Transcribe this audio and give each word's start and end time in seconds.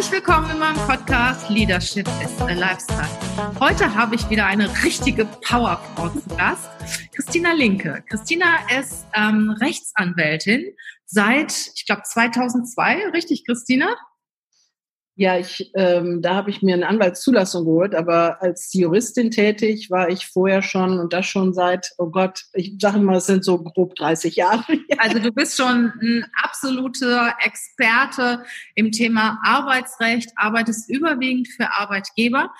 Herzlich 0.00 0.24
willkommen 0.24 0.50
in 0.50 0.58
meinem 0.58 0.78
Podcast 0.86 1.50
Leadership 1.50 2.08
is 2.24 2.40
a 2.40 2.54
Lifestyle. 2.54 3.06
Heute 3.60 3.94
habe 3.94 4.14
ich 4.14 4.30
wieder 4.30 4.46
eine 4.46 4.66
richtige 4.82 5.26
Powerfrau 5.26 6.08
zu 6.08 6.26
Gast, 6.38 6.70
Christina 7.14 7.52
Linke. 7.52 8.02
Christina 8.08 8.46
ist 8.78 9.04
ähm, 9.14 9.50
Rechtsanwältin 9.60 10.74
seit, 11.04 11.52
ich 11.74 11.84
glaube, 11.84 12.00
2002. 12.02 13.10
Richtig, 13.10 13.44
Christina? 13.44 13.94
Ja, 15.16 15.36
ich, 15.36 15.70
ähm, 15.74 16.22
da 16.22 16.34
habe 16.34 16.50
ich 16.50 16.62
mir 16.62 16.74
eine 16.74 16.86
Anwaltszulassung 16.86 17.64
geholt, 17.64 17.94
aber 17.94 18.40
als 18.40 18.72
Juristin 18.72 19.30
tätig 19.30 19.90
war 19.90 20.08
ich 20.08 20.26
vorher 20.26 20.62
schon 20.62 20.98
und 20.98 21.12
das 21.12 21.26
schon 21.26 21.52
seit, 21.52 21.90
oh 21.98 22.06
Gott, 22.06 22.44
ich 22.54 22.76
sage 22.80 23.00
mal, 23.00 23.16
es 23.16 23.26
sind 23.26 23.44
so 23.44 23.62
grob 23.62 23.94
30 23.96 24.36
Jahre. 24.36 24.64
Also 24.98 25.18
du 25.18 25.32
bist 25.32 25.56
schon 25.56 25.92
ein 26.02 26.26
absoluter 26.42 27.34
Experte 27.42 28.44
im 28.74 28.92
Thema 28.92 29.38
Arbeitsrecht, 29.42 30.30
arbeitest 30.36 30.90
überwiegend 30.90 31.48
für 31.48 31.72
Arbeitgeber. 31.72 32.50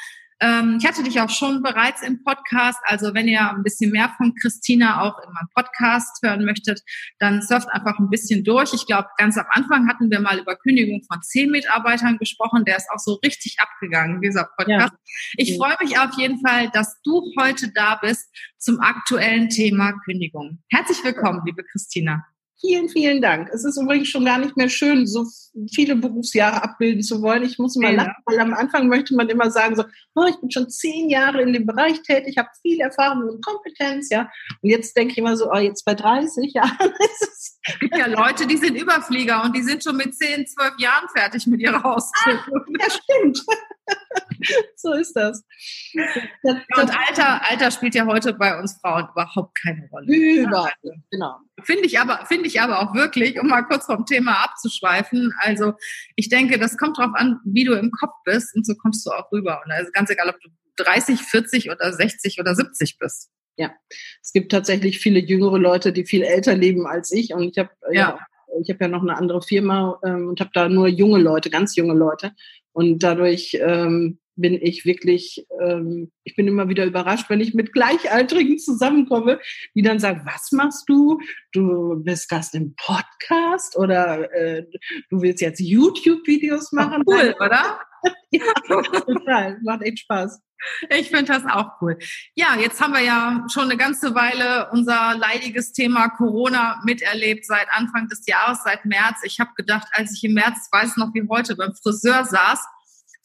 Ähm, 0.40 0.78
ich 0.80 0.86
hatte 0.86 1.02
dich 1.02 1.20
auch 1.20 1.28
schon 1.28 1.62
bereits 1.62 2.02
im 2.02 2.24
Podcast. 2.24 2.78
Also 2.84 3.12
wenn 3.14 3.28
ihr 3.28 3.50
ein 3.50 3.62
bisschen 3.62 3.90
mehr 3.90 4.12
von 4.16 4.34
Christina 4.34 5.02
auch 5.02 5.18
in 5.22 5.32
meinem 5.32 5.48
Podcast 5.54 6.22
hören 6.22 6.44
möchtet, 6.44 6.82
dann 7.18 7.42
surft 7.42 7.68
einfach 7.70 7.98
ein 7.98 8.08
bisschen 8.08 8.42
durch. 8.42 8.72
Ich 8.72 8.86
glaube, 8.86 9.08
ganz 9.18 9.36
am 9.36 9.46
Anfang 9.50 9.88
hatten 9.88 10.10
wir 10.10 10.20
mal 10.20 10.38
über 10.38 10.56
Kündigung 10.56 11.02
von 11.04 11.22
zehn 11.22 11.50
Mitarbeitern 11.50 12.18
gesprochen. 12.18 12.64
Der 12.64 12.78
ist 12.78 12.88
auch 12.90 12.98
so 12.98 13.14
richtig 13.24 13.58
abgegangen, 13.60 14.22
dieser 14.22 14.44
Podcast. 14.56 14.92
Ja. 14.92 15.34
Ich 15.36 15.56
freue 15.56 15.76
mich 15.80 15.98
auf 15.98 16.16
jeden 16.16 16.40
Fall, 16.40 16.70
dass 16.70 17.00
du 17.02 17.22
heute 17.38 17.70
da 17.72 17.96
bist 17.96 18.34
zum 18.58 18.80
aktuellen 18.80 19.50
Thema 19.50 19.92
Kündigung. 20.04 20.62
Herzlich 20.70 21.04
willkommen, 21.04 21.42
liebe 21.44 21.64
Christina. 21.64 22.24
Vielen, 22.60 22.90
vielen 22.90 23.22
Dank. 23.22 23.48
Es 23.54 23.64
ist 23.64 23.80
übrigens 23.80 24.08
schon 24.08 24.26
gar 24.26 24.36
nicht 24.36 24.54
mehr 24.54 24.68
schön, 24.68 25.06
so 25.06 25.24
viele 25.72 25.96
Berufsjahre 25.96 26.62
abbilden 26.62 27.02
zu 27.02 27.22
wollen. 27.22 27.42
Ich 27.42 27.58
muss 27.58 27.76
mal 27.76 27.94
ja. 27.94 28.02
lachen, 28.04 28.22
weil 28.26 28.38
am 28.38 28.52
Anfang 28.52 28.88
möchte 28.88 29.14
man 29.14 29.30
immer 29.30 29.50
sagen 29.50 29.76
so, 29.76 29.84
oh, 30.14 30.24
ich 30.28 30.38
bin 30.40 30.50
schon 30.50 30.68
zehn 30.68 31.08
Jahre 31.08 31.40
in 31.40 31.54
dem 31.54 31.64
Bereich 31.64 32.02
tätig, 32.02 32.36
habe 32.36 32.50
viel 32.60 32.80
Erfahrung 32.80 33.28
und 33.30 33.44
Kompetenz, 33.44 34.10
ja. 34.10 34.30
Und 34.60 34.68
jetzt 34.68 34.94
denke 34.94 35.12
ich 35.12 35.18
immer 35.18 35.38
so, 35.38 35.50
oh, 35.50 35.56
jetzt 35.56 35.86
bei 35.86 35.94
30 35.94 36.52
Jahren 36.52 36.90
ist 36.98 37.22
es. 37.22 37.58
Es 37.62 37.78
gibt 37.78 37.96
ja 37.96 38.06
Leute, 38.06 38.46
die 38.46 38.58
sind 38.58 38.76
Überflieger 38.76 39.42
und 39.42 39.56
die 39.56 39.62
sind 39.62 39.82
schon 39.82 39.96
mit 39.96 40.14
zehn, 40.14 40.46
zwölf 40.46 40.74
Jahren 40.78 41.08
fertig 41.14 41.46
mit 41.46 41.60
ihrer 41.60 41.84
Ausbildung. 41.84 42.62
Ah, 42.68 42.78
ja, 42.78 42.90
stimmt. 42.90 43.42
so 44.76 44.92
ist 44.92 45.14
das. 45.14 45.44
das 46.42 46.56
und 46.76 46.90
Alter, 46.98 47.40
Alter 47.50 47.70
spielt 47.70 47.94
ja 47.94 48.06
heute 48.06 48.34
bei 48.34 48.58
uns 48.58 48.78
Frauen 48.80 49.08
überhaupt 49.12 49.58
keine 49.62 49.88
Rolle. 49.90 50.06
Überall, 50.14 50.72
genau. 51.10 51.38
Finde 51.64 51.86
ich 51.86 51.98
aber, 51.98 52.24
finde 52.26 52.46
ich 52.46 52.60
aber 52.60 52.80
auch 52.80 52.94
wirklich, 52.94 53.40
um 53.40 53.48
mal 53.48 53.62
kurz 53.62 53.86
vom 53.86 54.06
Thema 54.06 54.44
abzuschweifen. 54.44 55.32
Also, 55.38 55.74
ich 56.16 56.28
denke, 56.28 56.58
das 56.58 56.76
kommt 56.76 56.98
darauf 56.98 57.14
an, 57.14 57.40
wie 57.44 57.64
du 57.64 57.74
im 57.74 57.90
Kopf 57.90 58.14
bist 58.24 58.54
und 58.54 58.66
so 58.66 58.74
kommst 58.74 59.06
du 59.06 59.10
auch 59.10 59.30
rüber. 59.32 59.60
Und 59.64 59.72
also 59.72 59.90
ganz 59.92 60.10
egal, 60.10 60.28
ob 60.28 60.40
du 60.40 60.48
30, 60.76 61.20
40 61.20 61.70
oder 61.70 61.92
60 61.92 62.38
oder 62.40 62.54
70 62.54 62.98
bist. 62.98 63.30
Ja, 63.56 63.72
es 64.22 64.32
gibt 64.32 64.52
tatsächlich 64.52 64.98
viele 64.98 65.20
jüngere 65.20 65.58
Leute, 65.58 65.92
die 65.92 66.06
viel 66.06 66.22
älter 66.22 66.54
leben 66.54 66.86
als 66.86 67.12
ich. 67.12 67.34
Und 67.34 67.50
ich 67.50 67.58
habe 67.58 67.70
ja. 67.90 68.10
ja 68.10 68.18
ich 68.60 68.70
habe 68.70 68.84
ja 68.84 68.88
noch 68.88 69.02
eine 69.02 69.16
andere 69.16 69.42
Firma 69.42 69.98
ähm, 70.04 70.28
und 70.28 70.40
habe 70.40 70.50
da 70.52 70.68
nur 70.68 70.88
junge 70.88 71.18
Leute, 71.18 71.50
ganz 71.50 71.76
junge 71.76 71.94
Leute. 71.94 72.32
Und 72.72 73.02
dadurch 73.02 73.56
ähm, 73.60 74.18
bin 74.40 74.54
ich 74.54 74.84
wirklich, 74.84 75.46
ähm, 75.60 76.10
ich 76.24 76.36
bin 76.36 76.48
immer 76.48 76.68
wieder 76.68 76.84
überrascht, 76.84 77.28
wenn 77.28 77.40
ich 77.40 77.54
mit 77.54 77.72
Gleichaltrigen 77.72 78.58
zusammenkomme, 78.58 79.40
die 79.74 79.82
dann 79.82 79.98
sagen, 79.98 80.22
was 80.24 80.52
machst 80.52 80.88
du? 80.88 81.20
Du 81.52 82.02
bist 82.02 82.28
Gast 82.28 82.54
im 82.54 82.74
Podcast 82.76 83.76
oder 83.76 84.32
äh, 84.32 84.66
du 85.10 85.22
willst 85.22 85.40
jetzt 85.40 85.60
YouTube-Videos 85.60 86.72
machen? 86.72 87.02
Cool, 87.06 87.34
oder? 87.38 87.80
ja, 88.30 88.42
total. 88.64 89.58
Macht 89.62 89.82
echt 89.82 90.00
Spaß. 90.00 90.40
Ich 90.90 91.08
finde 91.08 91.32
das 91.32 91.44
auch 91.46 91.80
cool. 91.80 91.98
Ja, 92.34 92.56
jetzt 92.58 92.80
haben 92.80 92.92
wir 92.92 93.00
ja 93.00 93.46
schon 93.50 93.64
eine 93.64 93.76
ganze 93.76 94.14
Weile 94.14 94.68
unser 94.72 95.16
leidiges 95.16 95.72
Thema 95.72 96.08
Corona 96.10 96.80
miterlebt 96.84 97.46
seit 97.46 97.66
Anfang 97.70 98.08
des 98.08 98.26
Jahres, 98.26 98.62
seit 98.62 98.84
März. 98.84 99.20
Ich 99.24 99.40
habe 99.40 99.50
gedacht, 99.56 99.88
als 99.92 100.12
ich 100.12 100.24
im 100.24 100.34
März, 100.34 100.68
weiß 100.70 100.96
noch 100.96 101.14
wie 101.14 101.26
heute, 101.28 101.56
beim 101.56 101.74
Friseur 101.74 102.24
saß, 102.24 102.62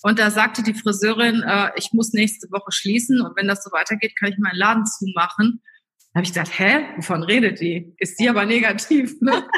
und 0.06 0.20
da 0.20 0.30
sagte 0.30 0.62
die 0.62 0.76
Friseurin, 0.76 1.42
äh, 1.42 1.72
ich 1.78 1.90
muss 1.92 2.14
nächste 2.14 2.52
Woche 2.52 2.72
schließen 2.72 3.22
und 3.22 3.36
wenn 3.36 3.48
das 3.48 3.64
so 3.64 3.72
weitergeht, 3.72 4.16
kann 4.16 4.30
ich 4.30 4.38
meinen 4.38 4.56
Laden 4.56 4.86
zumachen. 4.86 5.64
Da 6.14 6.20
habe 6.20 6.28
ich 6.28 6.32
gedacht, 6.32 6.60
hä, 6.60 6.86
wovon 6.98 7.24
redet 7.24 7.60
die? 7.60 7.92
Ist 7.98 8.20
die 8.20 8.30
aber 8.30 8.46
negativ, 8.46 9.20
ne? 9.20 9.50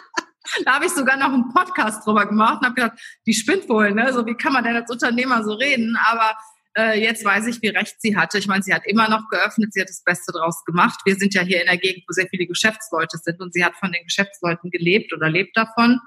da 0.64 0.76
habe 0.76 0.86
ich 0.86 0.92
sogar 0.92 1.18
noch 1.18 1.34
einen 1.34 1.52
Podcast 1.52 2.06
drüber 2.06 2.24
gemacht 2.24 2.60
und 2.62 2.68
habe 2.68 2.76
gedacht, 2.76 2.98
die 3.26 3.34
spinnt 3.34 3.68
wohl, 3.68 3.92
ne? 3.92 4.10
So 4.14 4.24
wie 4.24 4.32
kann 4.32 4.54
man 4.54 4.64
denn 4.64 4.74
als 4.74 4.90
Unternehmer 4.90 5.44
so 5.44 5.52
reden? 5.52 5.94
Aber 6.06 6.34
äh, 6.78 6.98
jetzt 6.98 7.22
weiß 7.22 7.48
ich, 7.48 7.60
wie 7.60 7.68
recht 7.68 7.96
sie 8.00 8.16
hatte. 8.16 8.38
Ich 8.38 8.46
meine, 8.46 8.62
sie 8.62 8.72
hat 8.72 8.86
immer 8.86 9.10
noch 9.10 9.28
geöffnet, 9.28 9.74
sie 9.74 9.82
hat 9.82 9.90
das 9.90 10.02
Beste 10.02 10.32
draus 10.32 10.64
gemacht. 10.64 10.98
Wir 11.04 11.16
sind 11.16 11.34
ja 11.34 11.42
hier 11.42 11.60
in 11.60 11.66
der 11.66 11.76
Gegend, 11.76 12.04
wo 12.08 12.14
sehr 12.14 12.28
viele 12.30 12.46
Geschäftsleute 12.46 13.18
sind 13.18 13.38
und 13.42 13.52
sie 13.52 13.62
hat 13.62 13.76
von 13.76 13.92
den 13.92 14.04
Geschäftsleuten 14.04 14.70
gelebt 14.70 15.12
oder 15.12 15.28
lebt 15.28 15.54
davon, 15.58 16.00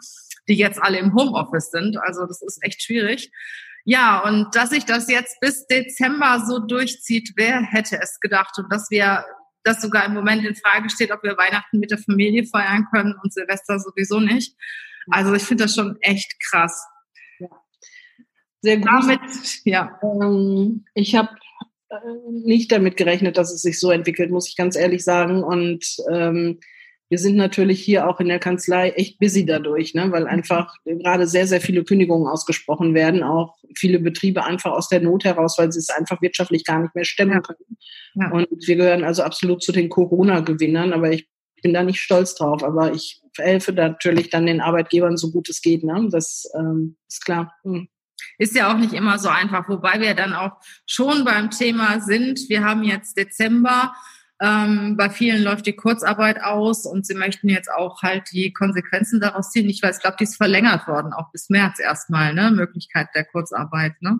die 0.48 0.56
jetzt 0.56 0.82
alle 0.82 0.98
im 0.98 1.14
Homeoffice 1.14 1.70
sind. 1.70 1.96
Also 1.98 2.26
das 2.26 2.42
ist 2.42 2.58
echt 2.64 2.82
schwierig. 2.82 3.30
Ja, 3.86 4.24
und 4.24 4.56
dass 4.56 4.70
sich 4.70 4.86
das 4.86 5.10
jetzt 5.10 5.40
bis 5.42 5.68
Dezember 5.68 6.44
so 6.48 6.60
durchzieht, 6.60 7.34
wer 7.36 7.62
hätte 7.62 8.00
es 8.02 8.20
gedacht? 8.22 8.58
Und 8.58 8.72
dass 8.72 8.90
wir 8.90 9.26
das 9.64 9.82
sogar 9.82 10.06
im 10.06 10.14
Moment 10.14 10.46
in 10.46 10.56
Frage 10.56 10.90
steht, 10.90 11.12
ob 11.12 11.24
wir 11.24 11.38
Weihnachten 11.38 11.80
mit 11.80 11.92
der 11.92 11.98
Familie 11.98 12.46
feiern 12.46 12.88
können 12.94 13.16
und 13.22 13.34
Silvester 13.34 13.80
sowieso 13.80 14.20
nicht. 14.20 14.56
Also 15.10 15.34
ich 15.34 15.44
finde 15.44 15.66
das 15.66 15.76
schon 15.76 15.98
echt 16.02 16.40
krass. 16.40 16.86
Ja. 17.40 17.48
Sehr 18.62 18.78
gut. 18.78 18.88
Damit, 18.88 19.22
ja. 19.66 20.00
Ähm, 20.02 20.86
ich 20.94 21.16
habe 21.16 21.30
äh, 21.90 21.96
nicht 22.32 22.72
damit 22.72 22.98
gerechnet, 22.98 23.38
dass 23.38 23.54
es 23.54 23.62
sich 23.62 23.80
so 23.80 23.92
entwickelt, 23.92 24.32
muss 24.32 24.48
ich 24.48 24.56
ganz 24.56 24.76
ehrlich 24.76 25.04
sagen. 25.04 25.44
Und 25.44 25.86
ähm, 26.10 26.60
wir 27.14 27.20
sind 27.20 27.36
natürlich 27.36 27.80
hier 27.80 28.10
auch 28.10 28.20
in 28.20 28.28
der 28.28 28.40
Kanzlei 28.40 28.90
echt 28.90 29.20
busy 29.20 29.46
dadurch, 29.46 29.94
ne? 29.94 30.12
weil 30.12 30.26
einfach 30.26 30.74
gerade 30.84 31.28
sehr, 31.28 31.46
sehr 31.46 31.62
viele 31.62 31.84
Kündigungen 31.84 32.28
ausgesprochen 32.28 32.96
werden, 32.96 33.22
auch 33.22 33.56
viele 33.76 34.00
Betriebe 34.00 34.44
einfach 34.44 34.72
aus 34.72 34.90
der 34.90 35.00
Not 35.00 35.24
heraus, 35.24 35.60
weil 35.60 35.72
sie 35.72 35.78
es 35.78 35.92
einfach 35.92 36.24
wirtschaftlich 36.24 36.66
gar 36.66 36.82
nicht 36.82 36.96
mehr 36.96 37.06
stemmen 37.06 37.44
können. 37.44 37.78
Ja. 38.16 38.32
Und 38.32 38.48
wir 38.66 38.76
gehören 38.78 39.04
also 39.04 39.22
absolut 39.22 39.62
zu 39.62 39.72
den 39.72 39.90
Corona-Gewinnern, 39.90 40.92
aber 40.92 41.12
ich 41.12 41.30
bin 41.62 41.72
da 41.72 41.84
nicht 41.84 42.00
stolz 42.00 42.34
drauf, 42.34 42.64
aber 42.64 42.94
ich 42.94 43.22
helfe 43.38 43.74
natürlich 43.74 44.32
dann 44.32 44.48
den 44.48 44.60
Arbeitgebern 44.60 45.16
so 45.16 45.30
gut 45.30 45.50
es 45.50 45.62
geht. 45.62 45.84
Ne? 45.84 46.08
Das 46.10 46.50
ähm, 46.58 46.98
ist 47.08 47.24
klar. 47.24 47.54
Hm. 47.62 47.90
Ist 48.40 48.56
ja 48.56 48.74
auch 48.74 48.78
nicht 48.78 48.94
immer 48.94 49.20
so 49.20 49.30
einfach, 49.30 49.70
wobei 49.70 50.00
wir 50.00 50.16
dann 50.16 50.34
auch 50.34 50.54
schon 50.88 51.26
beim 51.26 51.52
Thema 51.52 52.00
sind. 52.00 52.50
Wir 52.50 52.64
haben 52.64 52.84
jetzt 52.84 53.18
Dezember 53.18 53.94
ähm, 54.44 54.98
bei 54.98 55.10
vielen 55.10 55.42
läuft 55.42 55.66
die 55.66 55.76
Kurzarbeit 55.76 56.44
aus 56.44 56.86
und 56.86 57.06
sie 57.06 57.14
möchten 57.14 57.48
jetzt 57.48 57.72
auch 57.72 58.02
halt 58.02 58.24
die 58.34 58.52
Konsequenzen 58.52 59.22
daraus 59.22 59.52
ziehen. 59.52 59.70
Ich 59.70 59.82
weiß, 59.82 59.96
ich 59.98 60.02
glaube, 60.02 60.18
die 60.20 60.26
ist 60.26 60.36
verlängert 60.36 60.86
worden, 60.86 61.14
auch 61.14 61.32
bis 61.32 61.50
März 61.50 61.80
erstmal, 61.80 62.34
ne? 62.34 62.52
Möglichkeit 62.52 63.08
der 63.16 63.24
Kurzarbeit, 63.24 63.94
ne? 64.02 64.20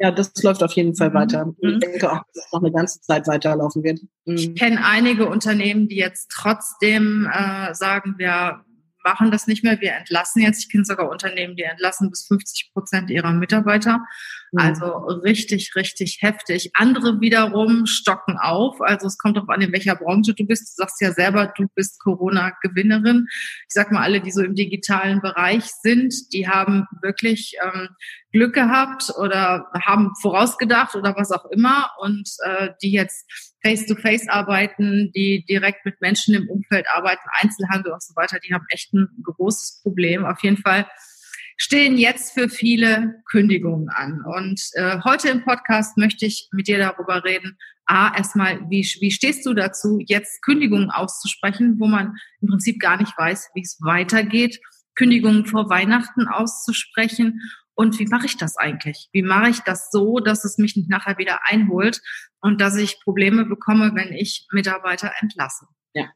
Ja, 0.00 0.10
das 0.10 0.32
läuft 0.42 0.64
auf 0.64 0.72
jeden 0.72 0.96
Fall 0.96 1.14
weiter. 1.14 1.46
Mhm. 1.46 1.54
Ich 1.60 1.78
denke 1.78 2.10
auch, 2.10 2.22
dass 2.34 2.46
es 2.46 2.52
noch 2.52 2.62
eine 2.62 2.72
ganze 2.72 3.00
Zeit 3.02 3.28
weiterlaufen 3.28 3.84
wird. 3.84 4.00
Mhm. 4.24 4.34
Ich 4.34 4.54
kenne 4.56 4.84
einige 4.84 5.28
Unternehmen, 5.28 5.86
die 5.86 5.96
jetzt 5.96 6.32
trotzdem 6.34 7.30
äh, 7.32 7.72
sagen, 7.72 8.14
wir 8.18 8.64
machen 9.04 9.30
das 9.30 9.46
nicht 9.46 9.62
mehr, 9.62 9.80
wir 9.80 9.92
entlassen 9.92 10.42
jetzt. 10.42 10.64
Ich 10.64 10.70
kenne 10.70 10.84
sogar 10.84 11.08
Unternehmen, 11.08 11.54
die 11.54 11.62
entlassen 11.62 12.10
bis 12.10 12.26
50 12.26 12.72
Prozent 12.72 13.10
ihrer 13.10 13.32
Mitarbeiter. 13.32 14.04
Mhm. 14.52 14.60
Also 14.60 14.96
richtig, 15.22 15.74
richtig 15.76 16.18
heftig. 16.20 16.70
Andere 16.74 17.20
wiederum 17.20 17.86
stocken 17.86 18.36
auf. 18.38 18.80
Also 18.80 19.06
es 19.06 19.18
kommt 19.18 19.36
darauf 19.36 19.48
an, 19.48 19.60
in 19.60 19.72
welcher 19.72 19.96
Branche 19.96 20.34
du 20.34 20.44
bist. 20.44 20.78
Du 20.78 20.82
sagst 20.82 21.00
ja 21.00 21.12
selber, 21.12 21.52
du 21.56 21.66
bist 21.74 22.00
Corona-Gewinnerin. 22.00 23.26
Ich 23.30 23.74
sag 23.74 23.92
mal, 23.92 24.02
alle, 24.02 24.20
die 24.20 24.30
so 24.30 24.42
im 24.42 24.54
digitalen 24.54 25.20
Bereich 25.20 25.64
sind, 25.82 26.14
die 26.32 26.48
haben 26.48 26.86
wirklich 27.02 27.54
ähm, 27.62 27.88
Glück 28.32 28.54
gehabt 28.54 29.12
oder 29.18 29.66
haben 29.84 30.12
vorausgedacht 30.20 30.94
oder 30.94 31.14
was 31.16 31.32
auch 31.32 31.46
immer 31.50 31.90
und 32.00 32.28
äh, 32.44 32.70
die 32.82 32.92
jetzt 32.92 33.26
face-to-face 33.62 34.22
-face 34.22 34.30
arbeiten, 34.30 35.10
die 35.14 35.44
direkt 35.48 35.84
mit 35.84 36.00
Menschen 36.00 36.34
im 36.34 36.48
Umfeld 36.48 36.86
arbeiten, 36.92 37.22
Einzelhandel 37.40 37.92
und 37.92 38.02
so 38.02 38.14
weiter, 38.16 38.38
die 38.38 38.54
haben 38.54 38.64
echt 38.70 38.92
ein 38.94 39.08
großes 39.22 39.80
Problem. 39.82 40.24
Auf 40.24 40.42
jeden 40.42 40.56
Fall 40.56 40.86
stehen 41.60 41.98
jetzt 41.98 42.32
für 42.32 42.48
viele 42.48 43.22
Kündigungen 43.30 43.90
an. 43.90 44.22
Und 44.24 44.62
äh, 44.72 44.98
heute 45.04 45.28
im 45.28 45.44
Podcast 45.44 45.98
möchte 45.98 46.24
ich 46.24 46.48
mit 46.52 46.68
dir 46.68 46.78
darüber 46.78 47.22
reden, 47.22 47.58
A, 47.84 48.16
erstmal, 48.16 48.60
wie, 48.70 48.82
wie 49.00 49.10
stehst 49.10 49.44
du 49.44 49.52
dazu, 49.52 49.98
jetzt 50.06 50.42
Kündigungen 50.42 50.90
auszusprechen, 50.90 51.78
wo 51.78 51.86
man 51.86 52.16
im 52.40 52.48
Prinzip 52.48 52.80
gar 52.80 52.96
nicht 52.96 53.12
weiß, 53.16 53.50
wie 53.54 53.60
es 53.60 53.78
weitergeht, 53.82 54.58
Kündigungen 54.94 55.44
vor 55.44 55.68
Weihnachten 55.68 56.28
auszusprechen 56.28 57.42
und 57.74 57.98
wie 57.98 58.06
mache 58.06 58.26
ich 58.26 58.38
das 58.38 58.56
eigentlich? 58.56 59.08
Wie 59.12 59.22
mache 59.22 59.50
ich 59.50 59.60
das 59.60 59.90
so, 59.90 60.18
dass 60.18 60.46
es 60.46 60.56
mich 60.56 60.76
nicht 60.76 60.88
nachher 60.88 61.18
wieder 61.18 61.40
einholt 61.44 62.00
und 62.40 62.60
dass 62.60 62.76
ich 62.76 63.00
Probleme 63.02 63.44
bekomme, 63.44 63.92
wenn 63.94 64.14
ich 64.14 64.46
Mitarbeiter 64.50 65.12
entlasse? 65.20 65.66
Ja. 65.92 66.08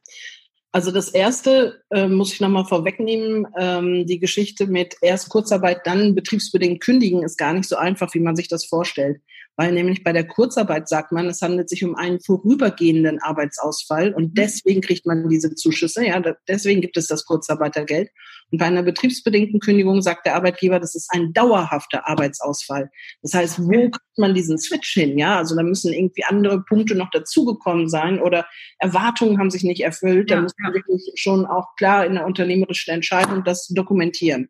Also 0.75 0.91
das 0.91 1.07
erste 1.07 1.81
äh, 1.89 2.05
muss 2.05 2.33
ich 2.33 2.41
nochmal 2.41 2.65
vorwegnehmen. 2.65 3.47
Ähm, 3.57 4.05
die 4.05 4.19
Geschichte 4.19 4.67
mit 4.67 4.97
erst 5.01 5.29
Kurzarbeit, 5.29 5.87
dann 5.87 6.15
betriebsbedingt 6.15 6.81
kündigen 6.83 7.23
ist 7.23 7.37
gar 7.37 7.53
nicht 7.53 7.69
so 7.69 7.77
einfach, 7.77 8.13
wie 8.13 8.19
man 8.19 8.35
sich 8.35 8.49
das 8.49 8.65
vorstellt 8.65 9.21
weil 9.57 9.71
nämlich 9.71 10.03
bei 10.03 10.11
der 10.11 10.27
Kurzarbeit 10.27 10.89
sagt 10.89 11.11
man, 11.11 11.27
es 11.27 11.41
handelt 11.41 11.69
sich 11.69 11.83
um 11.83 11.95
einen 11.95 12.19
vorübergehenden 12.19 13.19
Arbeitsausfall 13.21 14.13
und 14.13 14.29
mhm. 14.29 14.33
deswegen 14.33 14.81
kriegt 14.81 15.05
man 15.05 15.29
diese 15.29 15.55
Zuschüsse, 15.55 16.05
ja, 16.05 16.21
deswegen 16.47 16.81
gibt 16.81 16.97
es 16.97 17.07
das 17.07 17.25
Kurzarbeitergeld. 17.25 18.09
Und 18.51 18.59
bei 18.59 18.65
einer 18.65 18.83
betriebsbedingten 18.83 19.59
Kündigung 19.59 20.01
sagt 20.01 20.25
der 20.25 20.35
Arbeitgeber, 20.35 20.79
das 20.79 20.93
ist 20.93 21.09
ein 21.11 21.33
dauerhafter 21.33 22.07
Arbeitsausfall. 22.07 22.91
Das 23.21 23.33
heißt, 23.33 23.59
wo 23.59 23.89
kriegt 23.89 24.17
man 24.17 24.35
diesen 24.35 24.59
Switch 24.59 24.93
hin, 24.93 25.17
ja? 25.17 25.37
Also 25.37 25.55
da 25.55 25.63
müssen 25.63 25.93
irgendwie 25.93 26.23
andere 26.25 26.63
Punkte 26.63 26.95
noch 26.95 27.09
dazugekommen 27.09 27.89
sein 27.89 28.21
oder 28.21 28.45
Erwartungen 28.77 29.39
haben 29.39 29.49
sich 29.49 29.63
nicht 29.63 29.81
erfüllt. 29.81 30.29
Da 30.29 30.41
muss 30.41 30.53
man 30.59 30.71
ja. 30.71 30.75
wirklich 30.75 31.11
schon 31.15 31.45
auch 31.45 31.75
klar 31.75 32.05
in 32.05 32.15
der 32.15 32.25
unternehmerischen 32.25 32.93
Entscheidung 32.93 33.43
das 33.43 33.67
dokumentieren. 33.69 34.49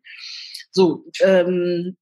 So, 0.70 1.06
ähm, 1.22 1.96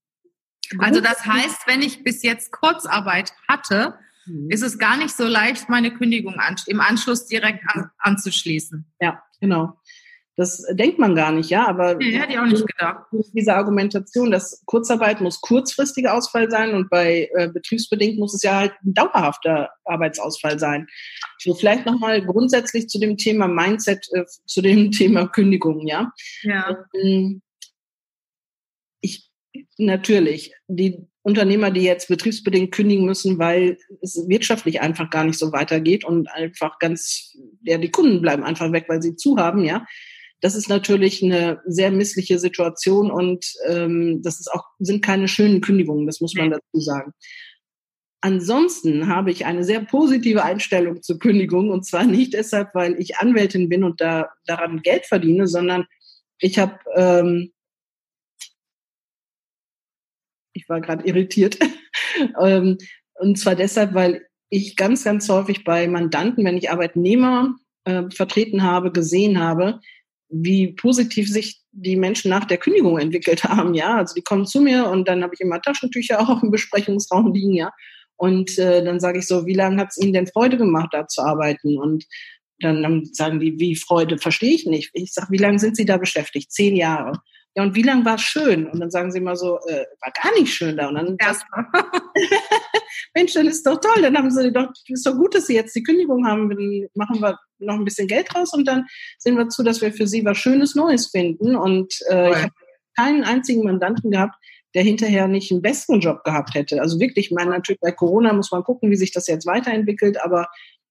also 0.79 1.01
das 1.01 1.25
heißt, 1.25 1.67
wenn 1.67 1.81
ich 1.81 2.03
bis 2.03 2.23
jetzt 2.23 2.51
Kurzarbeit 2.51 3.33
hatte, 3.47 3.95
mhm. 4.25 4.49
ist 4.49 4.63
es 4.63 4.77
gar 4.77 4.97
nicht 4.97 5.15
so 5.15 5.25
leicht, 5.25 5.69
meine 5.69 5.93
Kündigung 5.93 6.35
im 6.67 6.79
Anschluss 6.79 7.25
direkt 7.25 7.63
an, 7.67 7.89
anzuschließen. 7.99 8.85
Ja, 8.99 9.21
genau. 9.39 9.79
Das 10.37 10.65
denkt 10.71 10.99
man 10.99 11.15
gar 11.15 11.31
nicht, 11.31 11.49
ja, 11.49 11.65
aber 11.65 11.95
nee, 11.95 12.11
hätte 12.11 12.33
ich 12.33 12.39
auch 12.39 12.45
nicht 12.45 12.67
gedacht. 12.67 13.05
diese 13.33 13.55
Argumentation, 13.55 14.31
dass 14.31 14.61
Kurzarbeit 14.65 15.21
muss 15.21 15.39
kurzfristiger 15.39 16.13
Ausfall 16.13 16.51
sein 16.51 16.73
und 16.73 16.89
bei 16.89 17.29
äh, 17.35 17.47
betriebsbedingt 17.47 18.19
muss 18.19 18.33
es 18.33 18.43
ja 18.43 18.57
halt 18.57 18.73
ein 18.83 18.93
dauerhafter 18.93 19.69
Arbeitsausfall 19.85 20.59
sein. 20.59 20.87
So 21.37 21.53
vielleicht 21.53 21.85
nochmal 21.85 22.21
grundsätzlich 22.21 22.89
zu 22.89 22.99
dem 22.99 23.15
Thema 23.15 23.47
Mindset, 23.47 24.05
äh, 24.11 24.25
zu 24.45 24.61
dem 24.61 24.91
Thema 24.91 25.27
Kündigung, 25.27 25.87
ja. 25.87 26.11
Ja. 26.41 26.85
Ähm, 27.01 27.41
Natürlich. 29.77 30.53
Die 30.67 30.97
Unternehmer, 31.21 31.71
die 31.71 31.81
jetzt 31.81 32.07
betriebsbedingt 32.07 32.71
kündigen 32.71 33.05
müssen, 33.05 33.39
weil 33.39 33.77
es 34.01 34.27
wirtschaftlich 34.27 34.81
einfach 34.81 35.09
gar 35.09 35.23
nicht 35.23 35.39
so 35.39 35.51
weitergeht 35.51 36.05
und 36.05 36.29
einfach 36.29 36.77
ganz, 36.79 37.35
ja, 37.63 37.77
die 37.77 37.89
Kunden 37.89 38.21
bleiben 38.21 38.43
einfach 38.43 38.71
weg, 38.71 38.85
weil 38.87 39.01
sie 39.01 39.15
zu 39.15 39.37
haben, 39.37 39.63
ja. 39.63 39.85
Das 40.41 40.53
ist 40.53 40.69
natürlich 40.69 41.23
eine 41.23 41.61
sehr 41.65 41.89
missliche 41.91 42.37
Situation 42.37 43.09
und 43.09 43.45
ähm, 43.67 44.21
das 44.21 44.39
ist 44.39 44.51
auch, 44.51 44.65
sind 44.77 45.03
keine 45.03 45.27
schönen 45.27 45.61
Kündigungen, 45.61 46.05
das 46.05 46.21
muss 46.21 46.35
man 46.35 46.51
dazu 46.51 46.79
sagen. 46.79 47.13
Ansonsten 48.21 49.07
habe 49.07 49.31
ich 49.31 49.45
eine 49.45 49.63
sehr 49.63 49.81
positive 49.81 50.43
Einstellung 50.43 51.01
zur 51.01 51.17
Kündigung 51.19 51.69
und 51.71 51.85
zwar 51.85 52.05
nicht 52.05 52.33
deshalb, 52.33 52.75
weil 52.75 52.99
ich 52.99 53.17
Anwältin 53.17 53.69
bin 53.69 53.83
und 53.83 54.01
da 54.01 54.29
daran 54.45 54.81
Geld 54.81 55.05
verdiene, 55.05 55.47
sondern 55.47 55.85
ich 56.39 56.59
habe 56.59 56.77
ähm, 56.95 57.51
ich 60.55 60.67
war 60.69 60.81
gerade 60.81 61.05
irritiert. 61.05 61.59
Ähm, 62.41 62.77
und 63.15 63.37
zwar 63.37 63.55
deshalb, 63.55 63.93
weil 63.93 64.25
ich 64.49 64.77
ganz, 64.77 65.03
ganz 65.03 65.27
häufig 65.27 65.65
bei 65.65 65.85
Mandanten, 65.87 66.45
wenn 66.45 66.57
ich 66.57 66.71
Arbeitnehmer 66.71 67.55
äh, 67.83 68.03
vertreten 68.09 68.63
habe, 68.63 68.91
gesehen 68.91 69.39
habe, 69.39 69.79
wie 70.29 70.73
positiv 70.73 71.29
sich 71.29 71.61
die 71.71 71.97
Menschen 71.97 72.29
nach 72.29 72.45
der 72.45 72.57
Kündigung 72.57 72.97
entwickelt 72.99 73.43
haben. 73.43 73.73
Ja, 73.73 73.97
also 73.97 74.13
die 74.13 74.21
kommen 74.21 74.45
zu 74.45 74.61
mir 74.61 74.87
und 74.87 75.09
dann 75.09 75.23
habe 75.23 75.33
ich 75.33 75.41
immer 75.41 75.61
Taschentücher 75.61 76.19
auch 76.29 76.41
im 76.41 76.51
Besprechungsraum 76.51 77.33
liegen. 77.33 77.53
Ja, 77.53 77.71
und 78.15 78.57
äh, 78.57 78.83
dann 78.83 79.01
sage 79.01 79.19
ich 79.19 79.27
so, 79.27 79.45
wie 79.45 79.55
lange 79.55 79.81
hat 79.81 79.89
es 79.89 79.97
Ihnen 79.97 80.13
denn 80.13 80.27
Freude 80.27 80.57
gemacht, 80.57 80.89
da 80.91 81.07
zu 81.07 81.21
arbeiten? 81.21 81.77
Und 81.77 82.05
dann, 82.59 82.81
dann 82.81 83.03
sagen 83.11 83.41
die, 83.41 83.59
wie 83.59 83.75
Freude, 83.75 84.17
verstehe 84.17 84.53
ich 84.53 84.65
nicht. 84.65 84.91
Ich 84.93 85.11
sage, 85.11 85.27
wie 85.31 85.37
lange 85.37 85.59
sind 85.59 85.75
Sie 85.75 85.85
da 85.85 85.97
beschäftigt? 85.97 86.51
Zehn 86.51 86.77
Jahre 86.77 87.19
ja, 87.55 87.63
und 87.63 87.73
wie 87.73 87.83
lang 87.83 88.03
war 88.03 88.15
es 88.15 88.21
schön? 88.21 88.67
Und 88.67 88.81
dann 88.81 88.91
sagen 88.91 89.11
sie 89.11 89.19
immer 89.19 89.37
so, 89.37 89.59
äh, 89.67 89.85
war 90.01 90.11
gar 90.21 90.37
nicht 90.37 90.53
schön 90.53 90.75
da. 90.75 90.89
Und 90.89 90.95
dann 90.95 91.15
erstmal. 91.17 91.65
Mensch, 93.15 93.33
dann 93.33 93.47
ist 93.47 93.65
doch 93.65 93.79
toll. 93.79 94.01
Dann 94.01 94.17
haben 94.17 94.29
sie 94.29 94.51
doch, 94.51 94.67
ist 94.87 95.05
doch 95.05 95.15
gut, 95.15 95.35
dass 95.35 95.47
sie 95.47 95.55
jetzt 95.55 95.73
die 95.73 95.83
Kündigung 95.83 96.27
haben. 96.27 96.49
Dann 96.49 96.87
machen 96.95 97.21
wir 97.21 97.39
noch 97.59 97.75
ein 97.75 97.85
bisschen 97.85 98.07
Geld 98.07 98.35
raus 98.35 98.53
und 98.53 98.67
dann 98.67 98.85
sehen 99.19 99.37
wir 99.37 99.47
zu, 99.47 99.63
dass 99.63 99.81
wir 99.81 99.93
für 99.93 100.05
sie 100.05 100.25
was 100.25 100.37
Schönes 100.37 100.75
Neues 100.75 101.07
finden. 101.07 101.55
Und 101.55 101.97
äh, 102.09 102.31
ich 102.31 102.35
habe 102.43 102.53
keinen 102.97 103.23
einzigen 103.23 103.63
Mandanten 103.63 104.11
gehabt, 104.11 104.35
der 104.73 104.83
hinterher 104.83 105.29
nicht 105.29 105.49
einen 105.53 105.61
besten 105.61 106.01
Job 106.01 106.25
gehabt 106.25 106.55
hätte. 106.55 106.81
Also 106.81 106.99
wirklich, 106.99 107.27
ich 107.27 107.31
meine, 107.31 107.51
natürlich 107.51 107.79
bei 107.79 107.93
Corona 107.93 108.33
muss 108.33 108.51
man 108.51 108.63
gucken, 108.63 108.91
wie 108.91 108.97
sich 108.97 109.13
das 109.13 109.27
jetzt 109.27 109.45
weiterentwickelt, 109.45 110.21
aber 110.21 110.49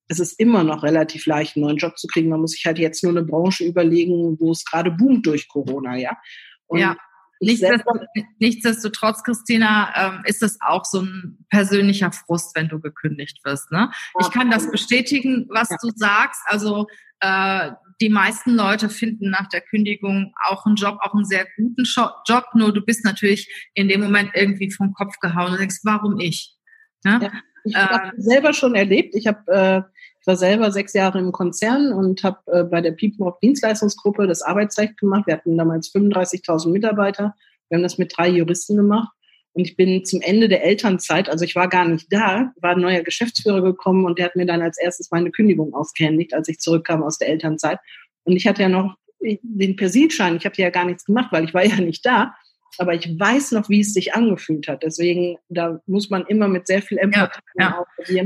es 0.08 0.19
ist 0.19 0.40
immer 0.40 0.64
noch 0.64 0.82
relativ 0.82 1.26
leicht, 1.26 1.56
einen 1.56 1.67
neuen 1.67 1.76
Job 1.76 1.99
zu 1.99 2.06
kriegen. 2.06 2.31
Man 2.31 2.40
muss 2.40 2.52
sich 2.52 2.64
halt 2.64 2.78
jetzt 2.78 3.02
nur 3.02 3.12
eine 3.12 3.22
Branche 3.22 3.64
überlegen, 3.64 4.38
wo 4.40 4.50
es 4.50 4.64
gerade 4.64 4.90
boomt 4.90 5.26
durch 5.26 5.49
Corona, 5.49 5.96
ja. 5.96 6.17
Und 6.66 6.81
ja. 6.81 6.96
Nichtsdestotrotz, 7.40 8.06
nichtsdestotrotz, 8.38 9.22
Christina, 9.22 9.93
ähm, 9.96 10.22
ist 10.25 10.43
es 10.43 10.58
auch 10.61 10.84
so 10.84 11.02
ein 11.02 11.44
persönlicher 11.50 12.12
Frust, 12.12 12.56
wenn 12.56 12.69
du 12.69 12.81
gekündigt 12.81 13.40
wirst. 13.44 13.70
Ne? 13.70 13.90
Ich 14.20 14.31
kann 14.31 14.50
das 14.50 14.70
bestätigen, 14.70 15.46
was 15.50 15.69
ja. 15.69 15.76
du 15.82 15.90
sagst. 15.94 16.40
Also 16.46 16.87
äh, 17.20 17.72
die 18.00 18.08
meisten 18.08 18.55
Leute 18.55 18.88
finden 18.88 19.31
nach 19.31 19.49
der 19.49 19.61
Kündigung 19.61 20.32
auch 20.46 20.64
einen 20.64 20.76
Job, 20.76 20.99
auch 21.00 21.14
einen 21.14 21.25
sehr 21.25 21.46
guten 21.56 21.84
Job. 21.84 22.44
Nur 22.55 22.72
du 22.72 22.81
bist 22.81 23.05
natürlich 23.05 23.70
in 23.75 23.88
dem 23.88 24.00
Moment 24.00 24.31
irgendwie 24.34 24.70
vom 24.70 24.93
Kopf 24.94 25.19
gehauen 25.20 25.52
und 25.52 25.60
denkst, 25.60 25.81
warum 25.82 26.19
ich? 26.20 26.56
Ne? 27.05 27.19
Ja. 27.22 27.32
Ich 27.64 27.75
habe 27.75 28.08
äh, 28.08 28.10
selber 28.19 28.52
schon 28.52 28.75
erlebt. 28.75 29.14
Ich 29.14 29.26
habe 29.26 29.52
äh, 29.52 29.82
ich 30.24 30.26
war 30.26 30.36
selber 30.38 30.72
sechs 30.72 30.94
Jahre 30.94 31.18
im 31.18 31.32
Konzern 31.32 31.92
und 31.92 32.24
habe 32.24 32.38
äh, 32.46 32.64
bei 32.64 32.80
der 32.80 32.96
of 33.18 33.38
Dienstleistungsgruppe 33.40 34.26
das 34.26 34.40
Arbeitsrecht 34.40 34.96
gemacht. 34.96 35.26
Wir 35.26 35.34
hatten 35.34 35.58
damals 35.58 35.92
35.000 35.94 36.70
Mitarbeiter. 36.70 37.34
Wir 37.69 37.76
haben 37.76 37.82
das 37.82 37.98
mit 37.98 38.14
drei 38.16 38.31
Juristen 38.31 38.78
gemacht. 38.78 39.10
Und 39.52 39.66
ich 39.66 39.76
bin 39.76 40.02
zum 40.06 40.22
Ende 40.22 40.48
der 40.48 40.64
Elternzeit, 40.64 41.28
also 41.28 41.44
ich 41.44 41.54
war 41.54 41.69
gar 41.69 41.86
nicht 41.86 42.10
da, 42.10 42.54
war 42.56 42.70
ein 42.70 42.81
neuer 42.81 43.02
Geschäftsführer 43.02 43.60
gekommen 43.60 44.06
und 44.06 44.19
der 44.19 44.24
hat 44.24 44.36
mir 44.36 44.46
dann 44.46 44.62
als 44.62 44.78
erstes 44.78 45.10
meine 45.10 45.31
Kündigung 45.31 45.74
ausgehändigt, 45.74 46.32
als 46.32 46.48
ich 46.48 46.58
zurückkam 46.58 47.02
aus 47.02 47.19
der 47.19 47.28
Elternzeit. 47.28 47.78
Und 48.24 48.34
ich 48.34 48.46
hatte 48.46 48.62
ja 48.62 48.70
noch 48.70 48.96
den 49.20 49.76
Persilschein, 49.76 50.36
ich 50.36 50.46
habe 50.46 50.56
ja 50.56 50.70
gar 50.70 50.86
nichts 50.86 51.04
gemacht, 51.04 51.32
weil 51.32 51.44
ich 51.44 51.52
war 51.52 51.66
ja 51.66 51.76
nicht 51.76 52.06
da. 52.06 52.34
Aber 52.78 52.94
ich 52.94 53.06
weiß 53.20 53.52
noch, 53.52 53.69
wie 53.69 53.81
es 53.81 53.93
sich 53.93 54.14
angefühlt 54.14 54.69
hat. 54.69 54.82
Deswegen, 54.84 55.36
da 55.50 55.81
muss 55.86 56.08
man 56.08 56.24
immer 56.26 56.48
mit 56.48 56.66
sehr 56.66 56.81
viel 56.81 56.96
Empathie 56.96 57.40
ja, 57.58 57.84
ja 58.08 58.24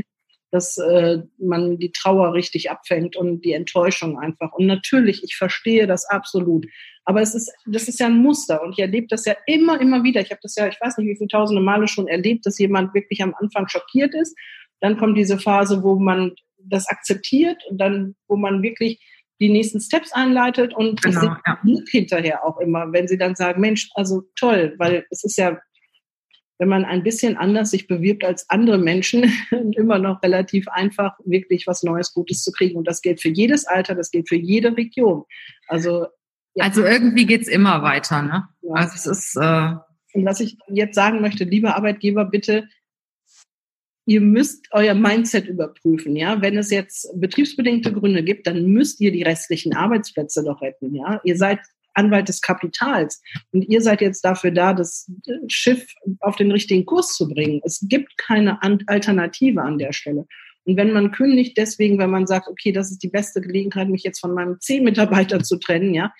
dass 0.50 0.78
äh, 0.78 1.18
man 1.38 1.78
die 1.78 1.92
Trauer 1.92 2.32
richtig 2.32 2.70
abfängt 2.70 3.16
und 3.16 3.44
die 3.44 3.52
Enttäuschung 3.52 4.18
einfach. 4.18 4.52
Und 4.52 4.66
natürlich, 4.66 5.22
ich 5.22 5.36
verstehe 5.36 5.86
das 5.86 6.06
absolut. 6.06 6.66
Aber 7.04 7.20
es 7.20 7.34
ist, 7.34 7.52
das 7.66 7.88
ist 7.88 8.00
ja 8.00 8.06
ein 8.06 8.22
Muster 8.22 8.62
und 8.62 8.72
ich 8.72 8.78
erlebe 8.78 9.06
das 9.08 9.24
ja 9.24 9.34
immer, 9.46 9.80
immer 9.80 10.02
wieder. 10.04 10.20
Ich 10.20 10.30
habe 10.30 10.40
das 10.42 10.56
ja, 10.56 10.68
ich 10.68 10.80
weiß 10.80 10.98
nicht, 10.98 11.08
wie 11.08 11.16
viele 11.16 11.28
tausende 11.28 11.62
Male 11.62 11.88
schon 11.88 12.08
erlebt, 12.08 12.46
dass 12.46 12.58
jemand 12.58 12.94
wirklich 12.94 13.22
am 13.22 13.34
Anfang 13.40 13.68
schockiert 13.68 14.14
ist. 14.14 14.36
Dann 14.80 14.96
kommt 14.96 15.18
diese 15.18 15.38
Phase, 15.38 15.82
wo 15.82 15.98
man 15.98 16.34
das 16.58 16.88
akzeptiert 16.88 17.62
und 17.68 17.78
dann, 17.78 18.14
wo 18.26 18.36
man 18.36 18.62
wirklich 18.62 19.00
die 19.40 19.50
nächsten 19.50 19.80
Steps 19.80 20.12
einleitet 20.12 20.74
und 20.74 21.00
genau, 21.00 21.36
ja. 21.46 21.58
hinterher 21.90 22.44
auch 22.44 22.58
immer, 22.58 22.92
wenn 22.92 23.06
sie 23.06 23.18
dann 23.18 23.36
sagen, 23.36 23.60
Mensch, 23.60 23.88
also 23.94 24.24
toll, 24.36 24.74
weil 24.78 25.06
es 25.10 25.22
ist 25.22 25.38
ja 25.38 25.58
wenn 26.58 26.68
man 26.68 26.84
ein 26.84 27.04
bisschen 27.04 27.36
anders 27.36 27.70
sich 27.70 27.86
bewirbt 27.86 28.24
als 28.24 28.48
andere 28.50 28.78
Menschen, 28.78 29.32
immer 29.76 29.98
noch 29.98 30.22
relativ 30.22 30.66
einfach, 30.68 31.16
wirklich 31.24 31.66
was 31.66 31.82
Neues, 31.82 32.12
Gutes 32.12 32.42
zu 32.42 32.52
kriegen. 32.52 32.76
Und 32.76 32.88
das 32.88 33.00
gilt 33.00 33.20
für 33.20 33.28
jedes 33.28 33.66
Alter, 33.66 33.94
das 33.94 34.10
gilt 34.10 34.28
für 34.28 34.36
jede 34.36 34.76
Region. 34.76 35.24
Also, 35.68 36.06
ja. 36.54 36.64
also 36.64 36.84
irgendwie 36.84 37.26
geht's 37.26 37.48
immer 37.48 37.82
weiter. 37.82 38.22
Ne? 38.22 38.48
Ja. 38.62 38.74
Also 38.74 38.94
es 38.96 39.06
ist, 39.06 39.36
äh 39.36 39.74
Und 40.14 40.24
was 40.24 40.40
ich 40.40 40.58
jetzt 40.68 40.96
sagen 40.96 41.20
möchte, 41.20 41.44
liebe 41.44 41.74
Arbeitgeber, 41.76 42.24
bitte, 42.24 42.68
ihr 44.08 44.20
müsst 44.20 44.68
euer 44.72 44.94
Mindset 44.94 45.46
überprüfen, 45.46 46.16
ja. 46.16 46.40
Wenn 46.40 46.56
es 46.56 46.70
jetzt 46.70 47.08
betriebsbedingte 47.20 47.92
Gründe 47.92 48.24
gibt, 48.24 48.46
dann 48.46 48.64
müsst 48.66 49.00
ihr 49.00 49.12
die 49.12 49.22
restlichen 49.22 49.76
Arbeitsplätze 49.76 50.42
doch 50.42 50.62
retten, 50.62 50.94
ja. 50.94 51.20
Ihr 51.24 51.36
seid 51.36 51.60
Anwalt 51.94 52.28
des 52.28 52.40
Kapitals. 52.40 53.22
Und 53.52 53.62
ihr 53.62 53.80
seid 53.80 54.00
jetzt 54.00 54.24
dafür 54.24 54.50
da, 54.50 54.74
das 54.74 55.10
Schiff 55.48 55.86
auf 56.20 56.36
den 56.36 56.50
richtigen 56.50 56.86
Kurs 56.86 57.14
zu 57.14 57.28
bringen. 57.28 57.60
Es 57.64 57.84
gibt 57.88 58.16
keine 58.18 58.62
Alternative 58.62 59.62
an 59.62 59.78
der 59.78 59.92
Stelle. 59.92 60.26
Und 60.64 60.76
wenn 60.76 60.92
man 60.92 61.12
kündigt, 61.12 61.56
deswegen, 61.56 61.98
wenn 61.98 62.10
man 62.10 62.26
sagt, 62.26 62.48
okay, 62.48 62.72
das 62.72 62.90
ist 62.90 63.02
die 63.02 63.08
beste 63.08 63.40
Gelegenheit, 63.40 63.88
mich 63.88 64.02
jetzt 64.02 64.20
von 64.20 64.34
meinem 64.34 64.60
C-Mitarbeiter 64.60 65.42
zu 65.42 65.58
trennen, 65.58 65.94
ja, 65.94 66.12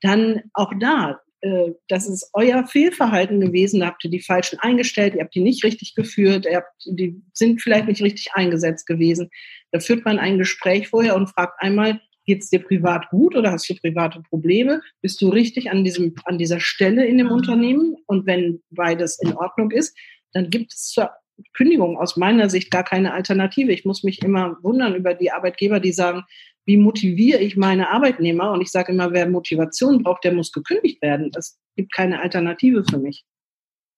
dann 0.00 0.42
auch 0.54 0.72
da 0.80 1.20
äh, 1.42 1.72
das 1.88 2.08
ist 2.08 2.30
euer 2.32 2.66
Fehlverhalten 2.66 3.40
gewesen, 3.40 3.80
da 3.80 3.86
habt 3.86 4.04
ihr 4.04 4.10
die 4.10 4.20
falschen 4.20 4.58
eingestellt, 4.58 5.14
ihr 5.14 5.22
habt 5.22 5.34
die 5.34 5.40
nicht 5.40 5.64
richtig 5.64 5.94
geführt, 5.94 6.46
ihr 6.46 6.58
habt, 6.58 6.72
die 6.86 7.22
sind 7.32 7.62
vielleicht 7.62 7.88
nicht 7.88 8.02
richtig 8.02 8.32
eingesetzt 8.34 8.86
gewesen. 8.86 9.30
Da 9.72 9.80
führt 9.80 10.04
man 10.04 10.18
ein 10.18 10.38
Gespräch 10.38 10.88
vorher 10.88 11.16
und 11.16 11.28
fragt 11.28 11.60
einmal, 11.60 12.00
geht 12.30 12.44
es 12.44 12.50
dir 12.50 12.62
privat 12.62 13.10
gut 13.10 13.34
oder 13.34 13.50
hast 13.50 13.68
du 13.68 13.74
private 13.74 14.22
Probleme? 14.22 14.82
Bist 15.02 15.20
du 15.20 15.30
richtig 15.30 15.68
an, 15.68 15.82
diesem, 15.82 16.14
an 16.26 16.38
dieser 16.38 16.60
Stelle 16.60 17.04
in 17.04 17.18
dem 17.18 17.26
mhm. 17.26 17.32
Unternehmen? 17.32 17.96
Und 18.06 18.24
wenn 18.24 18.62
beides 18.70 19.18
in 19.20 19.32
Ordnung 19.32 19.72
ist, 19.72 19.98
dann 20.32 20.48
gibt 20.48 20.72
es 20.72 20.90
zur 20.90 21.10
Kündigung 21.54 21.96
aus 21.98 22.16
meiner 22.16 22.48
Sicht 22.48 22.70
gar 22.70 22.84
keine 22.84 23.12
Alternative. 23.14 23.72
Ich 23.72 23.84
muss 23.84 24.04
mich 24.04 24.22
immer 24.22 24.56
wundern 24.62 24.94
über 24.94 25.12
die 25.12 25.32
Arbeitgeber, 25.32 25.80
die 25.80 25.92
sagen, 25.92 26.22
wie 26.66 26.76
motiviere 26.76 27.40
ich 27.40 27.56
meine 27.56 27.88
Arbeitnehmer? 27.88 28.52
Und 28.52 28.60
ich 28.60 28.70
sage 28.70 28.92
immer, 28.92 29.12
wer 29.12 29.28
Motivation 29.28 30.04
braucht, 30.04 30.22
der 30.22 30.32
muss 30.32 30.52
gekündigt 30.52 31.02
werden. 31.02 31.32
Es 31.36 31.58
gibt 31.74 31.92
keine 31.92 32.20
Alternative 32.20 32.84
für 32.88 32.98
mich. 32.98 33.24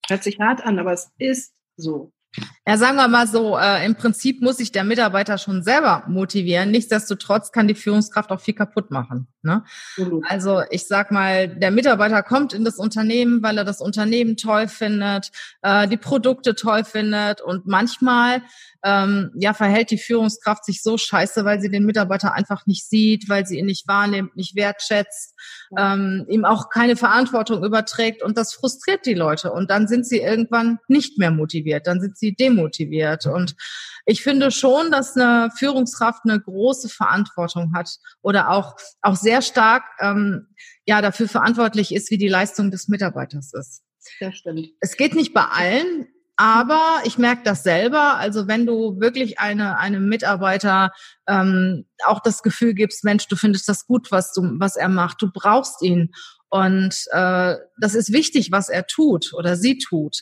Hört 0.09 0.23
sich 0.23 0.39
hart 0.39 0.65
an, 0.65 0.79
aber 0.79 0.93
es 0.93 1.11
ist 1.19 1.53
so. 1.77 2.11
Ja, 2.65 2.77
sagen 2.77 2.95
wir 2.95 3.07
mal 3.07 3.27
so, 3.27 3.57
äh, 3.57 3.85
im 3.85 3.95
Prinzip 3.95 4.41
muss 4.41 4.57
sich 4.57 4.71
der 4.71 4.83
Mitarbeiter 4.83 5.37
schon 5.37 5.63
selber 5.63 6.03
motivieren. 6.07 6.71
Nichtsdestotrotz 6.71 7.51
kann 7.51 7.67
die 7.67 7.75
Führungskraft 7.75 8.31
auch 8.31 8.39
viel 8.39 8.53
kaputt 8.53 8.89
machen. 8.89 9.27
Ne? 9.41 9.63
Mhm. 9.97 10.23
Also 10.27 10.61
ich 10.71 10.87
sag 10.87 11.11
mal, 11.11 11.47
der 11.47 11.71
Mitarbeiter 11.71 12.23
kommt 12.23 12.53
in 12.53 12.63
das 12.63 12.77
Unternehmen, 12.77 13.43
weil 13.43 13.57
er 13.57 13.65
das 13.65 13.81
Unternehmen 13.81 14.37
toll 14.37 14.67
findet, 14.67 15.31
äh, 15.61 15.87
die 15.87 15.97
Produkte 15.97 16.55
toll 16.55 16.83
findet 16.85 17.41
und 17.41 17.67
manchmal 17.67 18.41
ähm, 18.83 19.31
ja, 19.35 19.53
verhält 19.53 19.91
die 19.91 19.97
Führungskraft 19.97 20.65
sich 20.65 20.83
so 20.83 20.97
scheiße, 20.97 21.45
weil 21.45 21.61
sie 21.61 21.69
den 21.69 21.85
Mitarbeiter 21.85 22.33
einfach 22.33 22.65
nicht 22.65 22.87
sieht, 22.89 23.29
weil 23.29 23.45
sie 23.45 23.59
ihn 23.59 23.65
nicht 23.65 23.87
wahrnimmt, 23.87 24.35
nicht 24.35 24.55
wertschätzt, 24.55 25.35
ähm, 25.77 26.25
ihm 26.27 26.43
auch 26.43 26.69
keine 26.69 26.95
Verantwortung 26.95 27.63
überträgt 27.63 28.21
und 28.21 28.37
das 28.37 28.53
frustriert 28.53 29.05
die 29.05 29.13
Leute 29.13 29.51
und 29.51 29.69
dann 29.69 29.87
sind 29.87 30.05
sie 30.05 30.19
irgendwann 30.19 30.79
nicht 30.87 31.17
mehr 31.17 31.31
motiviert, 31.31 31.87
dann 31.87 32.01
sind 32.01 32.17
sie 32.17 32.35
demotiviert 32.35 33.25
und 33.25 33.55
ich 34.05 34.21
finde 34.21 34.51
schon, 34.51 34.91
dass 34.91 35.15
eine 35.15 35.49
Führungskraft 35.57 36.21
eine 36.25 36.41
große 36.41 36.89
Verantwortung 36.89 37.73
hat 37.73 37.89
oder 38.21 38.49
auch, 38.49 38.75
auch 39.01 39.15
sehr 39.15 39.41
stark 39.41 39.83
ähm, 39.99 40.47
ja, 40.85 41.01
dafür 41.01 41.29
verantwortlich 41.29 41.93
ist, 41.95 42.11
wie 42.11 42.17
die 42.17 42.27
Leistung 42.27 42.69
des 42.69 42.89
Mitarbeiters 42.89 43.53
ist. 43.53 43.81
Ja, 44.19 44.33
stimmt. 44.33 44.67
Es 44.81 44.97
geht 44.97 45.15
nicht 45.15 45.33
bei 45.33 45.45
allen. 45.45 46.07
Aber 46.43 46.99
ich 47.05 47.17
merke 47.17 47.43
das 47.45 47.63
selber. 47.63 48.17
Also 48.17 48.49
wenn 48.49 48.65
du 48.65 48.99
wirklich 48.99 49.39
eine, 49.39 49.77
einem 49.77 50.09
Mitarbeiter 50.09 50.91
ähm, 51.25 51.85
auch 52.03 52.19
das 52.19 52.43
Gefühl 52.43 52.73
gibst, 52.73 53.05
Mensch, 53.05 53.29
du 53.29 53.37
findest 53.37 53.69
das 53.69 53.87
gut, 53.87 54.11
was 54.11 54.33
du, 54.33 54.41
was 54.59 54.75
er 54.75 54.89
macht, 54.89 55.21
du 55.21 55.31
brauchst 55.31 55.81
ihn 55.81 56.11
und 56.49 57.05
äh, 57.11 57.55
das 57.79 57.95
ist 57.95 58.11
wichtig, 58.11 58.51
was 58.51 58.67
er 58.67 58.85
tut 58.87 59.33
oder 59.33 59.55
sie 59.55 59.77
tut, 59.77 60.17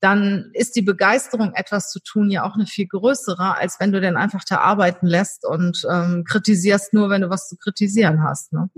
dann 0.00 0.50
ist 0.54 0.76
die 0.76 0.82
Begeisterung, 0.82 1.52
etwas 1.52 1.90
zu 1.90 2.00
tun, 2.00 2.30
ja 2.30 2.44
auch 2.44 2.54
eine 2.54 2.64
viel 2.64 2.86
größere, 2.86 3.58
als 3.58 3.78
wenn 3.78 3.92
du 3.92 4.00
den 4.00 4.16
einfach 4.16 4.44
da 4.48 4.60
arbeiten 4.60 5.06
lässt 5.06 5.44
und 5.44 5.86
ähm, 5.92 6.24
kritisierst 6.26 6.94
nur, 6.94 7.10
wenn 7.10 7.20
du 7.20 7.28
was 7.28 7.48
zu 7.48 7.56
kritisieren 7.58 8.22
hast. 8.22 8.54
Ne? 8.54 8.70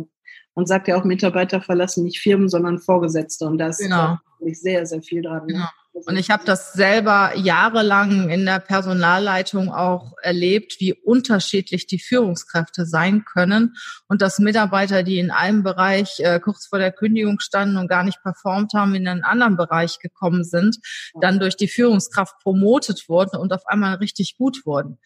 Und 0.54 0.66
sagt 0.66 0.88
ja 0.88 0.96
auch, 0.96 1.04
Mitarbeiter 1.04 1.60
verlassen 1.60 2.02
nicht 2.02 2.18
Firmen, 2.18 2.48
sondern 2.48 2.80
Vorgesetzte. 2.80 3.44
Und 3.44 3.58
da 3.58 3.68
ist 3.68 3.78
genau. 3.78 4.18
sehr, 4.50 4.84
sehr 4.84 5.02
viel 5.02 5.22
dran. 5.22 5.46
Ne? 5.46 5.52
Genau. 5.52 5.68
Und 5.92 6.16
ich 6.16 6.30
habe 6.30 6.44
das 6.44 6.72
selber 6.74 7.32
jahrelang 7.36 8.30
in 8.30 8.46
der 8.46 8.60
Personalleitung 8.60 9.72
auch 9.72 10.12
erlebt, 10.22 10.76
wie 10.78 10.92
unterschiedlich 10.92 11.86
die 11.86 11.98
Führungskräfte 11.98 12.86
sein 12.86 13.24
können 13.24 13.74
und 14.06 14.22
dass 14.22 14.38
Mitarbeiter, 14.38 15.02
die 15.02 15.18
in 15.18 15.30
einem 15.30 15.62
Bereich 15.62 16.20
äh, 16.20 16.40
kurz 16.40 16.66
vor 16.66 16.78
der 16.78 16.92
Kündigung 16.92 17.40
standen 17.40 17.76
und 17.76 17.88
gar 17.88 18.04
nicht 18.04 18.22
performt 18.22 18.74
haben, 18.74 18.94
in 18.94 19.08
einen 19.08 19.24
anderen 19.24 19.56
Bereich 19.56 19.98
gekommen 19.98 20.44
sind, 20.44 20.78
dann 21.20 21.40
durch 21.40 21.56
die 21.56 21.68
Führungskraft 21.68 22.38
promotet 22.42 23.08
wurden 23.08 23.36
und 23.36 23.52
auf 23.52 23.66
einmal 23.66 23.96
richtig 23.96 24.36
gut 24.36 24.64
wurden. 24.66 24.98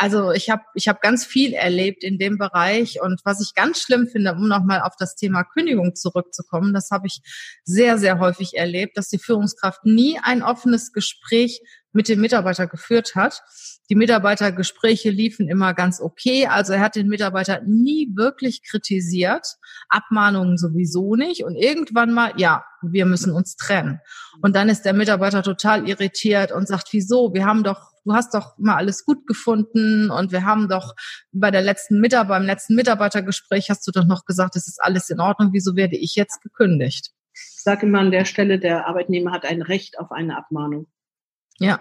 Also 0.00 0.30
ich 0.30 0.48
habe 0.48 0.62
ich 0.72 0.88
hab 0.88 1.02
ganz 1.02 1.26
viel 1.26 1.52
erlebt 1.52 2.04
in 2.04 2.16
dem 2.16 2.38
Bereich. 2.38 3.02
Und 3.02 3.20
was 3.24 3.42
ich 3.42 3.54
ganz 3.54 3.82
schlimm 3.82 4.08
finde, 4.08 4.32
um 4.32 4.48
nochmal 4.48 4.80
auf 4.80 4.94
das 4.98 5.14
Thema 5.14 5.44
Kündigung 5.44 5.94
zurückzukommen, 5.94 6.72
das 6.72 6.90
habe 6.90 7.06
ich 7.06 7.20
sehr, 7.64 7.98
sehr 7.98 8.18
häufig 8.18 8.56
erlebt, 8.56 8.96
dass 8.96 9.08
die 9.08 9.18
Führungskraft 9.18 9.84
nie 9.84 10.18
ein 10.22 10.42
offenes 10.42 10.94
Gespräch 10.94 11.60
mit 11.92 12.08
dem 12.08 12.20
Mitarbeiter 12.20 12.66
geführt 12.66 13.14
hat. 13.14 13.42
Die 13.88 13.94
Mitarbeitergespräche 13.94 15.10
liefen 15.10 15.48
immer 15.48 15.74
ganz 15.74 16.00
okay. 16.00 16.46
Also 16.46 16.74
er 16.74 16.80
hat 16.80 16.94
den 16.94 17.08
Mitarbeiter 17.08 17.62
nie 17.66 18.10
wirklich 18.14 18.62
kritisiert, 18.62 19.46
Abmahnungen 19.88 20.56
sowieso 20.56 21.16
nicht. 21.16 21.44
Und 21.44 21.56
irgendwann 21.56 22.12
mal, 22.12 22.32
ja, 22.36 22.64
wir 22.82 23.06
müssen 23.06 23.32
uns 23.32 23.56
trennen. 23.56 24.00
Und 24.42 24.54
dann 24.54 24.68
ist 24.68 24.82
der 24.82 24.92
Mitarbeiter 24.92 25.42
total 25.42 25.88
irritiert 25.88 26.52
und 26.52 26.68
sagt, 26.68 26.88
wieso? 26.92 27.34
Wir 27.34 27.44
haben 27.44 27.64
doch, 27.64 27.90
du 28.04 28.14
hast 28.14 28.34
doch 28.34 28.56
mal 28.58 28.76
alles 28.76 29.04
gut 29.04 29.26
gefunden 29.26 30.10
und 30.10 30.32
wir 30.32 30.44
haben 30.44 30.68
doch 30.68 30.94
bei 31.32 31.50
der 31.50 31.62
letzten 31.62 32.00
Mitarbeiter, 32.00 32.20
beim 32.30 32.46
letzten 32.46 32.74
Mitarbeitergespräch 32.74 33.70
hast 33.70 33.86
du 33.86 33.92
doch 33.92 34.04
noch 34.04 34.24
gesagt, 34.24 34.54
es 34.54 34.68
ist 34.68 34.80
alles 34.80 35.10
in 35.10 35.20
Ordnung. 35.20 35.50
Wieso 35.52 35.74
werde 35.74 35.96
ich 35.96 36.14
jetzt 36.14 36.40
gekündigt? 36.42 37.10
Ich 37.32 37.62
sage 37.62 37.86
immer 37.86 38.00
an 38.00 38.10
der 38.10 38.24
Stelle, 38.24 38.58
der 38.58 38.86
Arbeitnehmer 38.86 39.32
hat 39.32 39.44
ein 39.44 39.62
Recht 39.62 39.98
auf 39.98 40.12
eine 40.12 40.36
Abmahnung. 40.36 40.86
Ja, 41.62 41.78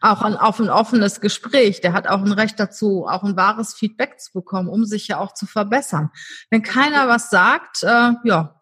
auch 0.00 0.22
ein, 0.22 0.34
auf 0.34 0.58
ein 0.58 0.68
offenes 0.68 1.20
Gespräch. 1.20 1.80
Der 1.80 1.92
hat 1.92 2.08
auch 2.08 2.20
ein 2.20 2.32
Recht 2.32 2.58
dazu, 2.58 3.06
auch 3.06 3.22
ein 3.22 3.36
wahres 3.36 3.74
Feedback 3.74 4.18
zu 4.18 4.32
bekommen, 4.32 4.68
um 4.68 4.84
sich 4.84 5.06
ja 5.06 5.18
auch 5.18 5.34
zu 5.34 5.46
verbessern. 5.46 6.10
Wenn 6.50 6.62
keiner 6.62 7.06
was 7.06 7.30
sagt, 7.30 7.84
äh, 7.84 8.12
ja. 8.24 8.58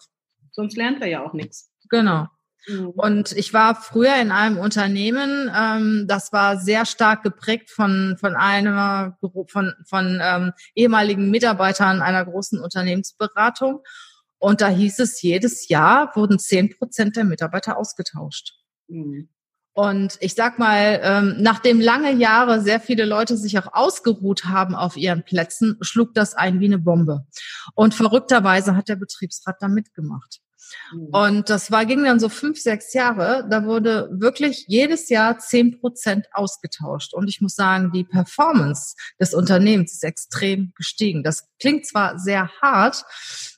Sonst 0.53 0.77
lernt 0.77 1.01
er 1.01 1.09
ja 1.09 1.25
auch 1.25 1.33
nichts. 1.33 1.71
Genau. 1.89 2.27
Mhm. 2.67 2.91
Und 2.91 3.33
ich 3.33 3.55
war 3.55 3.77
früher 3.77 4.15
in 4.17 4.31
einem 4.31 4.59
Unternehmen, 4.59 5.51
ähm, 5.57 6.05
das 6.07 6.35
war 6.35 6.59
sehr 6.59 6.85
stark 6.85 7.23
geprägt 7.23 7.71
von 7.71 8.19
von 8.21 8.37
einer 8.37 9.17
von 9.47 9.73
von 9.87 10.21
ähm, 10.23 10.53
ehemaligen 10.75 11.31
Mitarbeitern 11.31 12.03
einer 12.03 12.27
großen 12.27 12.61
Unternehmensberatung. 12.61 13.81
Und 14.37 14.61
da 14.61 14.69
hieß 14.69 14.99
es, 14.99 15.23
jedes 15.23 15.69
Jahr 15.69 16.15
wurden 16.15 16.39
zehn 16.39 16.77
Prozent 16.77 17.17
der 17.17 17.25
Mitarbeiter 17.25 17.79
ausgetauscht. 17.79 18.53
Mhm. 18.89 19.31
Und 19.75 20.17
ich 20.21 20.35
sag 20.35 20.59
mal, 20.59 21.01
ähm, 21.03 21.37
nachdem 21.39 21.81
lange 21.81 22.13
Jahre 22.13 22.61
sehr 22.61 22.81
viele 22.81 23.05
Leute 23.05 23.37
sich 23.37 23.59
auch 23.59 23.73
ausgeruht 23.73 24.45
haben 24.45 24.75
auf 24.75 24.97
ihren 24.97 25.25
Plätzen, 25.25 25.77
schlug 25.83 26.15
das 26.15 26.35
ein 26.35 26.59
wie 26.59 26.65
eine 26.65 26.79
Bombe. 26.79 27.27
Und 27.75 27.95
verrückterweise 27.95 28.75
hat 28.75 28.89
der 28.89 28.97
Betriebsrat 28.97 29.57
da 29.61 29.69
mitgemacht. 29.69 30.41
Mhm. 30.93 31.09
Und 31.12 31.50
das 31.50 31.71
war, 31.71 31.87
ging 31.87 32.05
dann 32.05 32.21
so 32.21 32.29
fünf, 32.29 32.61
sechs 32.61 32.93
Jahre. 32.95 33.47
Da 33.50 33.65
wurde 33.65 34.09
wirklich 34.12 34.65
jedes 34.69 35.09
Jahr 35.09 35.38
zehn 35.38 35.79
Prozent 35.81 36.27
ausgetauscht. 36.33 37.15
Und 37.15 37.29
ich 37.29 37.41
muss 37.41 37.55
sagen, 37.55 37.93
die 37.93 38.05
Performance 38.05 38.95
des 39.21 39.35
Unternehmens 39.35 39.93
ist 39.93 40.05
extrem 40.05 40.73
gestiegen. 40.77 41.23
Das 41.23 41.49
klingt 41.61 41.87
zwar 41.87 42.19
sehr 42.19 42.50
hart, 42.61 43.05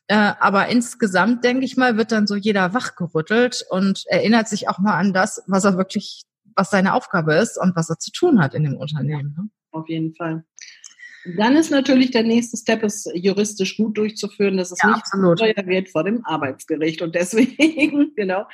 äh, 0.06 0.32
aber 0.40 0.68
insgesamt, 0.68 1.44
denke 1.44 1.64
ich 1.64 1.76
mal, 1.76 1.96
wird 1.96 2.12
dann 2.12 2.26
so 2.26 2.34
jeder 2.34 2.74
wachgerüttelt 2.74 3.64
und 3.70 4.04
erinnert 4.06 4.48
sich 4.48 4.68
auch 4.68 4.78
mal 4.78 4.98
an 4.98 5.12
das, 5.12 5.42
was 5.46 5.64
er 5.64 5.76
wirklich, 5.76 6.22
was 6.56 6.70
seine 6.70 6.94
Aufgabe 6.94 7.34
ist 7.34 7.56
und 7.58 7.76
was 7.76 7.90
er 7.90 7.98
zu 7.98 8.10
tun 8.10 8.42
hat 8.42 8.54
in 8.54 8.64
dem 8.64 8.76
Unternehmen. 8.76 9.34
Ne? 9.38 9.48
Auf 9.72 9.88
jeden 9.88 10.14
Fall. 10.14 10.44
Dann 11.24 11.56
ist 11.56 11.70
natürlich 11.70 12.10
der 12.10 12.22
nächste 12.22 12.56
Step, 12.56 12.82
es 12.82 13.06
juristisch 13.14 13.76
gut 13.76 13.98
durchzuführen, 13.98 14.56
dass 14.56 14.72
es 14.72 14.78
ja, 14.82 14.90
nicht 14.90 15.38
teuer 15.38 15.66
wird 15.66 15.90
vor 15.90 16.04
dem 16.04 16.24
Arbeitsgericht. 16.24 17.02
Und 17.02 17.14
deswegen, 17.14 18.12
genau, 18.16 18.46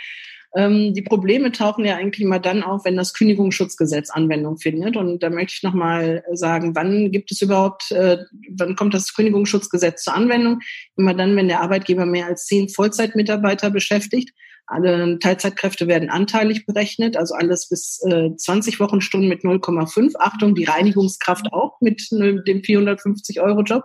ähm, 0.57 0.95
die 0.95 1.03
Probleme 1.03 1.53
tauchen 1.53 1.85
ja 1.85 1.97
eigentlich 1.97 2.25
immer 2.25 2.41
dann 2.41 2.63
auf, 2.63 2.85
wenn 2.85 2.97
das 2.97 3.13
Kündigungsschutzgesetz 3.15 4.11
Anwendung 4.11 4.59
findet. 4.59 4.97
Und 4.97 5.23
da 5.23 5.31
möchte 5.31 5.55
ich 5.55 5.63
nochmal 5.63 6.25
sagen, 6.33 6.75
wann 6.75 7.13
gibt 7.13 7.31
es 7.31 7.43
überhaupt, 7.43 7.93
äh, 7.93 8.19
wann 8.51 8.75
kommt 8.75 8.95
das 8.95 9.15
Kündigungsschutzgesetz 9.15 10.03
zur 10.03 10.15
Anwendung? 10.15 10.61
Immer 10.97 11.15
dann, 11.15 11.37
wenn 11.37 11.49
der 11.49 11.61
Arbeitgeber 11.61 12.07
mehr 12.07 12.27
als 12.27 12.47
zehn 12.47 12.69
Vollzeitmitarbeiter 12.69 13.71
beschäftigt. 13.71 14.31
Alle 14.67 15.19
Teilzeitkräfte 15.21 15.87
werden 15.87 16.11
anteilig 16.11 16.67
berechnet, 16.67 17.17
also 17.17 17.35
alles 17.35 17.69
bis 17.69 18.03
äh, 18.09 18.35
20 18.37 18.81
Wochenstunden 18.81 19.29
mit 19.29 19.43
0,5. 19.43 20.15
Achtung, 20.19 20.55
die 20.55 20.65
Reinigungskraft 20.65 21.53
auch 21.53 21.81
mit 21.81 22.09
dem 22.11 22.63
450-Euro-Job 22.63 23.85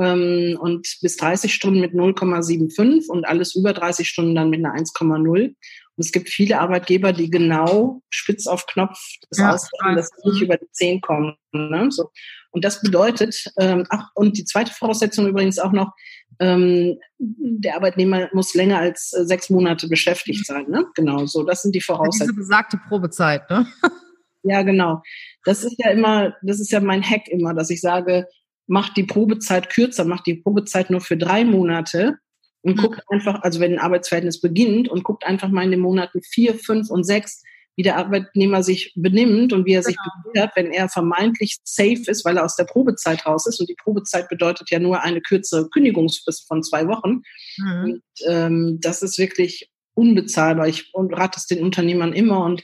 ähm, 0.00 0.58
und 0.60 0.96
bis 1.00 1.16
30 1.16 1.54
Stunden 1.54 1.80
mit 1.80 1.92
0,75 1.92 3.08
und 3.08 3.26
alles 3.26 3.54
über 3.54 3.72
30 3.72 4.08
Stunden 4.08 4.34
dann 4.34 4.50
mit 4.50 4.64
einer 4.64 4.74
1,0. 4.74 5.54
Und 5.94 6.04
es 6.04 6.12
gibt 6.12 6.30
viele 6.30 6.58
Arbeitgeber, 6.58 7.12
die 7.12 7.30
genau 7.30 8.02
spitz 8.08 8.46
auf 8.46 8.66
Knopf 8.66 8.98
das 9.28 9.38
ja, 9.38 9.52
ausrechnen, 9.52 9.96
dass 9.96 10.08
sie 10.08 10.30
nicht 10.30 10.42
über 10.42 10.56
die 10.56 10.70
10 10.72 11.00
kommen. 11.00 11.36
Ne? 11.52 11.88
So. 11.90 12.10
Und 12.50 12.64
das 12.64 12.80
bedeutet, 12.80 13.44
ähm, 13.58 13.86
ach, 13.90 14.08
und 14.14 14.38
die 14.38 14.44
zweite 14.44 14.72
Voraussetzung 14.72 15.26
übrigens 15.26 15.58
auch 15.58 15.72
noch, 15.72 15.92
ähm, 16.38 16.98
der 17.18 17.76
Arbeitnehmer 17.76 18.28
muss 18.32 18.54
länger 18.54 18.78
als 18.78 19.12
äh, 19.12 19.24
sechs 19.24 19.50
Monate 19.50 19.88
beschäftigt 19.88 20.46
sein. 20.46 20.66
Ne? 20.68 20.86
Genau, 20.94 21.26
so, 21.26 21.42
das 21.42 21.62
sind 21.62 21.74
die 21.74 21.80
Voraussetzungen. 21.80 22.36
Diese 22.36 22.40
besagte 22.40 22.80
Probezeit, 22.88 23.48
ne? 23.50 23.66
ja, 24.42 24.62
genau. 24.62 25.02
Das 25.44 25.64
ist 25.64 25.76
ja 25.78 25.90
immer, 25.90 26.34
das 26.42 26.60
ist 26.60 26.70
ja 26.70 26.80
mein 26.80 27.02
Hack 27.02 27.28
immer, 27.28 27.54
dass 27.54 27.70
ich 27.70 27.80
sage, 27.80 28.26
macht 28.66 28.96
die 28.96 29.04
Probezeit 29.04 29.70
kürzer, 29.70 30.04
macht 30.04 30.26
die 30.26 30.36
Probezeit 30.36 30.90
nur 30.90 31.00
für 31.00 31.16
drei 31.16 31.44
Monate 31.44 32.16
und 32.62 32.76
mhm. 32.76 32.80
guckt 32.80 33.02
einfach, 33.08 33.42
also 33.42 33.60
wenn 33.60 33.74
ein 33.74 33.78
Arbeitsverhältnis 33.78 34.40
beginnt 34.40 34.88
und 34.88 35.04
guckt 35.04 35.26
einfach 35.26 35.48
mal 35.48 35.64
in 35.64 35.72
den 35.72 35.80
Monaten 35.80 36.22
vier, 36.22 36.54
fünf 36.54 36.90
und 36.90 37.04
sechs, 37.04 37.42
wie 37.76 37.82
der 37.82 37.96
Arbeitnehmer 37.96 38.62
sich 38.62 38.92
benimmt 38.96 39.52
und 39.52 39.64
wie 39.64 39.72
er 39.72 39.82
genau. 39.82 39.88
sich 39.88 39.96
bewährt, 40.24 40.52
wenn 40.56 40.72
er 40.72 40.88
vermeintlich 40.88 41.58
safe 41.64 42.02
ist, 42.06 42.24
weil 42.24 42.36
er 42.36 42.44
aus 42.44 42.56
der 42.56 42.64
Probezeit 42.64 43.24
raus 43.24 43.46
ist. 43.46 43.60
Und 43.60 43.68
die 43.68 43.76
Probezeit 43.82 44.28
bedeutet 44.28 44.70
ja 44.70 44.78
nur 44.78 45.00
eine 45.00 45.20
kürzere 45.20 45.68
Kündigungsfrist 45.70 46.46
von 46.46 46.62
zwei 46.62 46.86
Wochen. 46.86 47.22
Mhm. 47.56 47.84
Und 47.84 48.02
ähm, 48.28 48.78
das 48.80 49.02
ist 49.02 49.18
wirklich 49.18 49.70
unbezahlbar. 49.94 50.68
Ich 50.68 50.90
rate 50.94 51.38
es 51.38 51.46
den 51.46 51.62
Unternehmern 51.62 52.12
immer 52.12 52.44
und 52.44 52.62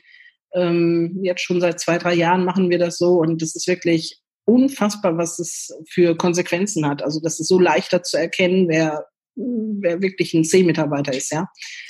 ähm, 0.55 1.19
jetzt 1.23 1.43
schon 1.43 1.61
seit 1.61 1.81
zwei, 1.81 1.99
drei 1.99 2.15
Jahren 2.15 2.45
machen 2.45 2.71
wir 2.71 2.79
das 2.79 2.99
so 2.99 3.19
und 3.21 3.43
das 3.43 3.55
ist 3.55 3.67
wirklich 3.67 4.21
unfassbar, 4.45 5.19
was 5.19 5.39
es 5.39 5.71
für 5.91 6.17
Konsequenzen 6.17 6.87
hat. 6.87 7.03
Also 7.03 7.21
das 7.21 7.39
ist 7.39 7.49
so 7.49 7.59
leichter 7.59 8.03
zu 8.03 8.17
erkennen, 8.17 8.67
wer, 8.69 9.05
wer 9.35 10.01
wirklich 10.01 10.33
ein 10.33 10.45
C-Mitarbeiter 10.45 11.13
ist, 11.13 11.31
ja. 11.31 11.49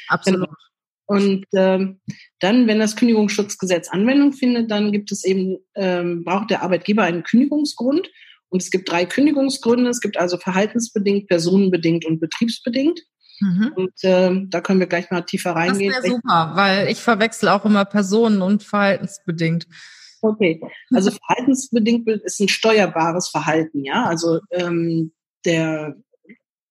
Absolut. 0.08 0.40
Genau. 0.40 0.52
Und 1.08 1.46
ähm, 1.54 2.00
dann, 2.38 2.66
wenn 2.66 2.78
das 2.78 2.94
Kündigungsschutzgesetz 2.94 3.88
Anwendung 3.88 4.34
findet, 4.34 4.70
dann 4.70 4.92
gibt 4.92 5.10
es 5.10 5.24
eben, 5.24 5.56
ähm, 5.74 6.22
braucht 6.22 6.50
der 6.50 6.62
Arbeitgeber 6.62 7.02
einen 7.02 7.22
Kündigungsgrund. 7.22 8.10
Und 8.50 8.62
es 8.62 8.70
gibt 8.70 8.90
drei 8.90 9.06
Kündigungsgründe. 9.06 9.88
Es 9.88 10.00
gibt 10.00 10.18
also 10.18 10.36
verhaltensbedingt, 10.36 11.26
personenbedingt 11.26 12.04
und 12.04 12.20
betriebsbedingt. 12.20 13.00
Mhm. 13.40 13.72
Und 13.74 13.92
ähm, 14.02 14.50
da 14.50 14.60
können 14.60 14.80
wir 14.80 14.86
gleich 14.86 15.10
mal 15.10 15.22
tiefer 15.22 15.52
reingehen. 15.52 15.92
Das 15.92 16.04
wäre 16.04 16.16
super, 16.16 16.52
weil 16.54 16.88
ich 16.88 16.98
verwechsel 16.98 17.48
auch 17.48 17.64
immer 17.64 17.86
Personen 17.86 18.42
und 18.42 18.62
verhaltensbedingt. 18.62 19.66
Okay, 20.20 20.60
also 20.92 21.10
verhaltensbedingt 21.10 22.06
ist 22.08 22.40
ein 22.40 22.48
steuerbares 22.48 23.28
Verhalten, 23.28 23.84
ja. 23.84 24.04
Also 24.04 24.40
ähm, 24.50 25.12
der 25.44 25.96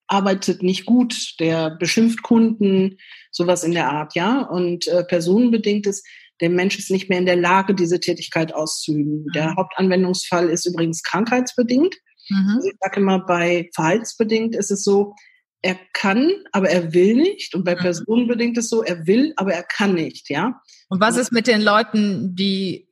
arbeitet 0.08 0.62
nicht 0.62 0.86
gut, 0.86 1.34
der 1.38 1.70
beschimpft 1.70 2.22
Kunden, 2.22 2.98
sowas 3.30 3.62
in 3.62 3.72
der 3.72 3.90
Art, 3.90 4.14
ja. 4.14 4.42
Und 4.42 4.88
äh, 4.88 5.04
personenbedingt 5.04 5.86
ist, 5.86 6.06
der 6.40 6.50
Mensch 6.50 6.78
ist 6.78 6.90
nicht 6.90 7.08
mehr 7.08 7.18
in 7.18 7.26
der 7.26 7.36
Lage, 7.36 7.74
diese 7.74 8.00
Tätigkeit 8.00 8.54
auszuüben. 8.54 9.24
Mhm. 9.24 9.32
Der 9.34 9.54
Hauptanwendungsfall 9.56 10.48
ist 10.48 10.66
übrigens 10.66 11.02
krankheitsbedingt. 11.02 11.94
Mhm. 12.28 12.52
Also 12.56 12.68
ich 12.68 12.76
sage 12.80 13.00
immer, 13.00 13.24
bei 13.24 13.70
verhaltensbedingt 13.74 14.56
ist 14.56 14.70
es 14.70 14.82
so, 14.82 15.14
er 15.60 15.76
kann, 15.92 16.30
aber 16.52 16.70
er 16.70 16.94
will 16.94 17.16
nicht. 17.16 17.54
Und 17.54 17.64
bei 17.64 17.74
mhm. 17.74 17.80
personenbedingt 17.80 18.56
ist 18.56 18.64
es 18.64 18.70
so, 18.70 18.82
er 18.82 19.06
will, 19.06 19.32
aber 19.36 19.52
er 19.52 19.64
kann 19.64 19.94
nicht, 19.94 20.30
ja. 20.30 20.60
Und 20.88 21.00
was 21.00 21.16
ist 21.16 21.32
mit 21.32 21.46
den 21.46 21.60
Leuten, 21.60 22.34
die 22.34 22.87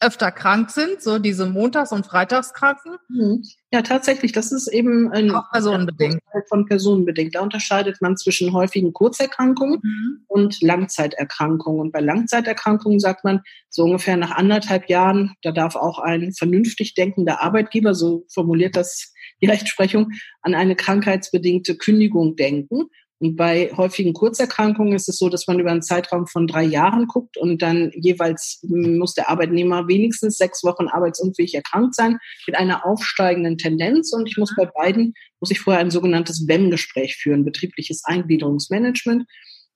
öfter 0.00 0.30
krank 0.30 0.70
sind, 0.70 1.00
so 1.00 1.18
diese 1.18 1.46
Montags- 1.46 1.92
und 1.92 2.06
Freitagskranken? 2.06 2.96
Mhm. 3.08 3.42
Ja, 3.72 3.82
tatsächlich, 3.82 4.32
das 4.32 4.52
ist 4.52 4.68
eben 4.68 5.10
ein 5.12 5.30
Auch 5.30 5.50
personenbedingt. 5.50 6.20
von 6.48 6.66
personenbedingt. 6.66 7.34
Da 7.34 7.40
unterscheidet 7.40 8.00
man 8.00 8.16
zwischen 8.16 8.52
häufigen 8.52 8.92
Kurzerkrankungen 8.92 9.80
mhm. 9.82 10.24
und 10.26 10.60
Langzeiterkrankungen. 10.62 11.80
Und 11.80 11.92
bei 11.92 12.00
Langzeiterkrankungen 12.00 13.00
sagt 13.00 13.24
man, 13.24 13.40
so 13.70 13.84
ungefähr 13.84 14.16
nach 14.16 14.32
anderthalb 14.32 14.88
Jahren, 14.88 15.34
da 15.42 15.52
darf 15.52 15.74
auch 15.76 15.98
ein 15.98 16.32
vernünftig 16.32 16.94
denkender 16.94 17.42
Arbeitgeber, 17.42 17.94
so 17.94 18.26
formuliert 18.28 18.76
das 18.76 19.12
die 19.40 19.46
Rechtsprechung, 19.46 20.12
an 20.42 20.54
eine 20.54 20.76
krankheitsbedingte 20.76 21.76
Kündigung 21.76 22.36
denken. 22.36 22.84
Und 23.20 23.36
bei 23.36 23.70
häufigen 23.76 24.12
Kurzerkrankungen 24.12 24.94
ist 24.94 25.08
es 25.08 25.18
so, 25.18 25.28
dass 25.28 25.46
man 25.46 25.60
über 25.60 25.70
einen 25.70 25.82
Zeitraum 25.82 26.26
von 26.26 26.46
drei 26.46 26.64
Jahren 26.64 27.06
guckt 27.06 27.36
und 27.36 27.62
dann 27.62 27.92
jeweils 27.94 28.60
muss 28.68 29.14
der 29.14 29.28
Arbeitnehmer 29.28 29.86
wenigstens 29.88 30.36
sechs 30.36 30.64
Wochen 30.64 30.88
arbeitsunfähig 30.88 31.54
erkrankt 31.54 31.94
sein 31.94 32.18
mit 32.46 32.56
einer 32.56 32.84
aufsteigenden 32.84 33.56
Tendenz. 33.56 34.12
Und 34.12 34.26
ich 34.26 34.36
muss 34.36 34.54
bei 34.56 34.66
beiden, 34.66 35.14
muss 35.40 35.50
ich 35.50 35.60
vorher 35.60 35.80
ein 35.80 35.90
sogenanntes 35.90 36.46
BEM-Gespräch 36.46 37.16
führen, 37.16 37.44
betriebliches 37.44 38.04
Eingliederungsmanagement 38.04 39.24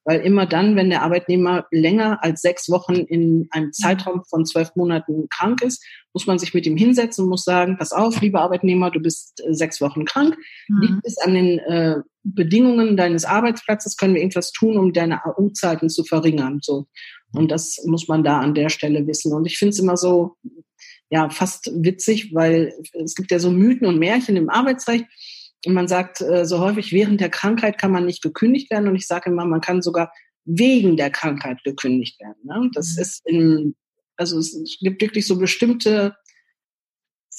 weil 0.08 0.22
immer 0.22 0.46
dann, 0.46 0.74
wenn 0.74 0.88
der 0.88 1.02
Arbeitnehmer 1.02 1.66
länger 1.70 2.24
als 2.24 2.40
sechs 2.40 2.70
Wochen 2.70 2.94
in 2.94 3.46
einem 3.50 3.74
Zeitraum 3.74 4.22
von 4.24 4.46
zwölf 4.46 4.74
Monaten 4.74 5.28
krank 5.28 5.60
ist, 5.60 5.84
muss 6.14 6.26
man 6.26 6.38
sich 6.38 6.54
mit 6.54 6.64
ihm 6.64 6.78
hinsetzen 6.78 7.24
und 7.24 7.30
muss 7.30 7.44
sagen, 7.44 7.76
pass 7.76 7.92
auf, 7.92 8.18
lieber 8.22 8.40
Arbeitnehmer, 8.40 8.90
du 8.90 9.00
bist 9.00 9.42
äh, 9.44 9.52
sechs 9.52 9.82
Wochen 9.82 10.06
krank, 10.06 10.34
mhm. 10.68 10.80
liegt 10.80 11.04
es 11.04 11.18
an 11.18 11.34
den 11.34 11.58
äh, 11.58 11.96
Bedingungen 12.22 12.96
deines 12.96 13.26
Arbeitsplatzes, 13.26 13.98
können 13.98 14.14
wir 14.14 14.22
irgendwas 14.22 14.50
tun, 14.52 14.78
um 14.78 14.94
deine 14.94 15.26
AU-Zeiten 15.26 15.90
zu 15.90 16.04
verringern. 16.04 16.60
So. 16.62 16.86
Und 17.34 17.50
das 17.50 17.84
muss 17.84 18.08
man 18.08 18.24
da 18.24 18.40
an 18.40 18.54
der 18.54 18.70
Stelle 18.70 19.06
wissen. 19.06 19.34
Und 19.34 19.44
ich 19.44 19.58
finde 19.58 19.72
es 19.72 19.78
immer 19.78 19.98
so, 19.98 20.36
ja, 21.10 21.28
fast 21.28 21.70
witzig, 21.74 22.34
weil 22.34 22.72
es 22.94 23.14
gibt 23.14 23.30
ja 23.30 23.40
so 23.40 23.50
Mythen 23.50 23.86
und 23.86 23.98
Märchen 23.98 24.36
im 24.36 24.48
Arbeitsrecht 24.48 25.04
und 25.66 25.74
man 25.74 25.88
sagt 25.88 26.20
äh, 26.20 26.44
so 26.44 26.60
häufig, 26.60 26.92
während 26.92 27.20
der 27.20 27.30
Krankheit 27.30 27.78
kann 27.78 27.90
man 27.90 28.06
nicht 28.06 28.22
gekündigt 28.22 28.70
werden. 28.70 28.88
Und 28.88 28.96
ich 28.96 29.06
sage 29.06 29.30
immer, 29.30 29.44
man 29.44 29.60
kann 29.60 29.82
sogar 29.82 30.12
wegen 30.44 30.96
der 30.96 31.10
Krankheit 31.10 31.62
gekündigt 31.64 32.20
werden. 32.20 32.38
Ne? 32.44 32.70
Das 32.74 32.96
mhm. 32.96 33.02
ist 33.02 33.26
in, 33.26 33.76
also 34.16 34.38
es 34.38 34.78
gibt 34.80 35.02
wirklich 35.02 35.26
so 35.26 35.38
bestimmte 35.38 36.14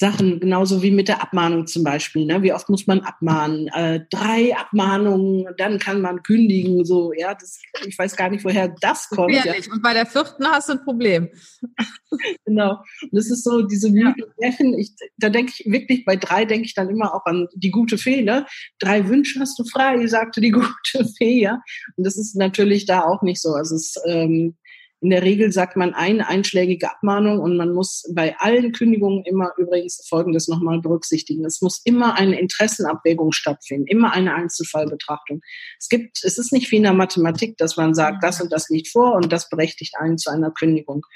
Sachen, 0.00 0.40
genauso 0.40 0.82
wie 0.82 0.90
mit 0.90 1.08
der 1.08 1.22
Abmahnung 1.22 1.66
zum 1.66 1.84
Beispiel. 1.84 2.24
Ne? 2.24 2.42
Wie 2.42 2.54
oft 2.54 2.70
muss 2.70 2.86
man 2.86 3.00
abmahnen? 3.00 3.68
Äh, 3.68 4.00
drei 4.08 4.56
Abmahnungen, 4.56 5.46
dann 5.58 5.78
kann 5.78 6.00
man 6.00 6.22
kündigen. 6.22 6.86
So, 6.86 7.12
ja, 7.12 7.34
das, 7.34 7.60
ich 7.86 7.98
weiß 7.98 8.16
gar 8.16 8.30
nicht, 8.30 8.42
woher 8.42 8.74
das 8.80 9.10
kommt. 9.10 9.34
Ja. 9.34 9.52
Und 9.70 9.82
bei 9.82 9.92
der 9.92 10.06
vierten 10.06 10.46
hast 10.46 10.70
du 10.70 10.72
ein 10.72 10.84
Problem. 10.84 11.28
genau. 12.46 12.78
Und 13.02 13.12
das 13.12 13.30
ist 13.30 13.44
so 13.44 13.60
diese 13.60 13.90
Mythen. 13.90 14.24
Ja. 14.38 14.78
Ich, 14.78 14.92
da 15.18 15.28
denke 15.28 15.52
ich 15.54 15.70
wirklich, 15.70 16.06
bei 16.06 16.16
drei 16.16 16.46
denke 16.46 16.64
ich 16.64 16.72
dann 16.72 16.88
immer 16.88 17.14
auch 17.14 17.26
an 17.26 17.48
die 17.54 17.70
gute 17.70 17.98
Fee. 17.98 18.22
Ne? 18.22 18.46
Drei 18.78 19.06
Wünsche 19.06 19.38
hast 19.38 19.58
du 19.58 19.64
frei, 19.64 20.06
sagte 20.06 20.40
die 20.40 20.50
gute 20.50 21.04
Fee. 21.18 21.42
Ja? 21.42 21.60
Und 21.96 22.06
das 22.06 22.16
ist 22.16 22.36
natürlich 22.36 22.86
da 22.86 23.02
auch 23.02 23.20
nicht 23.20 23.42
so. 23.42 23.50
Also 23.50 23.74
es 23.74 23.96
ähm, 24.06 24.56
in 25.00 25.10
der 25.10 25.22
Regel 25.22 25.50
sagt 25.50 25.76
man 25.76 25.94
eine 25.94 26.28
einschlägige 26.28 26.90
Abmahnung 26.90 27.40
und 27.40 27.56
man 27.56 27.72
muss 27.72 28.04
bei 28.14 28.36
allen 28.38 28.72
Kündigungen 28.72 29.24
immer 29.24 29.52
übrigens 29.56 30.06
Folgendes 30.06 30.46
nochmal 30.46 30.80
berücksichtigen. 30.80 31.44
Es 31.46 31.62
muss 31.62 31.80
immer 31.84 32.16
eine 32.16 32.38
Interessenabwägung 32.38 33.32
stattfinden, 33.32 33.86
immer 33.86 34.12
eine 34.12 34.34
Einzelfallbetrachtung. 34.34 35.40
Es 35.78 35.88
gibt, 35.88 36.22
es 36.22 36.36
ist 36.36 36.52
nicht 36.52 36.70
wie 36.70 36.76
in 36.76 36.82
der 36.82 36.92
Mathematik, 36.92 37.56
dass 37.56 37.78
man 37.78 37.94
sagt, 37.94 38.22
das 38.22 38.42
und 38.42 38.52
das 38.52 38.68
liegt 38.68 38.88
vor 38.88 39.14
und 39.14 39.32
das 39.32 39.48
berechtigt 39.48 39.94
einen 39.98 40.18
zu 40.18 40.30
einer 40.30 40.50
Kündigung. 40.50 41.06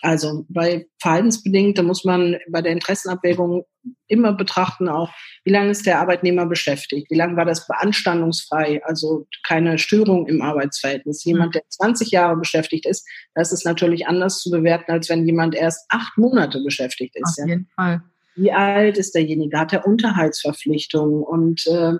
Also 0.00 0.44
bei 0.48 0.86
verhaltensbedingt, 1.00 1.78
da 1.78 1.82
muss 1.82 2.04
man 2.04 2.36
bei 2.48 2.60
der 2.60 2.72
Interessenabwägung 2.72 3.64
immer 4.06 4.32
betrachten 4.32 4.88
auch, 4.88 5.10
wie 5.44 5.50
lange 5.50 5.70
ist 5.70 5.86
der 5.86 6.00
Arbeitnehmer 6.00 6.46
beschäftigt, 6.46 7.10
wie 7.10 7.16
lange 7.16 7.36
war 7.36 7.44
das 7.44 7.66
beanstandungsfrei, 7.66 8.82
also 8.84 9.26
keine 9.46 9.78
Störung 9.78 10.26
im 10.26 10.42
Arbeitsverhältnis. 10.42 11.24
Jemand, 11.24 11.54
der 11.54 11.62
20 11.68 12.10
Jahre 12.10 12.36
beschäftigt 12.36 12.86
ist, 12.86 13.06
das 13.34 13.52
ist 13.52 13.64
natürlich 13.64 14.06
anders 14.06 14.40
zu 14.40 14.50
bewerten, 14.50 14.90
als 14.92 15.08
wenn 15.08 15.26
jemand 15.26 15.54
erst 15.54 15.86
acht 15.90 16.16
Monate 16.18 16.62
beschäftigt 16.62 17.16
ist. 17.16 17.40
Auf 17.40 17.48
jeden 17.48 17.68
ja. 17.78 17.84
Fall. 17.84 18.02
Wie 18.36 18.52
alt 18.52 18.98
ist 18.98 19.14
derjenige? 19.14 19.58
Hat 19.58 19.72
er 19.72 19.86
Unterhaltsverpflichtungen? 19.86 21.22
Und 21.22 21.66
äh, 21.66 21.94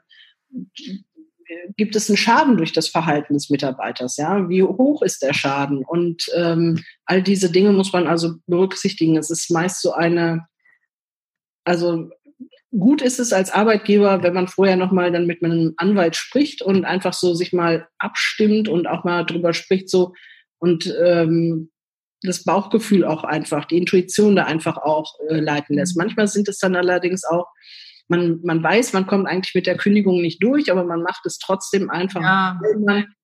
gibt 1.76 1.96
es 1.96 2.08
einen 2.08 2.16
Schaden 2.16 2.56
durch 2.56 2.72
das 2.72 2.88
Verhalten 2.88 3.34
des 3.34 3.50
Mitarbeiters? 3.50 4.16
Ja, 4.16 4.48
wie 4.48 4.62
hoch 4.62 5.02
ist 5.02 5.22
der 5.22 5.34
Schaden? 5.34 5.84
Und 5.84 6.30
ähm, 6.34 6.82
all 7.06 7.22
diese 7.22 7.50
Dinge 7.50 7.72
muss 7.72 7.92
man 7.92 8.06
also 8.06 8.34
berücksichtigen. 8.46 9.16
Es 9.16 9.30
ist 9.30 9.50
meist 9.50 9.82
so 9.82 9.92
eine, 9.92 10.46
also 11.64 12.10
gut 12.78 13.02
ist 13.02 13.20
es 13.20 13.32
als 13.32 13.50
Arbeitgeber, 13.50 14.22
wenn 14.22 14.34
man 14.34 14.48
vorher 14.48 14.76
nochmal 14.76 15.12
dann 15.12 15.26
mit 15.26 15.42
einem 15.42 15.74
Anwalt 15.76 16.16
spricht 16.16 16.62
und 16.62 16.84
einfach 16.84 17.12
so 17.12 17.34
sich 17.34 17.52
mal 17.52 17.88
abstimmt 17.98 18.68
und 18.68 18.86
auch 18.86 19.04
mal 19.04 19.24
drüber 19.24 19.52
spricht 19.52 19.88
so 19.88 20.12
und 20.58 20.92
ähm, 21.04 21.70
das 22.22 22.44
Bauchgefühl 22.44 23.04
auch 23.04 23.22
einfach, 23.22 23.66
die 23.66 23.76
Intuition 23.76 24.34
da 24.34 24.44
einfach 24.44 24.78
auch 24.78 25.14
äh, 25.28 25.38
leiten 25.38 25.76
lässt. 25.76 25.96
Manchmal 25.96 26.26
sind 26.26 26.48
es 26.48 26.58
dann 26.58 26.74
allerdings 26.74 27.24
auch 27.24 27.46
man, 28.08 28.40
man 28.42 28.62
weiß, 28.62 28.92
man 28.92 29.06
kommt 29.06 29.26
eigentlich 29.26 29.54
mit 29.54 29.66
der 29.66 29.76
Kündigung 29.76 30.20
nicht 30.20 30.42
durch, 30.42 30.70
aber 30.70 30.84
man 30.84 31.02
macht 31.02 31.24
es 31.26 31.38
trotzdem 31.38 31.90
einfach, 31.90 32.20
ja. 32.20 32.60
weil, 32.62 32.78
man, 32.80 33.14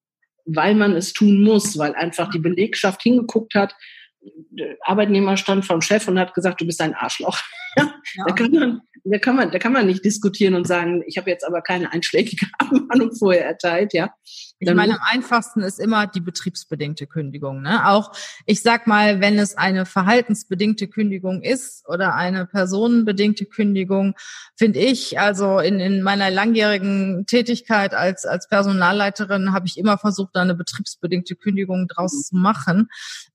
weil 0.47 0.75
man 0.75 0.97
es 0.97 1.13
tun 1.13 1.43
muss, 1.43 1.79
weil 1.79 1.95
einfach 1.95 2.31
die 2.31 2.39
Belegschaft 2.39 3.03
hingeguckt 3.03 3.55
hat, 3.55 3.75
der 4.23 4.77
Arbeitnehmer 4.83 5.37
stand 5.37 5.65
vom 5.65 5.81
Chef 5.81 6.07
und 6.09 6.19
hat 6.19 6.35
gesagt, 6.35 6.61
du 6.61 6.67
bist 6.67 6.81
ein 6.81 6.95
Arschloch. 6.95 7.39
Ja. 7.77 7.95
Da, 8.27 8.35
kann 8.35 8.51
man, 8.51 8.81
da, 9.05 9.19
kann 9.19 9.37
man, 9.37 9.53
da 9.53 9.61
kann 9.61 9.73
man 9.73 9.87
nicht 9.87 10.05
diskutieren 10.05 10.57
und 10.57 10.67
sagen, 10.67 11.05
ich 11.07 11.17
habe 11.19 11.31
jetzt 11.31 11.47
aber 11.47 11.63
keine 11.63 11.93
einschlägige 11.93 12.47
Abmahnung 12.59 13.15
vorher 13.15 13.47
erteilt, 13.47 13.95
ja. 13.95 14.13
Ich 14.63 14.75
meine, 14.75 14.93
am 14.93 15.01
einfachsten 15.03 15.63
ist 15.63 15.81
immer 15.81 16.07
die 16.07 16.21
betriebsbedingte 16.21 17.07
Kündigung. 17.07 17.63
Ne? 17.63 17.89
Auch, 17.89 18.13
ich 18.45 18.61
sag 18.61 18.87
mal, 18.87 19.23
wenn 19.23 19.39
es 19.39 19.57
eine 19.57 19.87
verhaltensbedingte 19.87 20.87
Kündigung 20.87 21.41
ist 21.41 21.89
oder 21.89 22.15
eine 22.15 22.45
personenbedingte 22.45 23.47
Kündigung, 23.47 24.15
finde 24.57 24.81
ich, 24.81 25.19
also 25.19 25.61
in, 25.61 25.81
in 25.81 26.03
meiner 26.03 26.29
langjährigen 26.31 27.25
Tätigkeit 27.27 27.95
als, 27.95 28.27
als 28.27 28.49
Personalleiterin 28.49 29.55
habe 29.55 29.67
ich 29.67 29.79
immer 29.79 29.97
versucht, 29.97 30.37
da 30.37 30.43
eine 30.43 30.55
betriebsbedingte 30.55 31.37
Kündigung 31.37 31.89
draus 31.89 32.13
mhm. 32.13 32.23
zu 32.23 32.37
machen, 32.37 32.89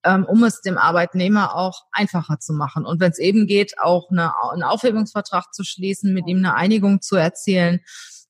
ähm, 0.03 0.25
um 0.25 0.43
es 0.43 0.61
dem 0.61 0.77
Arbeitnehmer 0.77 1.55
auch 1.55 1.85
einfacher 1.91 2.39
zu 2.39 2.53
machen. 2.53 2.85
Und 2.85 2.99
wenn 2.99 3.11
es 3.11 3.17
eben 3.17 3.47
geht, 3.47 3.79
auch 3.79 4.11
eine, 4.11 4.31
einen 4.51 4.61
Aufhebungsvertrag 4.61 5.51
zu 5.55 5.63
schließen, 5.63 6.13
mit 6.13 6.27
ihm 6.27 6.37
eine 6.37 6.53
Einigung 6.53 7.01
zu 7.01 7.15
erzielen, 7.15 7.79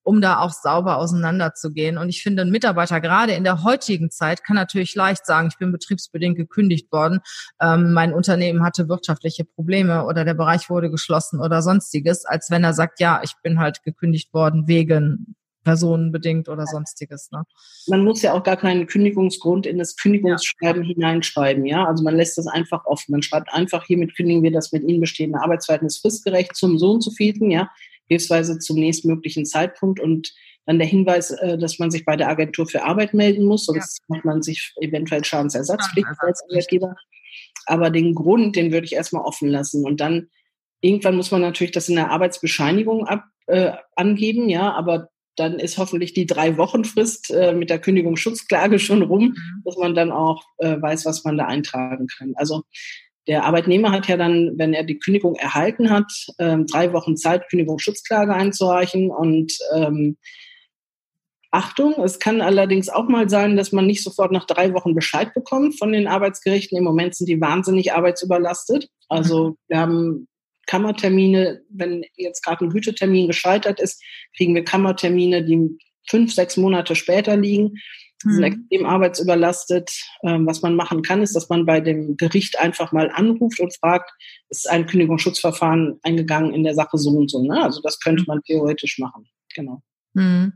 um 0.05 0.21
da 0.21 0.39
auch 0.39 0.51
sauber 0.51 0.97
auseinanderzugehen. 0.97 1.97
Und 1.97 2.09
ich 2.09 2.21
finde, 2.21 2.43
ein 2.43 2.51
Mitarbeiter 2.51 3.01
gerade 3.01 3.33
in 3.33 3.43
der 3.43 3.63
heutigen 3.63 4.11
Zeit 4.11 4.43
kann 4.43 4.55
natürlich 4.55 4.95
leicht 4.95 5.25
sagen, 5.25 5.49
ich 5.51 5.57
bin 5.57 5.71
betriebsbedingt 5.71 6.37
gekündigt 6.37 6.91
worden, 6.91 7.19
ähm, 7.59 7.91
mein 7.91 8.13
Unternehmen 8.13 8.63
hatte 8.63 8.87
wirtschaftliche 8.87 9.43
Probleme 9.43 10.05
oder 10.05 10.23
der 10.23 10.35
Bereich 10.35 10.69
wurde 10.69 10.91
geschlossen 10.91 11.41
oder 11.41 11.61
sonstiges, 11.61 12.25
als 12.25 12.51
wenn 12.51 12.63
er 12.63 12.73
sagt, 12.73 12.99
ja, 12.99 13.21
ich 13.23 13.33
bin 13.41 13.59
halt 13.59 13.83
gekündigt 13.83 14.33
worden 14.33 14.67
wegen 14.67 15.35
personenbedingt 15.65 16.47
oder 16.47 16.65
sonstiges. 16.67 17.31
Ne? 17.31 17.43
Man 17.87 18.03
muss 18.03 18.21
ja 18.21 18.33
auch 18.33 18.43
gar 18.43 18.55
keinen 18.55 18.85
Kündigungsgrund 18.85 19.65
in 19.65 19.79
das 19.79 19.97
Kündigungsschreiben 19.97 20.83
ja. 20.83 20.93
hineinschreiben, 20.93 21.65
ja. 21.65 21.85
Also 21.85 22.03
man 22.03 22.15
lässt 22.15 22.37
das 22.37 22.47
einfach 22.47 22.85
offen. 22.85 23.11
Man 23.11 23.23
schreibt 23.23 23.51
einfach, 23.51 23.83
hiermit 23.85 24.15
kündigen 24.15 24.43
wir 24.43 24.51
das 24.51 24.71
mit 24.71 24.83
Ihnen 24.83 25.01
bestehende 25.01 25.41
Arbeitsverhältnis 25.41 25.97
fristgerecht 25.97 26.55
zum 26.55 26.77
Sohn 26.77 27.01
zu 27.01 27.11
vielten, 27.11 27.51
ja, 27.51 27.69
hilfsweise 28.07 28.59
zum 28.59 28.77
nächstmöglichen 28.77 29.45
Zeitpunkt 29.45 29.99
und 29.99 30.33
dann 30.65 30.79
der 30.79 30.87
Hinweis, 30.87 31.31
äh, 31.31 31.57
dass 31.57 31.79
man 31.79 31.91
sich 31.91 32.05
bei 32.05 32.15
der 32.15 32.29
Agentur 32.29 32.67
für 32.67 32.83
Arbeit 32.83 33.13
melden 33.13 33.45
muss, 33.45 33.65
sonst 33.65 33.99
ja. 33.99 34.15
macht 34.15 34.25
man 34.25 34.41
sich 34.41 34.73
eventuell 34.81 35.23
Schadensersatzpflicht 35.23 36.07
als 36.19 36.43
Arbeitgeber. 36.49 36.95
Aber 37.67 37.89
den 37.89 38.15
Grund, 38.15 38.55
den 38.55 38.71
würde 38.71 38.85
ich 38.85 38.93
erstmal 38.93 39.23
offen 39.23 39.49
lassen. 39.49 39.85
Und 39.85 39.99
dann 39.99 40.29
irgendwann 40.81 41.15
muss 41.15 41.31
man 41.31 41.41
natürlich 41.41 41.71
das 41.71 41.89
in 41.89 41.95
der 41.95 42.11
Arbeitsbescheinigung 42.11 43.07
ab, 43.07 43.25
äh, 43.47 43.71
angeben, 43.95 44.49
ja, 44.49 44.71
aber 44.73 45.09
dann 45.35 45.59
ist 45.59 45.77
hoffentlich 45.77 46.13
die 46.13 46.25
drei 46.25 46.57
Wochen 46.57 46.85
Frist 46.85 47.29
äh, 47.29 47.53
mit 47.53 47.69
der 47.69 47.79
Kündigungsschutzklage 47.79 48.79
schon 48.79 49.01
rum, 49.01 49.29
mhm. 49.29 49.61
dass 49.65 49.77
man 49.77 49.93
dann 49.93 50.11
auch 50.11 50.43
äh, 50.59 50.81
weiß, 50.81 51.05
was 51.05 51.23
man 51.23 51.37
da 51.37 51.45
eintragen 51.45 52.07
kann. 52.07 52.33
Also 52.35 52.63
der 53.27 53.43
Arbeitnehmer 53.43 53.91
hat 53.91 54.07
ja 54.07 54.17
dann, 54.17 54.53
wenn 54.57 54.73
er 54.73 54.83
die 54.83 54.99
Kündigung 54.99 55.35
erhalten 55.35 55.89
hat, 55.89 56.11
ähm, 56.37 56.67
drei 56.67 56.93
Wochen 56.93 57.17
Zeit, 57.17 57.49
Kündigungsschutzklage 57.49 58.33
einzureichen. 58.33 59.09
Und 59.09 59.57
ähm, 59.73 60.17
Achtung, 61.51 61.93
es 62.03 62.19
kann 62.19 62.41
allerdings 62.41 62.89
auch 62.89 63.07
mal 63.07 63.29
sein, 63.29 63.55
dass 63.55 63.71
man 63.71 63.87
nicht 63.87 64.03
sofort 64.03 64.31
nach 64.31 64.45
drei 64.45 64.73
Wochen 64.73 64.93
Bescheid 64.93 65.33
bekommt 65.33 65.77
von 65.79 65.91
den 65.91 66.07
Arbeitsgerichten. 66.07 66.77
Im 66.77 66.83
Moment 66.83 67.15
sind 67.15 67.27
die 67.27 67.41
wahnsinnig 67.41 67.93
arbeitsüberlastet. 67.93 68.89
Also 69.09 69.49
mhm. 69.49 69.57
wir 69.67 69.79
haben 69.79 70.27
Kammertermine, 70.67 71.61
wenn 71.69 72.03
jetzt 72.15 72.43
gerade 72.43 72.65
ein 72.65 72.69
Gütetermin 72.69 73.27
gescheitert 73.27 73.79
ist, 73.79 74.03
kriegen 74.35 74.53
wir 74.53 74.63
Kammertermine, 74.63 75.43
die 75.43 75.77
fünf, 76.07 76.33
sechs 76.33 76.57
Monate 76.57 76.95
später 76.95 77.37
liegen. 77.37 77.75
Die 78.25 78.31
sind 78.31 78.39
mhm. 78.39 78.43
extrem 78.43 78.85
arbeitsüberlastet. 78.85 79.91
Ähm, 80.23 80.47
was 80.47 80.61
man 80.61 80.75
machen 80.75 81.01
kann, 81.01 81.21
ist, 81.21 81.35
dass 81.35 81.49
man 81.49 81.65
bei 81.65 81.79
dem 81.79 82.17
Gericht 82.17 82.59
einfach 82.59 82.91
mal 82.91 83.11
anruft 83.13 83.59
und 83.59 83.75
fragt, 83.77 84.11
ist 84.49 84.69
ein 84.69 84.87
Kündigungsschutzverfahren 84.87 85.99
eingegangen 86.03 86.53
in 86.53 86.63
der 86.63 86.73
Sache 86.73 86.97
so 86.97 87.11
und 87.11 87.29
so. 87.29 87.41
Ne? 87.41 87.61
Also 87.61 87.81
das 87.81 87.99
könnte 87.99 88.23
man 88.27 88.41
theoretisch 88.43 88.97
machen. 88.99 89.25
Genau. 89.53 89.81
Mhm. 90.13 90.53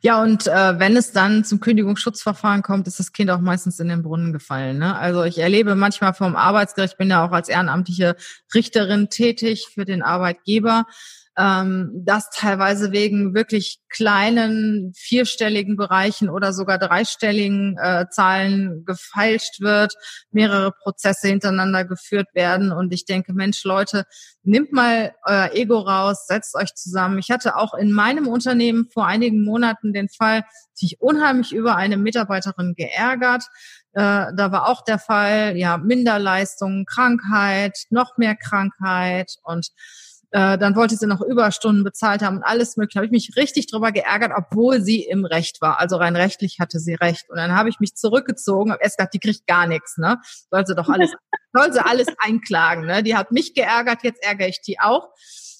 Ja, 0.00 0.22
und 0.22 0.46
äh, 0.46 0.78
wenn 0.78 0.96
es 0.96 1.12
dann 1.12 1.44
zum 1.44 1.60
Kündigungsschutzverfahren 1.60 2.62
kommt, 2.62 2.86
ist 2.86 3.00
das 3.00 3.12
Kind 3.12 3.30
auch 3.30 3.40
meistens 3.40 3.80
in 3.80 3.88
den 3.88 4.02
Brunnen 4.02 4.32
gefallen. 4.32 4.78
Ne? 4.78 4.96
Also 4.96 5.24
ich 5.24 5.38
erlebe 5.38 5.74
manchmal 5.74 6.14
vom 6.14 6.36
Arbeitsgericht, 6.36 6.94
ich 6.94 6.98
bin 6.98 7.10
ja 7.10 7.26
auch 7.26 7.32
als 7.32 7.48
ehrenamtliche 7.48 8.16
Richterin 8.54 9.08
tätig 9.10 9.68
für 9.72 9.84
den 9.84 10.02
Arbeitgeber, 10.02 10.84
ähm, 11.38 11.90
dass 11.94 12.30
teilweise 12.30 12.92
wegen 12.92 13.34
wirklich 13.34 13.80
kleinen 13.90 14.92
vierstelligen 14.96 15.76
Bereichen 15.76 16.30
oder 16.30 16.54
sogar 16.54 16.78
dreistelligen 16.78 17.76
äh, 17.78 18.06
Zahlen 18.10 18.84
gefeilscht 18.86 19.60
wird, 19.60 19.94
mehrere 20.30 20.72
Prozesse 20.72 21.28
hintereinander 21.28 21.84
geführt 21.84 22.28
werden. 22.32 22.72
Und 22.72 22.92
ich 22.94 23.04
denke, 23.04 23.34
Mensch, 23.34 23.64
Leute, 23.64 24.04
nimmt 24.44 24.72
mal 24.72 25.14
euer 25.24 25.50
Ego 25.52 25.78
raus, 25.78 26.26
setzt 26.26 26.54
euch 26.54 26.74
zusammen. 26.74 27.18
Ich 27.18 27.30
hatte 27.30 27.56
auch 27.56 27.74
in 27.74 27.92
meinem 27.92 28.28
Unternehmen 28.28 28.88
vor 28.90 29.06
einigen 29.06 29.44
Monaten 29.44 29.92
den 29.92 30.08
Fall, 30.08 30.44
sich 30.72 31.00
unheimlich 31.00 31.52
über 31.52 31.76
eine 31.76 31.98
Mitarbeiterin 31.98 32.74
geärgert. 32.76 33.44
Äh, 33.92 34.32
da 34.34 34.52
war 34.52 34.68
auch 34.68 34.84
der 34.84 34.98
Fall, 34.98 35.56
ja, 35.56 35.76
Minderleistung, 35.76 36.86
Krankheit, 36.86 37.84
noch 37.90 38.16
mehr 38.16 38.36
Krankheit 38.36 39.36
und 39.42 39.70
äh, 40.30 40.58
dann 40.58 40.76
wollte 40.76 40.96
sie 40.96 41.06
noch 41.06 41.20
Überstunden 41.20 41.84
bezahlt 41.84 42.22
haben 42.22 42.38
und 42.38 42.42
alles 42.42 42.76
mögliche. 42.76 42.98
Habe 42.98 43.06
ich 43.06 43.12
mich 43.12 43.36
richtig 43.36 43.66
drüber 43.66 43.92
geärgert, 43.92 44.32
obwohl 44.36 44.80
sie 44.80 45.02
im 45.02 45.24
Recht 45.24 45.60
war. 45.60 45.78
Also 45.78 45.96
rein 45.96 46.16
rechtlich 46.16 46.58
hatte 46.60 46.78
sie 46.78 46.94
recht. 46.94 47.30
Und 47.30 47.36
dann 47.36 47.54
habe 47.54 47.68
ich 47.68 47.80
mich 47.80 47.94
zurückgezogen, 47.94 48.72
habe 48.72 48.82
erst 48.82 48.98
gedacht, 48.98 49.14
die 49.14 49.20
kriegt 49.20 49.46
gar 49.46 49.66
nichts, 49.66 49.98
ne? 49.98 50.18
Soll 50.50 50.66
sie 50.66 50.74
doch 50.74 50.88
alles, 50.88 51.12
soll 51.52 51.72
sie 51.72 51.84
alles 51.84 52.08
einklagen, 52.18 52.86
ne? 52.86 53.02
Die 53.02 53.16
hat 53.16 53.32
mich 53.32 53.54
geärgert, 53.54 54.02
jetzt 54.02 54.24
ärgere 54.24 54.48
ich 54.48 54.60
die 54.60 54.80
auch. 54.80 55.10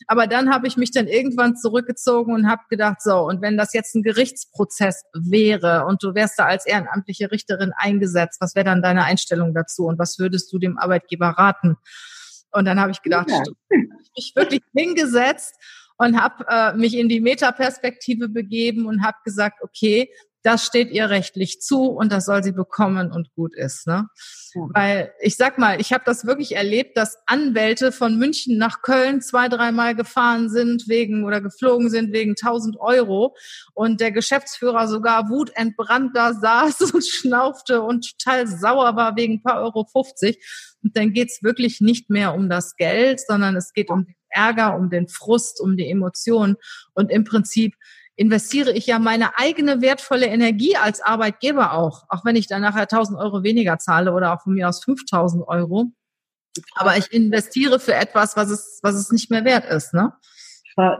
Aber 0.09 0.27
dann 0.27 0.53
habe 0.53 0.67
ich 0.67 0.77
mich 0.77 0.91
dann 0.91 1.07
irgendwann 1.07 1.57
zurückgezogen 1.57 2.35
und 2.35 2.49
habe 2.49 2.63
gedacht, 2.69 3.01
so, 3.01 3.21
und 3.21 3.41
wenn 3.43 3.57
das 3.57 3.73
jetzt 3.73 3.95
ein 3.95 4.03
Gerichtsprozess 4.03 5.05
wäre 5.15 5.87
und 5.87 6.03
du 6.03 6.15
wärst 6.15 6.39
da 6.39 6.45
als 6.45 6.67
ehrenamtliche 6.67 7.31
Richterin 7.31 7.73
eingesetzt, 7.77 8.41
was 8.41 8.55
wäre 8.55 8.67
dann 8.67 8.83
deine 8.83 9.05
Einstellung 9.05 9.55
dazu 9.55 9.87
und 9.87 9.99
was 9.99 10.19
würdest 10.19 10.53
du 10.53 10.59
dem 10.59 10.79
Arbeitgeber 10.79 11.29
raten? 11.29 11.77
Und 12.57 12.65
dann 12.65 12.81
habe 12.81 12.91
ich 12.91 13.03
gedacht, 13.03 13.31
ja. 13.31 13.43
ich 14.15 14.33
wirklich 14.35 14.63
hingesetzt 14.75 15.55
und 15.99 16.19
habe 16.19 16.45
äh, 16.49 16.73
mich 16.75 16.97
in 16.97 17.09
die 17.09 17.21
Metaperspektive 17.21 18.31
begeben 18.31 18.87
und 18.87 19.05
habe 19.05 19.19
gesagt, 19.25 19.63
okay, 19.63 20.11
das 20.47 20.65
steht 20.65 20.93
ihr 20.93 21.11
rechtlich 21.11 21.61
zu 21.61 21.87
und 21.87 22.13
das 22.13 22.27
soll 22.27 22.45
sie 22.45 22.53
bekommen 22.53 23.11
und 23.11 23.33
gut 23.35 23.53
ist. 23.57 23.89
Ne? 23.89 24.09
Weil 24.55 25.13
ich 25.21 25.37
sag 25.37 25.59
mal, 25.59 25.81
ich 25.81 25.93
habe 25.93 26.05
das 26.07 26.25
wirklich 26.25 26.55
erlebt, 26.55 26.97
dass 26.97 27.19
Anwälte 27.27 27.91
von 27.91 28.17
München 28.17 28.57
nach 28.57 28.81
Köln 28.81 29.21
zwei, 29.21 29.49
dreimal 29.49 29.97
gefahren 29.97 30.49
sind 30.49 30.87
wegen 30.87 31.25
oder 31.25 31.41
geflogen 31.41 31.91
sind 31.91 32.13
wegen 32.13 32.37
1000 32.41 32.79
Euro 32.79 33.35
und 33.75 34.01
der 34.01 34.13
Geschäftsführer 34.13 34.87
sogar 34.87 35.29
wutentbrannt 35.31 36.17
da 36.17 36.33
saß 36.33 36.81
und 36.95 37.05
schnaufte 37.05 37.83
und 37.83 38.17
total 38.17 38.47
sauer 38.47 38.95
war 38.95 39.17
wegen 39.17 39.35
ein 39.35 39.43
paar 39.43 39.61
Euro 39.61 39.85
50. 39.85 40.39
Und 40.85 40.97
dann 40.97 41.13
geht's 41.13 41.43
wirklich 41.43 41.81
nicht 41.81 42.09
mehr 42.09 42.35
um 42.35 42.49
das 42.49 42.77
Geld, 42.77 43.21
sondern 43.21 43.57
es 43.57 43.73
geht 43.73 43.91
um 43.91 44.05
den 44.05 44.15
Ärger, 44.29 44.77
um 44.77 44.91
den 44.91 45.09
Frust, 45.09 45.61
um 45.61 45.77
die 45.77 45.91
Emotionen. 45.91 46.55
Und 46.95 47.11
im 47.11 47.25
Prinzip 47.25 47.75
investiere 48.17 48.73
ich 48.73 48.87
ja 48.87 48.99
meine 48.99 49.39
eigene 49.39 49.83
wertvolle 49.83 50.27
Energie 50.27 50.77
als 50.77 51.01
Arbeitgeber 51.01 51.75
auch, 51.75 52.05
auch 52.09 52.25
wenn 52.25 52.37
ich 52.37 52.47
dann 52.47 52.63
nachher 52.63 52.83
1000 52.83 53.19
Euro 53.19 53.43
weniger 53.43 53.79
zahle 53.79 54.13
oder 54.13 54.35
auch 54.35 54.43
von 54.43 54.55
mir 54.55 54.69
aus 54.69 54.83
5000 54.83 55.47
Euro. 55.47 55.93
Aber 56.75 56.97
ich 56.97 57.13
investiere 57.13 57.79
für 57.79 57.95
etwas, 57.95 58.37
was 58.37 58.49
es, 58.49 58.81
was 58.83 58.95
es 58.95 59.11
nicht 59.11 59.31
mehr 59.31 59.45
wert 59.45 59.67
ist, 59.67 59.93
ne? 59.93 60.13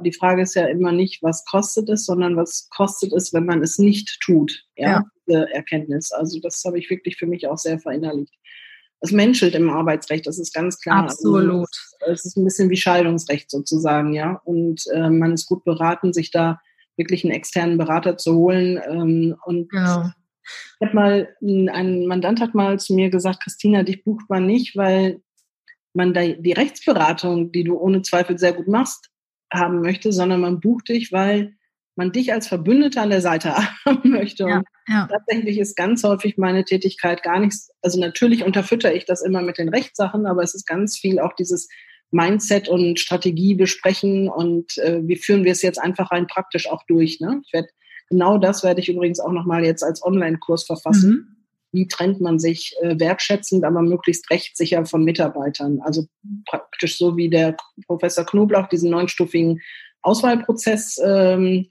Die 0.03 0.13
Frage 0.13 0.41
ist 0.41 0.55
ja 0.55 0.67
immer 0.69 0.91
nicht, 0.91 1.23
was 1.23 1.45
kostet 1.45 1.91
es, 1.91 2.07
sondern 2.07 2.35
was 2.35 2.71
kostet 2.71 3.13
es, 3.13 3.35
wenn 3.35 3.45
man 3.45 3.63
es 3.63 3.79
nicht 3.79 4.21
tut. 4.23 4.65
Ja, 4.75 4.89
ja. 4.89 5.05
diese 5.27 5.53
Erkenntnis. 5.53 6.13
Also 6.13 6.41
das 6.41 6.63
habe 6.65 6.79
ich 6.79 6.89
wirklich 6.89 7.19
für 7.19 7.27
mich 7.27 7.47
auch 7.47 7.59
sehr 7.59 7.79
verinnerlicht 7.79 8.33
es 9.01 9.13
menschelt 9.13 9.55
im 9.55 9.71
Arbeitsrecht, 9.71 10.27
das 10.27 10.39
ist 10.39 10.55
ganz 10.55 10.81
klar. 10.81 11.05
Also 11.05 11.37
Absolut. 11.37 11.69
Also 12.01 12.13
es 12.13 12.25
ist 12.25 12.37
ein 12.37 12.45
bisschen 12.45 12.71
wie 12.71 12.77
Scheidungsrecht 12.77 13.51
sozusagen, 13.51 14.13
ja. 14.15 14.41
Und 14.45 14.85
äh, 14.93 15.11
man 15.11 15.33
ist 15.33 15.47
gut 15.47 15.65
beraten, 15.65 16.13
sich 16.13 16.31
da 16.31 16.61
wirklich 16.97 17.25
einen 17.25 17.35
externen 17.35 17.79
Berater 17.79 18.17
zu 18.17 18.35
holen. 18.35 18.81
Ähm, 18.89 19.37
und 19.45 19.71
genau. 19.71 20.11
ich 20.81 20.87
habe 20.87 20.95
mal, 20.95 21.37
ein 21.43 22.07
Mandant 22.07 22.41
hat 22.41 22.55
mal 22.55 22.79
zu 22.79 22.95
mir 22.95 23.11
gesagt, 23.11 23.43
Christina, 23.43 23.83
dich 23.83 24.05
bucht 24.05 24.29
man 24.29 24.47
nicht, 24.47 24.77
weil 24.77 25.21
man 25.95 26.13
da 26.15 26.27
die 26.27 26.53
Rechtsberatung, 26.53 27.53
die 27.53 27.65
du 27.65 27.79
ohne 27.79 28.03
Zweifel 28.03 28.39
sehr 28.39 28.53
gut 28.53 28.69
machst, 28.69 29.11
haben 29.53 29.81
möchte, 29.81 30.13
sondern 30.13 30.41
man 30.41 30.61
bucht 30.61 30.89
dich, 30.89 31.13
weil 31.13 31.55
man 31.97 32.13
dich 32.13 32.33
als 32.33 32.47
Verbündeter 32.47 33.03
an 33.03 33.11
der 33.11 33.23
Seite 33.23 33.55
haben 33.85 34.11
möchte. 34.11 34.45
Ja, 34.45 34.59
und 34.59 34.65
ja. 34.89 35.09
tatsächlich 35.11 35.59
ist 35.59 35.77
ganz 35.77 36.05
häufig 36.05 36.37
meine 36.37 36.65
Tätigkeit 36.65 37.23
gar 37.23 37.41
nichts, 37.41 37.71
also 37.83 37.99
natürlich 37.99 38.45
unterfütter 38.45 38.95
ich 38.95 39.07
das 39.07 39.23
immer 39.23 39.43
mit 39.43 39.59
den 39.59 39.71
Rechtssachen, 39.71 40.27
aber 40.27 40.43
es 40.43 40.55
ist 40.55 40.67
ganz 40.67 40.99
viel 40.99 41.19
auch 41.19 41.33
dieses 41.33 41.69
Mindset 42.11 42.69
und 42.69 43.01
Strategie 43.01 43.55
besprechen 43.55 44.29
und 44.29 44.79
äh, 44.79 45.01
wie 45.03 45.17
führen 45.17 45.45
wir 45.45 45.53
es 45.53 45.63
jetzt 45.63 45.79
einfach 45.79 46.13
rein 46.13 46.27
praktisch 46.27 46.69
auch 46.69 46.83
durch. 46.87 47.21
Ne? 47.21 47.41
Ich 47.45 47.53
werde 47.53 47.69
genau 48.09 48.39
das 48.39 48.63
werde 48.63 48.81
ich 48.81 48.89
übrigens 48.89 49.21
auch 49.21 49.33
nochmal 49.33 49.65
jetzt 49.65 49.83
als 49.83 50.03
Online-Kurs 50.05 50.65
verfassen. 50.65 51.11
Mhm. 51.11 51.37
Wie 51.73 51.89
trennt 51.89 52.21
man 52.21 52.39
sich 52.39 52.75
äh, 52.81 52.99
wertschätzend, 52.99 53.65
aber 53.65 53.83
möglichst 53.83 54.31
rechtssicher 54.31 54.87
von 54.87 55.05
Mitarbeitern? 55.05 55.81
Also 55.83 56.07
praktisch 56.47 56.97
so 56.97 57.17
wie 57.17 57.29
der 57.29 57.57
Professor 57.87 58.25
Knoblauch 58.25 58.69
diesen 58.69 58.91
neunstufigen 58.91 59.61
Auswahlprozess 60.03 61.01
ähm, 61.05 61.69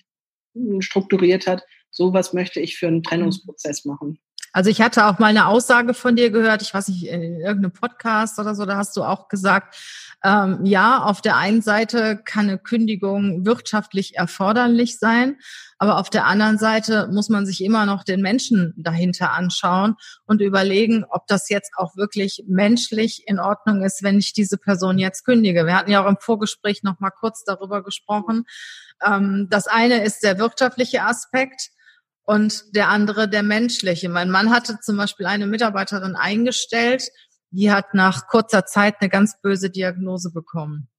strukturiert 0.80 1.48
hat. 1.48 1.63
Sowas 1.89 2.34
möchte 2.34 2.60
ich 2.60 2.78
für 2.78 2.88
einen 2.88 3.04
Trennungsprozess 3.04 3.86
machen. 3.86 4.19
Also 4.56 4.70
ich 4.70 4.80
hatte 4.80 5.06
auch 5.08 5.20
mal 5.20 5.28
eine 5.28 5.48
Aussage 5.48 5.94
von 5.94 6.15
dir 6.15 6.30
gehört, 6.32 6.62
ich 6.62 6.74
weiß 6.74 6.88
nicht, 6.88 7.08
in 7.08 7.41
irgendeinem 7.41 7.74
Podcast 7.74 8.39
oder 8.39 8.56
so, 8.56 8.65
da 8.65 8.78
hast 8.78 8.96
du 8.96 9.04
auch 9.04 9.28
gesagt, 9.28 9.76
ähm, 10.24 10.62
ja, 10.63 11.04
auf 11.04 11.20
der 11.20 11.36
einen 11.36 11.62
Seite 11.62 12.22
kann 12.24 12.48
eine 12.48 12.58
Kündigung 12.58 13.46
wirtschaftlich 13.46 14.15
erforderlich 14.15 14.98
sein, 14.98 15.36
aber 15.78 16.00
auf 16.00 16.10
der 16.10 16.26
anderen 16.26 16.58
Seite 16.58 17.10
muss 17.12 17.28
man 17.28 17.46
sich 17.46 17.62
immer 17.65 17.86
noch 17.86 18.06
den 18.06 18.22
Menschen 18.22 18.74
dahinter 18.78 19.34
anschauen 19.34 19.98
und 20.26 20.39
überlegen, 20.39 21.04
ob 21.10 21.28
das 21.28 21.50
jetzt 21.50 21.74
auch 21.76 21.98
wirklich 21.98 22.46
menschlich 22.48 23.24
in 23.28 23.39
Ordnung 23.39 23.84
ist, 23.84 24.04
wenn 24.04 24.20
ich 24.20 24.32
diese 24.32 24.58
Person 24.58 24.98
jetzt 24.98 25.26
kündige. 25.26 25.65
Wir 25.65 25.76
hatten 25.76 25.91
ja 25.91 26.02
auch 26.02 26.10
im 26.10 26.18
Vorgespräch 26.18 26.82
noch 26.82 27.02
mal 27.02 27.12
kurz 27.12 27.44
darüber 27.44 27.84
gesprochen. 27.84 28.46
Ähm, 29.06 29.48
das 29.50 29.68
eine 29.68 30.02
ist 30.06 30.24
der 30.24 30.39
wirtschaftliche 30.39 31.04
Aspekt 31.04 31.72
und 32.26 32.76
der 32.76 32.90
andere 32.90 33.30
der 33.30 33.44
menschliche. 33.44 34.10
Mein 34.10 34.30
Mann 34.30 34.52
hatte 34.52 34.80
zum 34.82 34.98
Beispiel 34.98 35.28
eine 35.28 35.48
Mitarbeiterin 35.48 36.16
eingestellt, 36.16 37.10
die 37.52 37.72
hat 37.72 37.94
nach 37.94 38.28
kurzer 38.28 38.66
Zeit 38.66 38.96
eine 39.00 39.10
ganz 39.10 39.40
böse 39.42 39.70
Diagnose 39.70 40.32
bekommen. 40.32 40.90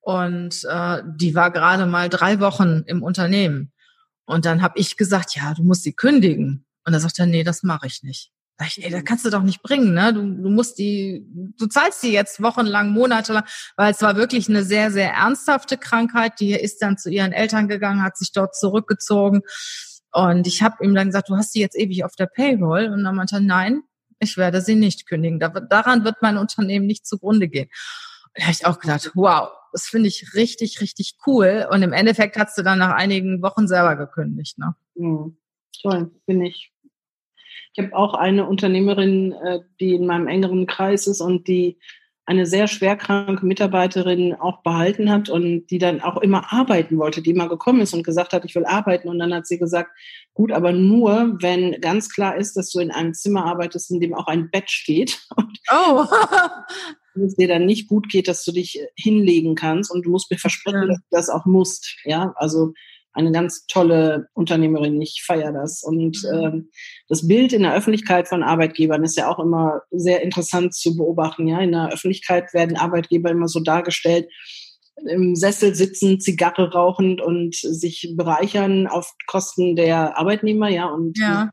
Und 0.00 0.64
äh, 0.68 1.02
die 1.16 1.34
war 1.34 1.52
gerade 1.52 1.86
mal 1.86 2.08
drei 2.08 2.40
Wochen 2.40 2.82
im 2.86 3.02
Unternehmen. 3.02 3.72
Und 4.24 4.44
dann 4.44 4.60
habe 4.60 4.78
ich 4.78 4.96
gesagt, 4.96 5.36
ja, 5.36 5.54
du 5.54 5.62
musst 5.62 5.84
sie 5.84 5.92
kündigen. 5.92 6.66
Und 6.84 6.92
er 6.92 7.00
sagt 7.00 7.18
er, 7.18 7.26
nee, 7.26 7.44
das 7.44 7.62
mache 7.62 7.86
ich 7.86 8.02
nicht. 8.02 8.32
Sag 8.58 8.68
ich, 8.68 8.84
ey, 8.84 8.90
das 8.90 9.04
kannst 9.04 9.24
du 9.24 9.30
doch 9.30 9.42
nicht 9.42 9.62
bringen, 9.62 9.94
ne? 9.94 10.12
Du, 10.12 10.20
du 10.20 10.50
musst 10.50 10.78
die, 10.78 11.24
du 11.56 11.66
zahlst 11.66 12.02
die 12.02 12.12
jetzt 12.12 12.42
wochenlang, 12.42 12.90
monatelang, 12.90 13.44
weil 13.76 13.92
es 13.92 14.02
war 14.02 14.16
wirklich 14.16 14.48
eine 14.48 14.64
sehr, 14.64 14.90
sehr 14.90 15.12
ernsthafte 15.12 15.78
Krankheit. 15.78 16.38
Die 16.40 16.52
ist 16.52 16.82
dann 16.82 16.98
zu 16.98 17.08
ihren 17.08 17.32
Eltern 17.32 17.68
gegangen, 17.68 18.02
hat 18.02 18.16
sich 18.18 18.32
dort 18.32 18.56
zurückgezogen. 18.56 19.42
Und 20.12 20.46
ich 20.46 20.62
habe 20.62 20.84
ihm 20.84 20.94
dann 20.94 21.08
gesagt, 21.08 21.28
du 21.28 21.36
hast 21.36 21.54
die 21.54 21.60
jetzt 21.60 21.78
ewig 21.78 22.04
auf 22.04 22.14
der 22.14 22.26
Payroll. 22.26 22.86
Und 22.86 23.04
dann 23.04 23.16
meinte 23.16 23.36
er, 23.36 23.40
nein, 23.40 23.82
ich 24.18 24.36
werde 24.36 24.60
sie 24.60 24.74
nicht 24.74 25.06
kündigen. 25.06 25.38
daran 25.40 26.04
wird 26.04 26.16
mein 26.20 26.36
Unternehmen 26.36 26.86
nicht 26.86 27.06
zugrunde 27.06 27.48
gehen. 27.48 27.68
Und 28.26 28.38
da 28.38 28.42
habe 28.44 28.52
ich 28.52 28.66
auch 28.66 28.78
gedacht, 28.78 29.10
wow, 29.14 29.48
das 29.72 29.86
finde 29.86 30.08
ich 30.08 30.34
richtig, 30.34 30.80
richtig 30.80 31.16
cool. 31.26 31.66
Und 31.70 31.82
im 31.82 31.92
Endeffekt 31.92 32.36
hast 32.36 32.56
du 32.56 32.62
dann 32.62 32.78
nach 32.78 32.94
einigen 32.94 33.42
Wochen 33.42 33.66
selber 33.66 33.96
gekündigt. 33.96 34.58
Ne? 34.58 34.74
Mhm. 34.94 35.36
Toll, 35.80 36.10
bin 36.26 36.42
ich. 36.42 36.72
Ich 37.74 37.82
habe 37.82 37.96
auch 37.96 38.14
eine 38.14 38.46
Unternehmerin, 38.46 39.32
äh, 39.32 39.60
die 39.80 39.94
in 39.94 40.06
meinem 40.06 40.28
engeren 40.28 40.66
Kreis 40.66 41.06
ist 41.06 41.22
und 41.22 41.48
die 41.48 41.78
eine 42.24 42.46
sehr 42.46 42.68
schwerkranke 42.68 43.44
Mitarbeiterin 43.44 44.34
auch 44.34 44.62
behalten 44.62 45.10
hat 45.10 45.28
und 45.28 45.66
die 45.66 45.78
dann 45.78 46.00
auch 46.00 46.18
immer 46.18 46.52
arbeiten 46.52 46.96
wollte, 46.98 47.20
die 47.20 47.30
immer 47.30 47.48
gekommen 47.48 47.80
ist 47.80 47.94
und 47.94 48.04
gesagt 48.04 48.32
hat, 48.32 48.44
ich 48.44 48.54
will 48.54 48.64
arbeiten. 48.64 49.08
Und 49.08 49.18
dann 49.18 49.34
hat 49.34 49.46
sie 49.46 49.58
gesagt, 49.58 49.90
gut, 50.32 50.52
aber 50.52 50.72
nur, 50.72 51.36
wenn 51.40 51.80
ganz 51.80 52.10
klar 52.10 52.36
ist, 52.36 52.56
dass 52.56 52.70
du 52.70 52.78
in 52.78 52.92
einem 52.92 53.12
Zimmer 53.12 53.44
arbeitest, 53.44 53.90
in 53.90 53.98
dem 53.98 54.14
auch 54.14 54.28
ein 54.28 54.50
Bett 54.50 54.70
steht. 54.70 55.20
Und 55.36 55.58
oh. 55.70 56.06
wenn 57.14 57.24
es 57.26 57.34
dir 57.34 57.48
dann 57.48 57.66
nicht 57.66 57.88
gut 57.88 58.08
geht, 58.08 58.28
dass 58.28 58.44
du 58.44 58.52
dich 58.52 58.78
hinlegen 58.94 59.56
kannst 59.56 59.90
und 59.90 60.06
du 60.06 60.10
musst 60.10 60.30
mir 60.30 60.38
versprechen, 60.38 60.88
dass 60.88 60.98
du 60.98 61.06
das 61.10 61.28
auch 61.28 61.44
musst. 61.44 61.96
Ja, 62.04 62.32
also 62.36 62.72
eine 63.12 63.32
ganz 63.32 63.66
tolle 63.66 64.28
Unternehmerin. 64.34 65.00
Ich 65.00 65.22
feiere 65.26 65.52
das. 65.52 65.82
Und 65.82 66.22
mhm. 66.24 66.38
ähm, 66.38 66.70
das 67.08 67.26
Bild 67.26 67.52
in 67.52 67.62
der 67.62 67.74
Öffentlichkeit 67.74 68.28
von 68.28 68.42
Arbeitgebern 68.42 69.04
ist 69.04 69.16
ja 69.16 69.30
auch 69.30 69.38
immer 69.38 69.82
sehr 69.90 70.22
interessant 70.22 70.74
zu 70.74 70.96
beobachten. 70.96 71.46
Ja, 71.46 71.60
in 71.60 71.72
der 71.72 71.92
Öffentlichkeit 71.92 72.52
werden 72.54 72.76
Arbeitgeber 72.76 73.30
immer 73.30 73.48
so 73.48 73.60
dargestellt, 73.60 74.28
im 75.08 75.34
Sessel 75.34 75.74
sitzen, 75.74 76.20
Zigarre 76.20 76.72
rauchend 76.72 77.20
und 77.20 77.54
sich 77.54 78.14
bereichern 78.16 78.86
auf 78.86 79.12
Kosten 79.26 79.74
der 79.76 80.18
Arbeitnehmer. 80.18 80.68
Ja, 80.68 80.86
und 80.86 81.18
ja. 81.18 81.50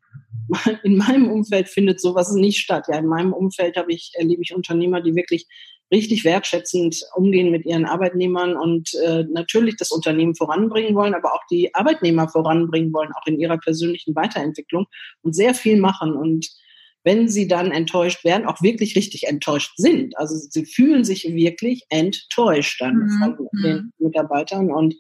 in 0.84 0.98
meinem 0.98 1.30
Umfeld 1.30 1.70
findet 1.70 2.00
sowas 2.02 2.32
nicht 2.32 2.60
statt. 2.60 2.86
Ja, 2.90 2.98
in 2.98 3.08
meinem 3.08 3.34
Umfeld 3.34 3.78
habe 3.78 3.92
ich 3.92 4.12
erlebe 4.16 4.42
ich 4.42 4.54
Unternehmer, 4.54 5.02
die 5.02 5.16
wirklich 5.16 5.48
richtig 5.92 6.24
wertschätzend 6.24 7.04
umgehen 7.16 7.52
mit 7.52 7.66
ihren 7.66 7.86
Arbeitnehmern 7.86 8.56
und 8.56 8.94
äh, 9.06 9.24
natürlich 9.32 9.76
das 9.78 9.92
Unternehmen 9.92 10.36
voranbringen 10.36 10.96
wollen, 10.96 11.16
aber 11.16 11.34
auch 11.34 11.44
die 11.50 11.74
Arbeitnehmer 11.74 12.30
voranbringen 12.30 12.94
wollen, 12.94 13.12
auch 13.14 13.26
in 13.26 13.40
ihrer 13.40 13.58
persönlichen 13.58 14.16
Weiterentwicklung 14.16 14.86
und 15.24 15.34
sehr 15.34 15.56
viel 15.56 15.80
machen. 15.80 16.14
Und 16.14 16.50
wenn 17.04 17.28
sie 17.28 17.48
dann 17.48 17.72
enttäuscht 17.72 18.24
werden, 18.24 18.46
auch 18.46 18.62
wirklich 18.62 18.96
richtig 18.96 19.28
enttäuscht 19.28 19.74
sind. 19.78 20.18
Also 20.18 20.36
sie 20.36 20.66
fühlen 20.66 21.04
sich 21.04 21.24
wirklich 21.24 21.86
enttäuscht 21.90 22.82
dann 22.82 22.96
mhm. 22.96 23.10
von 23.20 23.48
den 23.64 23.78
mhm. 23.78 23.92
Mitarbeitern. 23.98 24.72
Und 24.72 24.96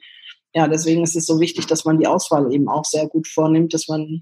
ja, 0.54 0.68
deswegen 0.68 1.04
ist 1.04 1.16
es 1.16 1.26
so 1.26 1.40
wichtig, 1.40 1.68
dass 1.68 1.86
man 1.86 2.00
die 2.00 2.08
Auswahl 2.08 2.52
eben 2.52 2.68
auch 2.68 2.86
sehr 2.86 3.08
gut 3.08 3.28
vornimmt, 3.28 3.74
dass 3.74 3.88
man 3.88 4.22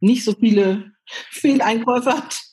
nicht 0.00 0.24
so 0.24 0.34
viele 0.34 0.92
Fehleinkäufe 1.30 2.12
hat 2.12 2.49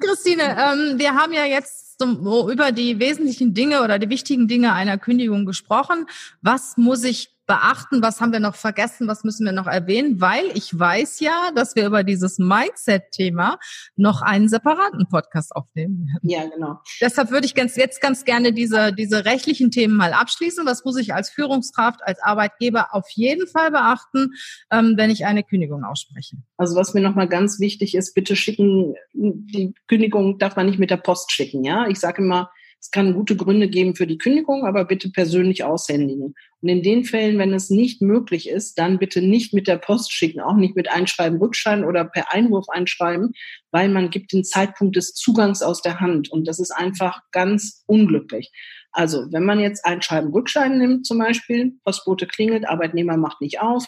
Christine, 0.00 0.42
ähm, 0.42 0.98
wir 0.98 1.14
haben 1.14 1.32
ja 1.32 1.44
jetzt 1.44 1.82
über 2.00 2.72
die 2.72 2.98
wesentlichen 2.98 3.54
Dinge 3.54 3.82
oder 3.82 3.98
die 3.98 4.08
wichtigen 4.08 4.48
Dinge 4.48 4.72
einer 4.72 4.98
Kündigung 4.98 5.46
gesprochen. 5.46 6.06
Was 6.40 6.76
muss 6.76 7.04
ich 7.04 7.30
beachten? 7.46 8.02
Was 8.02 8.20
haben 8.20 8.32
wir 8.32 8.40
noch 8.40 8.54
vergessen? 8.54 9.08
Was 9.08 9.24
müssen 9.24 9.44
wir 9.44 9.52
noch 9.52 9.66
erwähnen? 9.66 10.20
Weil 10.20 10.44
ich 10.54 10.78
weiß 10.78 11.20
ja, 11.20 11.50
dass 11.54 11.74
wir 11.76 11.86
über 11.86 12.04
dieses 12.04 12.38
Mindset-Thema 12.38 13.58
noch 13.96 14.22
einen 14.22 14.48
separaten 14.48 15.08
Podcast 15.08 15.54
aufnehmen 15.54 16.06
werden. 16.06 16.28
Ja, 16.28 16.46
genau. 16.48 16.78
Deshalb 17.00 17.30
würde 17.30 17.46
ich 17.46 17.54
ganz, 17.54 17.76
jetzt 17.76 18.00
ganz 18.00 18.24
gerne 18.24 18.52
diese, 18.52 18.92
diese 18.92 19.24
rechtlichen 19.24 19.70
Themen 19.70 19.96
mal 19.96 20.12
abschließen. 20.12 20.64
Was 20.66 20.84
muss 20.84 20.96
ich 20.96 21.14
als 21.14 21.30
Führungskraft, 21.30 22.00
als 22.02 22.22
Arbeitgeber 22.22 22.94
auf 22.94 23.08
jeden 23.10 23.46
Fall 23.46 23.70
beachten, 23.70 24.32
ähm, 24.70 24.94
wenn 24.96 25.10
ich 25.10 25.26
eine 25.26 25.42
Kündigung 25.42 25.84
ausspreche? 25.84 26.36
Also 26.56 26.76
was 26.76 26.94
mir 26.94 27.00
nochmal 27.00 27.28
ganz 27.28 27.60
wichtig 27.60 27.94
ist, 27.94 28.14
bitte 28.14 28.36
schicken, 28.36 28.94
die 29.12 29.74
Kündigung 29.88 30.38
darf 30.38 30.56
man 30.56 30.66
nicht 30.66 30.78
mit 30.78 30.90
der 30.90 30.96
Post 30.96 31.32
schicken. 31.32 31.64
Ja, 31.64 31.88
ich 31.88 31.98
sage 31.98 32.22
immer, 32.22 32.50
es 32.82 32.90
kann 32.90 33.14
gute 33.14 33.36
Gründe 33.36 33.68
geben 33.68 33.94
für 33.94 34.08
die 34.08 34.18
Kündigung, 34.18 34.66
aber 34.66 34.84
bitte 34.84 35.08
persönlich 35.08 35.62
aushändigen. 35.62 36.34
Und 36.60 36.68
in 36.68 36.82
den 36.82 37.04
Fällen, 37.04 37.38
wenn 37.38 37.54
es 37.54 37.70
nicht 37.70 38.02
möglich 38.02 38.48
ist, 38.48 38.76
dann 38.76 38.98
bitte 38.98 39.22
nicht 39.22 39.54
mit 39.54 39.68
der 39.68 39.76
Post 39.76 40.12
schicken, 40.12 40.40
auch 40.40 40.56
nicht 40.56 40.74
mit 40.74 40.90
Einschreiben, 40.90 41.38
Rückschreiben 41.38 41.84
oder 41.84 42.04
per 42.04 42.32
Einwurf 42.32 42.68
einschreiben, 42.68 43.34
weil 43.70 43.88
man 43.88 44.10
gibt 44.10 44.32
den 44.32 44.42
Zeitpunkt 44.42 44.96
des 44.96 45.14
Zugangs 45.14 45.62
aus 45.62 45.80
der 45.80 46.00
Hand 46.00 46.32
und 46.32 46.48
das 46.48 46.58
ist 46.58 46.72
einfach 46.72 47.20
ganz 47.30 47.84
unglücklich. 47.86 48.50
Also, 48.90 49.28
wenn 49.30 49.44
man 49.44 49.60
jetzt 49.60 49.84
Einschreiben, 49.86 50.32
Rückschreiben 50.32 50.76
nimmt 50.76 51.06
zum 51.06 51.18
Beispiel, 51.18 51.74
Postbote 51.84 52.26
klingelt, 52.26 52.68
Arbeitnehmer 52.68 53.16
macht 53.16 53.40
nicht 53.40 53.60
auf, 53.60 53.86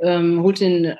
ähm, 0.00 0.42
holt 0.42 0.58
den, 0.58 0.96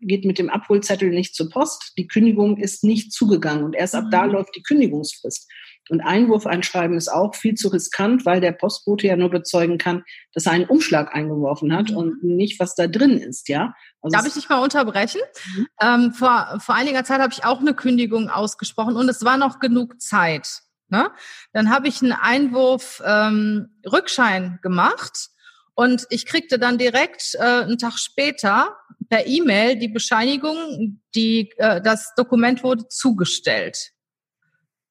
geht 0.00 0.26
mit 0.26 0.38
dem 0.38 0.50
Abholzettel 0.50 1.08
nicht 1.08 1.34
zur 1.34 1.48
Post, 1.48 1.94
die 1.96 2.06
Kündigung 2.06 2.58
ist 2.58 2.84
nicht 2.84 3.12
zugegangen 3.12 3.64
und 3.64 3.74
erst 3.74 3.94
ab 3.94 4.04
da 4.10 4.26
mhm. 4.26 4.32
läuft 4.32 4.54
die 4.54 4.62
Kündigungsfrist. 4.62 5.50
Und 5.88 6.00
Einwurf 6.00 6.46
einschreiben 6.46 6.96
ist 6.96 7.08
auch 7.08 7.34
viel 7.34 7.54
zu 7.54 7.68
riskant, 7.68 8.24
weil 8.24 8.40
der 8.40 8.52
Postbote 8.52 9.08
ja 9.08 9.16
nur 9.16 9.30
bezeugen 9.30 9.78
kann, 9.78 10.04
dass 10.32 10.46
er 10.46 10.52
einen 10.52 10.66
Umschlag 10.66 11.14
eingeworfen 11.14 11.74
hat 11.74 11.90
mhm. 11.90 11.96
und 11.96 12.24
nicht, 12.24 12.60
was 12.60 12.74
da 12.74 12.86
drin 12.86 13.18
ist, 13.18 13.48
ja. 13.48 13.74
Also 14.00 14.16
Darf 14.16 14.26
ich 14.26 14.34
dich 14.34 14.48
mal 14.48 14.62
unterbrechen? 14.62 15.20
Mhm. 15.56 15.66
Ähm, 15.80 16.12
vor, 16.12 16.58
vor 16.60 16.74
einiger 16.74 17.04
Zeit 17.04 17.20
habe 17.20 17.32
ich 17.32 17.44
auch 17.44 17.60
eine 17.60 17.74
Kündigung 17.74 18.30
ausgesprochen 18.30 18.96
und 18.96 19.08
es 19.08 19.24
war 19.24 19.36
noch 19.36 19.58
genug 19.58 20.00
Zeit. 20.00 20.62
Ne? 20.88 21.10
Dann 21.52 21.70
habe 21.70 21.88
ich 21.88 22.02
einen 22.02 22.12
Einwurf 22.12 23.02
ähm, 23.04 23.80
Rückschein 23.90 24.58
gemacht 24.62 25.30
und 25.74 26.06
ich 26.10 26.26
kriegte 26.26 26.58
dann 26.58 26.78
direkt 26.78 27.34
äh, 27.34 27.62
einen 27.62 27.78
Tag 27.78 27.98
später 27.98 28.76
per 29.08 29.26
E-Mail 29.26 29.76
die 29.76 29.88
Bescheinigung, 29.88 31.00
die 31.14 31.50
äh, 31.56 31.80
das 31.80 32.14
Dokument 32.14 32.62
wurde 32.62 32.88
zugestellt. 32.88 33.92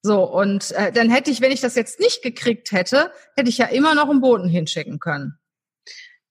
So, 0.04 0.24
und 0.24 0.72
äh, 0.72 0.92
dann 0.92 1.10
hätte 1.10 1.30
ich, 1.30 1.42
wenn 1.42 1.52
ich 1.52 1.62
das 1.62 1.76
jetzt 1.76 2.00
nicht 2.00 2.24
gekriegt 2.24 2.72
hätte, 2.72 3.12
hätte 3.36 3.50
ich 3.50 3.60
ja 3.60 3.68
immer 3.68 3.94
noch 3.94 4.10
einen 4.10 4.22
Boten 4.22 4.50
hinschicken 4.50 5.00
können. 5.00 5.38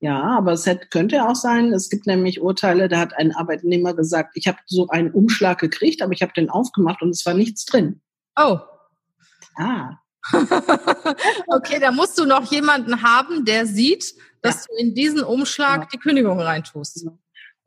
Ja, 0.01 0.23
aber 0.39 0.53
es 0.53 0.65
hätte, 0.67 0.87
könnte 0.89 1.29
auch 1.29 1.37
sein, 1.37 1.73
es 1.75 1.91
gibt 1.91 2.07
nämlich 2.07 2.41
Urteile, 2.41 2.89
da 2.89 2.99
hat 2.99 3.15
ein 3.17 3.35
Arbeitnehmer 3.35 3.95
gesagt, 3.95 4.33
ich 4.35 4.49
habe 4.49 4.59
so 4.67 4.89
einen 4.89 5.13
Umschlag 5.13 5.59
gekriegt, 5.59 6.01
aber 6.01 6.13
ich 6.13 6.23
habe 6.23 6.33
den 6.33 6.49
aufgemacht 6.49 7.03
und 7.03 7.11
es 7.11 7.25
war 7.27 7.35
nichts 7.35 7.67
drin. 7.67 8.01
Oh. 8.35 8.59
Ah. 9.57 9.99
okay, 11.49 11.79
da 11.81 11.93
musst 11.93 12.19
du 12.19 12.25
noch 12.25 12.51
jemanden 12.51 13.03
haben, 13.03 13.45
der 13.45 13.67
sieht, 13.67 14.15
dass 14.41 14.67
ja. 14.67 14.67
du 14.69 14.83
in 14.83 14.95
diesen 14.95 15.23
Umschlag 15.23 15.83
ja. 15.83 15.89
die 15.93 15.99
Kündigung 15.99 16.41
reintust. 16.41 17.07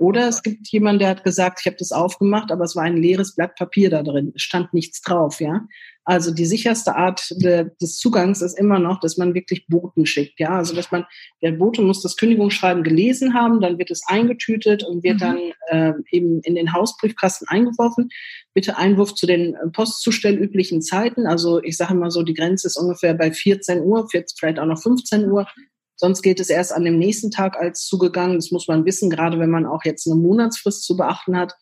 Oder 0.04 0.28
es 0.28 0.44
gibt 0.44 0.68
jemanden, 0.68 1.00
der 1.00 1.08
hat 1.08 1.24
gesagt, 1.24 1.62
ich 1.62 1.66
habe 1.66 1.78
das 1.80 1.94
aufgemacht, 1.94 2.52
aber 2.52 2.66
es 2.66 2.76
war 2.76 2.84
ein 2.84 2.98
leeres 2.98 3.36
Blatt 3.36 3.56
Papier 3.56 3.90
da 3.90 4.04
drin. 4.04 4.34
Es 4.36 4.42
stand 4.42 4.74
nichts 4.74 5.02
drauf, 5.02 5.40
ja. 5.40 5.66
Also 6.04 6.34
die 6.34 6.46
sicherste 6.46 6.98
Art 6.98 7.34
de, 7.42 7.70
des 7.82 7.96
Zugangs 7.96 8.42
ist 8.42 8.60
immer 8.60 8.80
noch, 8.80 9.00
dass 9.00 9.16
man 9.16 9.34
wirklich 9.34 9.66
Boten 9.68 10.06
schickt, 10.06 10.42
ja. 10.42 10.58
Also 10.58 10.76
dass 10.76 10.92
man, 10.92 11.06
der 11.42 11.54
Bote 11.54 11.82
muss 11.82 12.02
das 12.02 12.18
Kündigungsschreiben 12.18 12.84
gelesen 12.84 13.34
haben, 13.34 13.62
dann 13.62 13.78
wird 13.78 13.92
es 13.92 14.04
eingetütet 14.06 14.84
und 14.84 15.06
wird 15.06 15.16
mhm. 15.16 15.20
dann 15.20 15.38
äh, 15.68 15.94
eben 16.12 16.42
in 16.42 16.56
den 16.56 16.74
Hausbriefkasten 16.74 17.48
eingeworfen. 17.48 18.10
Bitte 18.54 18.78
Einwurf 18.78 19.16
zu 19.16 19.26
den 19.26 19.56
postzustellüblichen 19.72 20.82
Zeiten. 20.82 21.28
Also 21.28 21.64
ich 21.64 21.78
sage 21.78 21.94
immer 21.94 22.12
so, 22.12 22.24
die 22.24 22.34
Grenze 22.34 22.68
ist 22.68 22.76
ungefähr 22.76 23.14
bei 23.14 23.32
14 23.32 23.80
Uhr, 23.80 24.06
vielleicht 24.10 24.60
auch 24.60 24.66
noch 24.66 24.82
15 24.82 25.32
Uhr. 25.32 25.48
Sonst 25.96 26.22
geht 26.22 26.40
es 26.40 26.50
erst 26.50 26.74
an 26.74 26.84
dem 26.84 26.98
nächsten 26.98 27.32
Tag 27.32 27.56
als 27.58 27.86
zugegangen. 27.86 28.36
Das 28.36 28.52
muss 28.52 28.68
man 28.68 28.86
wissen, 28.86 29.10
gerade 29.10 29.40
wenn 29.40 29.50
man 29.50 29.66
auch 29.66 29.84
jetzt 29.86 30.08
eine 30.08 30.20
Monatsfrist 30.20 30.84
zu 30.84 30.98
beachten 30.98 31.38
hat. 31.38 31.54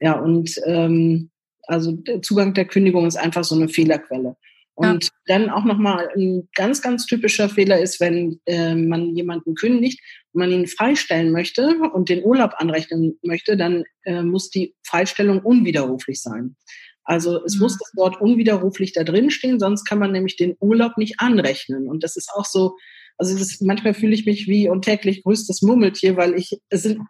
Ja, 0.00 0.18
und 0.18 0.50
ähm, 0.64 1.30
also 1.66 1.92
der 1.92 2.22
Zugang 2.22 2.54
der 2.54 2.66
Kündigung 2.66 3.06
ist 3.06 3.16
einfach 3.16 3.44
so 3.44 3.54
eine 3.54 3.68
Fehlerquelle. 3.68 4.36
Und 4.74 5.04
ja. 5.04 5.10
dann 5.26 5.50
auch 5.50 5.64
nochmal 5.64 6.10
ein 6.14 6.48
ganz, 6.54 6.82
ganz 6.82 7.06
typischer 7.06 7.48
Fehler 7.48 7.80
ist, 7.80 7.98
wenn 7.98 8.40
äh, 8.44 8.74
man 8.74 9.16
jemanden 9.16 9.54
kündigt 9.54 10.00
und 10.32 10.40
man 10.40 10.50
ihn 10.50 10.66
freistellen 10.66 11.32
möchte 11.32 11.78
und 11.94 12.10
den 12.10 12.22
Urlaub 12.22 12.52
anrechnen 12.58 13.18
möchte, 13.22 13.56
dann 13.56 13.84
äh, 14.04 14.22
muss 14.22 14.50
die 14.50 14.74
Freistellung 14.82 15.40
unwiderruflich 15.40 16.20
sein. 16.20 16.56
Also 17.04 17.42
es 17.42 17.54
mhm. 17.54 17.62
muss 17.62 17.78
das 17.78 17.90
Wort 17.96 18.20
unwiderruflich 18.20 18.92
da 18.92 19.02
drin 19.02 19.30
stehen, 19.30 19.58
sonst 19.58 19.86
kann 19.86 19.98
man 19.98 20.12
nämlich 20.12 20.36
den 20.36 20.56
Urlaub 20.60 20.98
nicht 20.98 21.20
anrechnen. 21.20 21.88
Und 21.88 22.04
das 22.04 22.16
ist 22.16 22.30
auch 22.34 22.44
so, 22.44 22.76
also 23.18 23.38
das, 23.38 23.60
manchmal 23.60 23.94
fühle 23.94 24.14
ich 24.14 24.26
mich 24.26 24.46
wie 24.46 24.68
und 24.68 24.84
täglich 24.84 25.22
grüßt 25.22 25.48
das 25.48 25.62
Murmeltier, 25.62 26.16
weil 26.16 26.34
ich, 26.34 26.58
es 26.68 26.82
sind, 26.82 27.00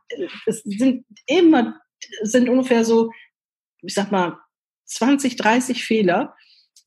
es 0.46 0.62
sind 0.62 1.04
immer, 1.26 1.80
es 2.22 2.32
sind 2.32 2.48
ungefähr 2.48 2.84
so, 2.84 3.10
ich 3.82 3.94
sag 3.94 4.12
mal, 4.12 4.38
20, 4.84 5.36
30 5.36 5.84
Fehler. 5.84 6.34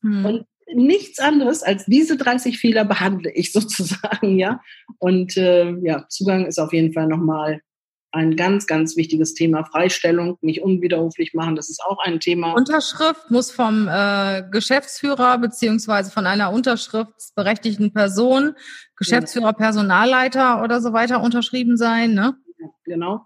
Hm. 0.00 0.24
Und 0.24 0.46
nichts 0.72 1.18
anderes 1.18 1.62
als 1.62 1.84
diese 1.86 2.16
30 2.16 2.58
Fehler 2.58 2.84
behandle 2.84 3.32
ich 3.32 3.52
sozusagen, 3.52 4.38
ja. 4.38 4.60
Und 4.98 5.36
äh, 5.36 5.74
ja, 5.82 6.06
Zugang 6.08 6.46
ist 6.46 6.58
auf 6.58 6.72
jeden 6.72 6.92
Fall 6.92 7.06
nochmal 7.06 7.60
ein 8.12 8.36
ganz, 8.36 8.66
ganz 8.66 8.96
wichtiges 8.96 9.34
Thema. 9.34 9.64
Freistellung, 9.64 10.36
nicht 10.40 10.62
unwiderruflich 10.62 11.34
machen, 11.34 11.56
das 11.56 11.70
ist 11.70 11.82
auch 11.84 11.98
ein 12.04 12.20
Thema. 12.20 12.54
Unterschrift 12.54 13.30
muss 13.30 13.50
vom 13.50 13.88
äh, 13.88 14.42
Geschäftsführer 14.50 15.38
beziehungsweise 15.38 16.10
von 16.10 16.26
einer 16.26 16.52
unterschriftsberechtigten 16.52 17.92
Person, 17.92 18.54
Geschäftsführer, 18.96 19.52
Personalleiter 19.52 20.62
oder 20.62 20.80
so 20.80 20.92
weiter 20.92 21.22
unterschrieben 21.22 21.76
sein, 21.76 22.14
ne? 22.14 22.36
Genau. 22.84 23.24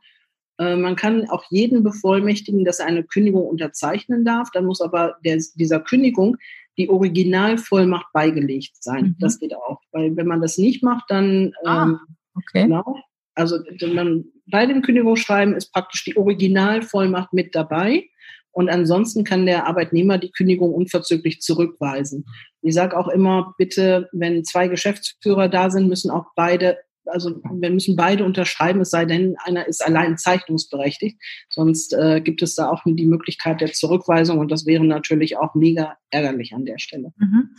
Äh, 0.59 0.77
man 0.77 0.97
kann 0.97 1.29
auch 1.31 1.45
jeden 1.51 1.83
bevollmächtigen, 1.83 2.65
dass 2.65 2.79
er 2.79 2.87
eine 2.87 3.05
Kündigung 3.05 3.47
unterzeichnen 3.47 4.25
darf. 4.25 4.51
Dann 4.53 4.67
muss 4.67 4.81
aber 4.81 5.17
der, 5.25 5.43
dieser 5.55 5.81
Kündigung 5.81 6.37
die 6.77 6.89
Originalvollmacht 6.89 8.07
beigelegt 8.13 8.83
sein. 8.83 9.05
Mhm. 9.05 9.17
Das 9.19 9.39
geht 9.39 9.55
auch. 9.55 9.81
Weil 9.93 10.17
wenn 10.17 10.27
man 10.27 10.41
das 10.41 10.59
nicht 10.59 10.83
macht, 10.83 11.05
dann 11.09 11.53
ah, 11.65 11.85
ähm, 11.85 12.01
okay. 12.35 12.65
genau. 12.65 12.99
Also 13.35 13.59
man, 13.93 14.25
bei 14.47 14.67
dem 14.67 14.83
Kündigungsschreiben 14.83 15.55
ist 15.55 15.73
praktisch 15.73 16.05
die 16.05 16.17
Originalvollmacht 16.17 17.33
mit 17.33 17.55
dabei. 17.55 18.09
Und 18.53 18.69
ansonsten 18.69 19.25
kann 19.25 19.47
der 19.47 19.67
Arbeitnehmer 19.67 20.19
die 20.19 20.31
Kündigung 20.31 20.73
unverzüglich 20.73 21.41
zurückweisen. 21.41 22.25
Ich 22.63 22.75
sage 22.75 22.97
auch 22.97 23.09
immer, 23.09 23.53
bitte, 23.59 24.09
wenn 24.13 24.45
zwei 24.45 24.69
Geschäftsführer 24.69 25.49
da 25.49 25.71
sind, 25.71 25.89
müssen 25.89 26.11
auch 26.11 26.27
beide 26.37 26.79
also 27.07 27.41
wir 27.45 27.71
müssen 27.71 27.97
beide 27.97 28.25
unterschreiben, 28.25 28.81
es 28.81 28.91
sei 28.91 29.05
denn, 29.05 29.37
einer 29.45 29.67
ist 29.67 29.85
allein 29.85 30.17
zeichnungsberechtigt. 30.17 31.21
Sonst 31.51 31.93
äh, 31.93 32.21
gibt 32.21 32.43
es 32.43 32.55
da 32.55 32.71
auch 32.71 32.83
die 32.85 33.07
Möglichkeit 33.07 33.61
der 33.61 33.73
Zurückweisung 33.73 34.39
und 34.39 34.51
das 34.51 34.67
wäre 34.67 34.85
natürlich 34.85 35.37
auch 35.37 35.55
mega 35.55 35.97
ärgerlich 36.11 36.55
an 36.55 36.65
der 36.65 36.79
Stelle. 36.79 37.13
Mhm. 37.17 37.51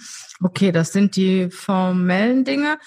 Okay, 0.41 0.71
das 0.71 0.93
sind 0.93 1.15
die 1.15 1.49
formellen 1.51 2.43
Dinge. 2.43 2.77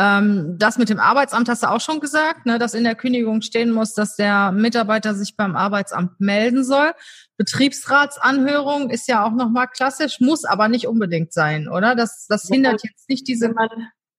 Ähm, 0.00 0.54
das 0.58 0.78
mit 0.78 0.90
dem 0.90 1.00
Arbeitsamt 1.00 1.48
hast 1.48 1.64
du 1.64 1.70
auch 1.70 1.80
schon 1.80 1.98
gesagt, 1.98 2.46
ne, 2.46 2.60
dass 2.60 2.74
in 2.74 2.84
der 2.84 2.94
Kündigung 2.94 3.42
stehen 3.42 3.72
muss, 3.72 3.94
dass 3.94 4.14
der 4.14 4.52
Mitarbeiter 4.52 5.12
sich 5.14 5.36
beim 5.36 5.56
Arbeitsamt 5.56 6.20
melden 6.20 6.62
soll. 6.62 6.92
Betriebsratsanhörung 7.36 8.90
ist 8.90 9.08
ja 9.08 9.24
auch 9.24 9.32
nochmal 9.32 9.66
klassisch, 9.66 10.20
muss 10.20 10.44
aber 10.44 10.68
nicht 10.68 10.86
unbedingt 10.86 11.32
sein, 11.32 11.68
oder? 11.68 11.96
Das, 11.96 12.26
das 12.28 12.46
hindert 12.46 12.84
jetzt 12.84 13.08
nicht 13.08 13.26
diese. 13.26 13.48
Wenn 13.48 13.54
man, 13.54 13.68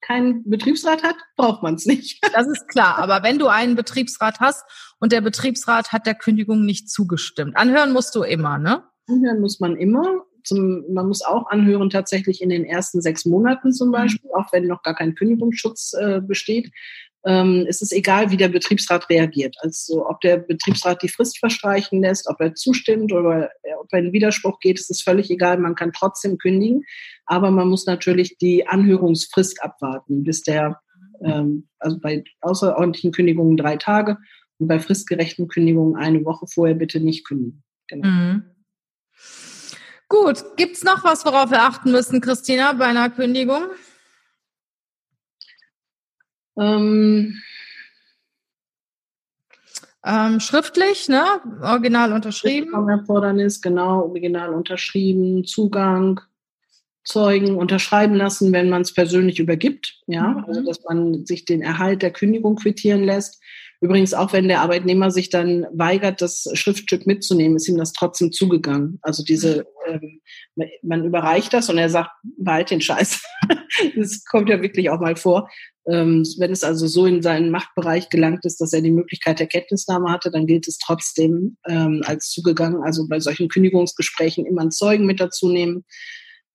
keinen 0.02 0.50
Betriebsrat 0.50 1.04
hat, 1.04 1.16
braucht 1.36 1.64
man 1.64 1.76
es 1.76 1.86
nicht. 1.86 2.20
Das 2.34 2.48
ist 2.48 2.68
klar. 2.68 2.98
Aber 2.98 3.24
wenn 3.24 3.40
du 3.40 3.48
einen 3.48 3.76
Betriebsrat 3.76 4.40
hast 4.40 4.64
und 5.00 5.12
der 5.12 5.22
Betriebsrat 5.22 5.92
hat 5.92 6.06
der 6.06 6.16
Kündigung 6.16 6.66
nicht 6.66 6.90
zugestimmt, 6.90 7.56
anhören 7.58 7.92
musst 7.92 8.16
du 8.16 8.24
immer, 8.24 8.58
ne? 8.58 8.84
Anhören 9.08 9.40
muss 9.40 9.60
man 9.60 9.76
immer. 9.76 10.24
Zum, 10.44 10.84
man 10.92 11.08
muss 11.08 11.22
auch 11.22 11.48
anhören 11.48 11.90
tatsächlich 11.90 12.42
in 12.42 12.50
den 12.50 12.66
ersten 12.66 13.02
sechs 13.02 13.26
Monaten 13.26 13.72
zum 13.74 13.90
mhm. 13.90 13.94
Beispiel, 13.94 14.30
auch 14.36 14.52
wenn 14.52 14.68
noch 14.68 14.84
gar 14.84 14.96
kein 14.96 15.16
Kündigungsschutz 15.16 15.94
äh, 15.94 16.22
besteht 16.22 16.72
ähm, 17.26 17.66
es 17.68 17.82
ist 17.82 17.92
egal, 17.92 18.32
wie 18.32 18.38
der 18.38 18.48
Betriebsrat 18.48 19.10
reagiert. 19.10 19.56
Also 19.60 20.08
ob 20.08 20.22
der 20.22 20.38
Betriebsrat 20.38 21.04
die 21.04 21.10
Frist 21.10 21.40
verstreichen 21.40 22.02
lässt, 22.02 22.30
ob 22.30 22.40
er 22.40 22.56
zustimmt 22.56 23.12
oder 23.12 23.50
ob 23.80 23.88
er 23.92 24.00
in 24.00 24.14
Widerspruch 24.14 24.60
geht, 24.60 24.80
ist 24.80 24.90
es 24.90 25.02
völlig 25.02 25.30
egal. 25.30 25.58
Man 25.58 25.76
kann 25.76 25.92
trotzdem 25.92 26.38
kündigen, 26.38 26.84
aber 27.26 27.52
man 27.52 27.68
muss 27.68 27.86
natürlich 27.86 28.38
die 28.38 28.68
Anhörungsfrist 28.68 29.62
abwarten, 29.62 30.24
bis 30.24 30.44
der, 30.44 30.80
ähm, 31.24 31.68
also 31.80 32.00
bei 32.00 32.24
außerordentlichen 32.40 33.12
Kündigungen 33.12 33.58
drei 33.58 33.76
Tage 33.76 34.18
und 34.58 34.68
bei 34.68 34.80
fristgerechten 34.80 35.50
Kündigungen 35.50 35.98
eine 35.98 36.24
Woche 36.24 36.46
vorher 36.48 36.76
bitte 36.76 37.02
nicht 37.02 37.28
kündigen. 37.28 37.64
Genau. 37.88 38.08
Mhm. 38.08 38.44
Gut, 40.10 40.44
gibt's 40.58 40.84
noch 40.84 41.04
was, 41.04 41.24
worauf 41.24 41.52
wir 41.52 41.62
achten 41.62 41.92
müssen, 41.92 42.20
Christina, 42.20 42.74
bei 42.74 42.86
einer 42.86 43.12
Kündigung? 43.12 43.64
Ähm, 46.58 47.40
ähm, 50.04 50.40
schriftlich, 50.40 51.10
ne? 51.10 51.26
Original 51.62 52.12
unterschrieben. 52.12 52.90
Erfordernis, 52.90 53.62
genau, 53.62 54.02
original 54.06 54.54
unterschrieben, 54.54 55.46
Zugang, 55.46 56.20
Zeugen 57.04 57.56
unterschreiben 57.56 58.16
lassen, 58.16 58.52
wenn 58.52 58.70
man 58.70 58.82
es 58.82 58.94
persönlich 58.94 59.40
übergibt, 59.40 60.02
ja, 60.08 60.28
mhm. 60.28 60.46
also 60.46 60.66
dass 60.66 60.84
man 60.84 61.26
sich 61.26 61.46
den 61.46 61.62
Erhalt 61.62 62.02
der 62.02 62.12
Kündigung 62.12 62.56
quittieren 62.56 63.04
lässt. 63.04 63.42
Übrigens, 63.82 64.14
auch 64.14 64.34
wenn 64.34 64.50
der 64.50 64.62
Arbeitnehmer 64.62 65.10
sich 65.10 65.30
dann 65.30 65.66
weigert, 65.72 66.22
das 66.22 66.50
Schriftstück 66.54 67.08
mitzunehmen, 67.08 67.56
ist 67.56 67.70
ihm 67.70 67.78
das 67.78 67.94
trotzdem 67.94 68.34
zugegangen. 68.34 69.00
Also 69.02 69.24
diese, 69.24 69.66
ähm, 69.88 70.20
man 70.82 71.06
überreicht 71.06 71.54
das 71.54 71.70
und 71.70 71.78
er 71.78 71.90
sagt, 71.90 72.12
behalt 72.38 72.72
den 72.72 72.82
Scheiß. 72.82 73.22
das 73.96 74.26
kommt 74.26 74.50
ja 74.50 74.62
wirklich 74.62 74.90
auch 74.90 75.00
mal 75.00 75.16
vor. 75.16 75.50
Ähm, 75.88 76.26
wenn 76.40 76.52
es 76.52 76.66
also 76.66 76.88
so 76.88 77.06
in 77.06 77.22
seinen 77.22 77.52
Machtbereich 77.52 78.10
gelangt 78.10 78.44
ist, 78.44 78.60
dass 78.60 78.74
er 78.74 78.82
die 78.82 78.92
Möglichkeit 78.92 79.40
der 79.40 79.48
Kenntnisnahme 79.48 80.12
hatte, 80.12 80.30
dann 80.30 80.46
gilt 80.46 80.68
es 80.68 80.78
trotzdem 80.78 81.56
ähm, 81.68 82.02
als 82.06 82.32
zugegangen. 82.32 82.84
Also 82.84 83.08
bei 83.08 83.22
solchen 83.22 83.48
Kündigungsgesprächen 83.48 84.46
immer 84.46 84.62
einen 84.62 84.72
Zeugen 84.72 85.06
mit 85.06 85.22
dazu 85.22 85.48
nehmen. 85.50 85.86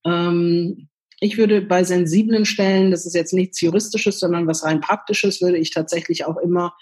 Ähm, 0.04 0.88
ich 1.20 1.38
würde 1.38 1.62
bei 1.62 1.84
sensiblen 1.84 2.44
Stellen, 2.44 2.90
das 2.90 3.06
ist 3.06 3.14
jetzt 3.14 3.32
nichts 3.32 3.62
Juristisches, 3.62 4.20
sondern 4.20 4.46
was 4.46 4.62
rein 4.62 4.82
Praktisches, 4.82 5.40
würde 5.40 5.56
ich 5.56 5.70
tatsächlich 5.70 6.26
auch 6.26 6.36
immer 6.36 6.74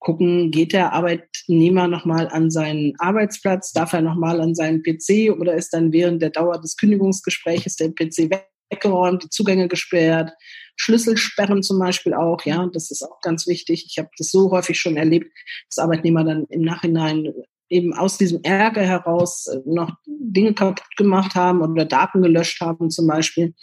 gucken, 0.00 0.50
geht 0.50 0.72
der 0.72 0.92
Arbeitnehmer 0.92 1.86
nochmal 1.86 2.28
an 2.28 2.50
seinen 2.50 2.94
Arbeitsplatz, 2.98 3.72
darf 3.72 3.92
er 3.92 4.02
nochmal 4.02 4.40
an 4.40 4.54
seinen 4.54 4.82
PC 4.82 5.30
oder 5.38 5.54
ist 5.54 5.70
dann 5.70 5.92
während 5.92 6.22
der 6.22 6.30
Dauer 6.30 6.60
des 6.60 6.76
Kündigungsgesprächs 6.76 7.76
der 7.76 7.90
PC 7.90 8.30
weggeräumt, 8.70 9.24
die 9.24 9.30
Zugänge 9.30 9.68
gesperrt, 9.68 10.32
Schlüsselsperren 10.76 11.62
zum 11.62 11.78
Beispiel 11.78 12.14
auch, 12.14 12.42
ja, 12.46 12.66
das 12.72 12.90
ist 12.90 13.02
auch 13.02 13.20
ganz 13.20 13.46
wichtig. 13.46 13.86
Ich 13.86 13.98
habe 13.98 14.08
das 14.16 14.30
so 14.30 14.50
häufig 14.50 14.80
schon 14.80 14.96
erlebt, 14.96 15.30
dass 15.68 15.78
Arbeitnehmer 15.78 16.24
dann 16.24 16.46
im 16.48 16.62
Nachhinein 16.62 17.32
eben 17.70 17.94
aus 17.94 18.18
diesem 18.18 18.42
Ärger 18.42 18.82
heraus 18.82 19.46
äh, 19.46 19.60
noch 19.64 19.92
Dinge 20.06 20.54
kaputt 20.54 20.82
gemacht 20.96 21.34
haben 21.34 21.62
oder 21.62 21.84
Daten 21.84 22.20
gelöscht 22.20 22.60
haben 22.60 22.90
zum 22.90 23.06
Beispiel. 23.06 23.54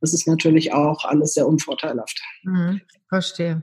Das 0.00 0.12
ist 0.12 0.28
natürlich 0.28 0.72
auch 0.72 1.04
alles 1.04 1.34
sehr 1.34 1.48
unvorteilhaft. 1.48 2.20
Mhm, 2.42 2.80
verstehe. 3.14 3.62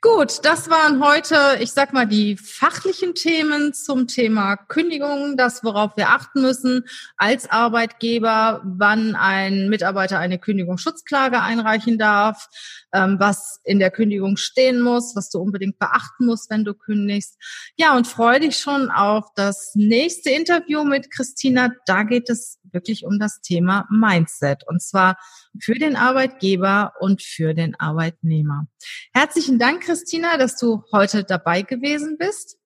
Gut, 0.00 0.44
das 0.44 0.70
waren 0.70 1.02
heute, 1.02 1.58
ich 1.60 1.72
sag 1.72 1.92
mal, 1.92 2.06
die 2.06 2.36
fachlichen 2.36 3.14
Themen 3.14 3.72
zum 3.72 4.06
Thema 4.06 4.56
Kündigung, 4.56 5.36
das, 5.36 5.64
worauf 5.64 5.96
wir 5.96 6.10
achten 6.10 6.42
müssen 6.42 6.84
als 7.16 7.50
Arbeitgeber, 7.50 8.62
wann 8.64 9.16
ein 9.16 9.68
Mitarbeiter 9.68 10.18
eine 10.20 10.38
Kündigungsschutzklage 10.38 11.40
einreichen 11.42 11.98
darf, 11.98 12.48
ähm, 12.92 13.16
was 13.18 13.60
in 13.64 13.80
der 13.80 13.90
Kündigung 13.90 14.36
stehen 14.36 14.80
muss, 14.80 15.16
was 15.16 15.30
du 15.30 15.40
unbedingt 15.40 15.80
beachten 15.80 16.26
musst, 16.26 16.50
wenn 16.50 16.64
du 16.64 16.74
kündigst. 16.74 17.36
Ja, 17.76 17.96
und 17.96 18.06
freue 18.06 18.38
dich 18.38 18.58
schon 18.58 18.90
auf 18.90 19.32
das 19.34 19.72
nächste 19.74 20.30
Interview 20.30 20.84
mit 20.84 21.10
Christina. 21.10 21.70
Da 21.86 22.04
geht 22.04 22.30
es 22.30 22.58
wirklich 22.70 23.04
um 23.04 23.18
das 23.18 23.40
Thema 23.40 23.88
Mindset 23.90 24.62
und 24.68 24.80
zwar 24.80 25.16
für 25.60 25.74
den 25.74 25.96
Arbeitgeber 25.96 26.92
und 27.00 27.22
für 27.22 27.54
den 27.54 27.74
Arbeitnehmer. 27.78 28.66
Herzlichen 29.12 29.58
Dank, 29.58 29.82
Christina, 29.82 30.36
dass 30.36 30.56
du 30.56 30.82
heute 30.92 31.24
dabei 31.24 31.62
gewesen 31.62 32.16
bist. 32.18 32.58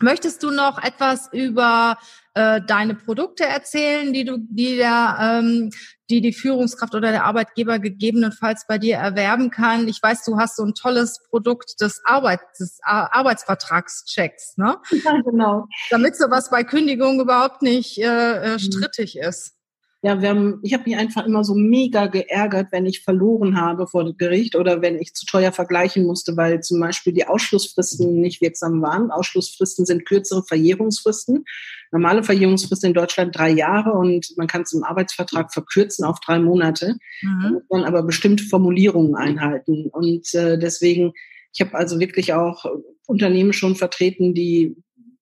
Möchtest 0.00 0.42
du 0.44 0.50
noch 0.50 0.82
etwas 0.82 1.28
über 1.32 1.98
äh, 2.34 2.60
deine 2.64 2.94
Produkte 2.94 3.44
erzählen, 3.44 4.12
die 4.12 4.24
du, 4.24 4.38
die 4.38 4.76
der, 4.76 5.18
ähm, 5.20 5.70
die 6.08 6.20
die 6.20 6.32
Führungskraft 6.32 6.94
oder 6.94 7.10
der 7.10 7.24
Arbeitgeber 7.24 7.80
gegebenenfalls 7.80 8.66
bei 8.68 8.78
dir 8.78 8.96
erwerben 8.96 9.50
kann? 9.50 9.88
Ich 9.88 10.00
weiß, 10.00 10.24
du 10.24 10.38
hast 10.38 10.56
so 10.56 10.64
ein 10.64 10.74
tolles 10.74 11.20
Produkt 11.30 11.80
des, 11.80 12.00
Arbeit, 12.04 12.40
des 12.60 12.78
Arbeitsvertragschecks, 12.82 14.56
ne? 14.56 14.76
Ja, 15.04 15.20
genau. 15.22 15.66
Damit 15.90 16.16
sowas 16.16 16.48
bei 16.48 16.62
Kündigung 16.62 17.20
überhaupt 17.20 17.62
nicht 17.62 17.98
äh, 17.98 18.54
äh, 18.54 18.58
strittig 18.60 19.18
ist. 19.18 19.57
Ja, 20.00 20.22
wir 20.22 20.28
haben, 20.28 20.60
ich 20.62 20.74
habe 20.74 20.84
mich 20.84 20.96
einfach 20.96 21.26
immer 21.26 21.42
so 21.42 21.54
mega 21.54 22.06
geärgert, 22.06 22.68
wenn 22.70 22.86
ich 22.86 23.02
verloren 23.02 23.60
habe 23.60 23.88
vor 23.88 24.04
dem 24.04 24.16
Gericht 24.16 24.54
oder 24.54 24.80
wenn 24.80 24.96
ich 24.96 25.12
zu 25.14 25.26
teuer 25.26 25.50
vergleichen 25.50 26.04
musste, 26.04 26.36
weil 26.36 26.60
zum 26.60 26.78
Beispiel 26.78 27.12
die 27.12 27.26
Ausschlussfristen 27.26 28.20
nicht 28.20 28.40
wirksam 28.40 28.80
waren. 28.80 29.10
Ausschlussfristen 29.10 29.86
sind 29.86 30.06
kürzere 30.06 30.44
Verjährungsfristen. 30.44 31.44
Normale 31.90 32.22
Verjährungsfrist 32.22 32.84
in 32.84 32.94
Deutschland 32.94 33.36
drei 33.36 33.50
Jahre 33.50 33.90
und 33.90 34.34
man 34.36 34.46
kann 34.46 34.62
es 34.62 34.72
im 34.72 34.84
Arbeitsvertrag 34.84 35.52
verkürzen 35.52 36.04
auf 36.04 36.20
drei 36.20 36.38
Monate. 36.38 36.96
Mhm. 37.22 37.40
Da 37.42 37.50
muss 37.50 37.62
man 37.68 37.84
aber 37.84 38.04
bestimmte 38.04 38.44
Formulierungen 38.44 39.16
einhalten. 39.16 39.88
Und 39.90 40.32
äh, 40.32 40.58
deswegen, 40.58 41.12
ich 41.52 41.60
habe 41.60 41.74
also 41.74 41.98
wirklich 41.98 42.34
auch 42.34 42.66
Unternehmen 43.08 43.52
schon 43.52 43.74
vertreten, 43.74 44.32
die 44.32 44.76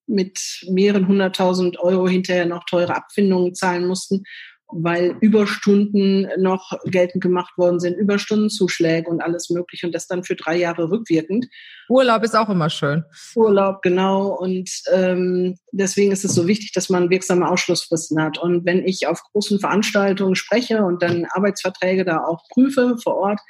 mit 0.06 0.38
mehreren 0.68 1.08
hunderttausend 1.08 1.80
Euro 1.80 2.06
hinterher 2.06 2.46
noch 2.46 2.64
teure 2.64 2.94
Abfindungen 2.94 3.54
zahlen 3.54 3.86
mussten 3.86 4.24
weil 4.68 5.16
Überstunden 5.20 6.28
noch 6.38 6.72
geltend 6.84 7.22
gemacht 7.22 7.56
worden 7.56 7.78
sind, 7.78 7.96
Überstundenzuschläge 7.96 9.08
und 9.08 9.20
alles 9.20 9.48
mögliche 9.50 9.86
und 9.86 9.94
das 9.94 10.08
dann 10.08 10.24
für 10.24 10.34
drei 10.34 10.56
Jahre 10.56 10.90
rückwirkend. 10.90 11.46
Urlaub 11.88 12.24
ist 12.24 12.34
auch 12.34 12.48
immer 12.48 12.68
schön. 12.68 13.04
Urlaub, 13.36 13.82
genau. 13.82 14.28
Und 14.28 14.70
ähm, 14.92 15.56
deswegen 15.70 16.10
ist 16.10 16.24
es 16.24 16.34
so 16.34 16.48
wichtig, 16.48 16.72
dass 16.72 16.88
man 16.88 17.10
wirksame 17.10 17.48
Ausschlussfristen 17.48 18.20
hat. 18.20 18.38
Und 18.38 18.66
wenn 18.66 18.84
ich 18.84 19.06
auf 19.06 19.22
großen 19.32 19.60
Veranstaltungen 19.60 20.34
spreche 20.34 20.82
und 20.82 21.02
dann 21.02 21.26
Arbeitsverträge 21.30 22.04
da 22.04 22.24
auch 22.24 22.42
prüfe 22.50 22.96
vor 23.02 23.16
Ort, 23.16 23.40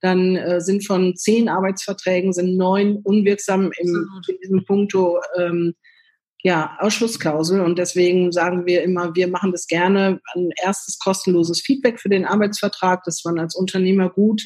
dann 0.00 0.36
äh, 0.36 0.60
sind 0.60 0.86
von 0.86 1.16
zehn 1.16 1.48
Arbeitsverträgen 1.48 2.32
sind 2.32 2.56
neun 2.56 2.98
unwirksam 3.02 3.72
im, 3.78 4.08
in 4.28 4.38
diesem 4.42 4.64
Punkto 4.66 5.20
ähm, 5.38 5.74
ja, 6.42 6.76
Ausschlussklausel. 6.78 7.60
Und 7.60 7.78
deswegen 7.78 8.32
sagen 8.32 8.66
wir 8.66 8.82
immer, 8.82 9.14
wir 9.14 9.28
machen 9.28 9.52
das 9.52 9.66
gerne. 9.66 10.20
Ein 10.34 10.50
erstes 10.62 10.98
kostenloses 10.98 11.60
Feedback 11.60 12.00
für 12.00 12.08
den 12.08 12.24
Arbeitsvertrag, 12.24 13.02
dass 13.04 13.24
man 13.24 13.38
als 13.38 13.54
Unternehmer 13.54 14.10
gut 14.10 14.42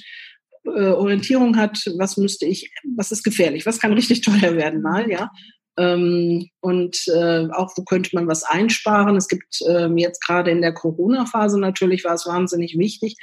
äh, 0.64 0.88
Orientierung 0.88 1.56
hat, 1.56 1.78
was 1.98 2.16
müsste 2.16 2.46
ich, 2.46 2.72
was 2.96 3.12
ist 3.12 3.22
gefährlich, 3.22 3.66
was 3.66 3.80
kann 3.80 3.92
richtig 3.92 4.20
teuer 4.22 4.56
werden 4.56 4.82
mal, 4.82 5.10
ja. 5.10 5.30
Ähm, 5.78 6.48
und 6.60 7.06
äh, 7.08 7.48
auch, 7.52 7.72
wo 7.76 7.84
könnte 7.84 8.10
man 8.12 8.26
was 8.26 8.42
einsparen? 8.42 9.16
Es 9.16 9.28
gibt 9.28 9.60
ähm, 9.66 9.96
jetzt 9.96 10.24
gerade 10.24 10.50
in 10.50 10.60
der 10.60 10.74
Corona-Phase 10.74 11.58
natürlich, 11.58 12.04
war 12.04 12.14
es 12.14 12.26
wahnsinnig 12.26 12.76
wichtig, 12.76 13.16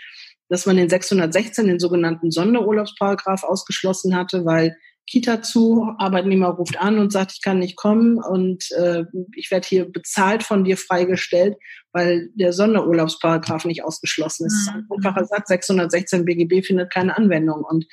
dass 0.49 0.65
man 0.65 0.77
den 0.77 0.89
616, 0.89 1.67
den 1.67 1.79
sogenannten 1.79 2.31
Sonderurlaubsparagraph, 2.31 3.43
ausgeschlossen 3.43 4.15
hatte, 4.15 4.45
weil 4.45 4.75
Kita 5.09 5.41
zu, 5.41 5.93
Arbeitnehmer 5.97 6.49
ruft 6.49 6.79
an 6.79 6.99
und 6.99 7.13
sagt, 7.13 7.31
ich 7.31 7.41
kann 7.41 7.59
nicht 7.59 7.77
kommen 7.77 8.17
und 8.17 8.69
äh, 8.71 9.05
ich 9.35 9.49
werde 9.51 9.67
hier 9.67 9.89
bezahlt 9.89 10.43
von 10.43 10.65
dir 10.65 10.77
freigestellt, 10.77 11.55
weil 11.93 12.29
der 12.35 12.51
Sonderurlaubsparagraf 12.51 13.65
nicht 13.65 13.85
ausgeschlossen 13.85 14.47
ist. 14.47 14.69
Mhm. 14.69 14.85
Ein 14.89 14.97
einfacher 14.97 15.25
Satz, 15.25 15.47
616 15.47 16.25
BGB 16.25 16.65
findet 16.65 16.91
keine 16.91 17.17
Anwendung 17.17 17.63
und 17.63 17.85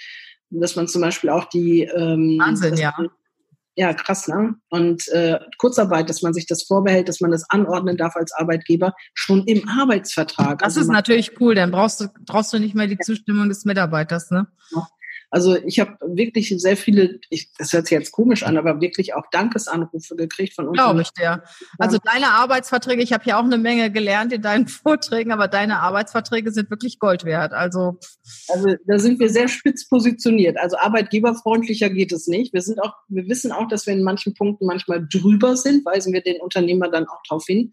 dass 0.51 0.77
man 0.77 0.89
zum 0.89 1.03
Beispiel 1.03 1.31
auch 1.31 1.45
die 1.47 1.83
ähm, 1.83 2.39
Wahnsinn, 2.39 2.77
ja. 2.77 2.95
Ja, 3.77 3.93
krass, 3.93 4.29
ne? 4.29 4.55
Und 4.69 5.09
äh, 5.09 5.41
Kurzarbeit, 5.59 6.09
dass 6.09 6.23
man 6.23 6.33
sich 6.33 6.47
das 6.47 6.63
vorbehält, 6.63 7.09
dass 7.09 7.21
man 7.21 7.33
das 7.33 7.51
anordnen 7.51 7.97
darf 7.97 8.15
als 8.15 8.33
Arbeitgeber, 8.33 8.95
schon 9.15 9.45
im 9.47 9.69
Arbeitsvertrag. 9.69 10.61
Das 10.61 10.77
also 10.77 10.83
ist 10.83 10.93
natürlich 10.93 11.41
cool, 11.41 11.57
dann 11.57 11.73
brauchst 11.73 12.01
du, 12.01 12.07
brauchst 12.25 12.53
du 12.53 12.61
nicht 12.61 12.77
mehr 12.77 12.87
die 12.87 12.99
Zustimmung 12.99 13.49
des 13.49 13.65
Mitarbeiters, 13.65 14.31
ne? 14.31 14.47
Also 15.35 15.57
ich 15.57 15.81
habe 15.81 15.97
wirklich 16.01 16.55
sehr 16.59 16.77
viele, 16.77 17.19
ich, 17.29 17.51
das 17.59 17.73
hört 17.73 17.89
sich 17.89 17.99
jetzt 17.99 18.13
komisch 18.13 18.45
an, 18.45 18.57
aber 18.57 18.81
wirklich 18.81 19.15
auch 19.15 19.25
Dankesanrufe 19.33 20.15
gekriegt 20.15 20.55
von 20.55 20.69
uns. 20.69 20.79
Glaube 20.79 21.03
ich 21.03 21.11
dir. 21.11 21.43
Also 21.77 21.99
deine 21.99 22.29
Arbeitsverträge, 22.29 23.03
ich 23.03 23.13
habe 23.13 23.25
ja 23.27 23.41
auch 23.41 23.45
eine 23.45 23.59
Menge 23.59 23.91
gelernt 23.91 24.33
in 24.33 24.43
deinen 24.43 24.69
Vorträgen, 24.85 25.33
aber 25.33 25.49
deine 25.49 25.81
Arbeitsverträge 25.81 26.53
sind 26.53 26.71
wirklich 26.71 27.01
Gold 27.01 27.25
wert. 27.25 27.53
Also, 27.53 27.99
also 28.47 28.77
da 28.87 29.01
sind 29.01 29.19
wir 29.19 29.29
sehr 29.29 29.49
spitz 29.49 29.89
positioniert. 29.89 30.57
Also 30.57 30.77
arbeitgeberfreundlicher 30.77 31.91
geht 31.91 32.13
es 32.13 32.29
nicht. 32.29 32.53
Wir 32.53 32.63
sind 32.63 32.81
auch, 32.81 32.95
wir 33.09 33.27
wissen 33.27 33.51
auch, 33.51 33.67
dass 33.67 33.89
wir 33.89 33.93
in 33.93 34.05
manchen 34.05 34.35
Punkten 34.35 34.67
manchmal 34.67 35.05
drüber 35.05 35.57
sind, 35.57 35.85
weisen 35.85 36.13
wir 36.13 36.21
den 36.21 36.41
Unternehmer 36.43 36.89
dann 36.89 37.09
auch 37.09 37.23
darauf 37.29 37.45
hin 37.45 37.73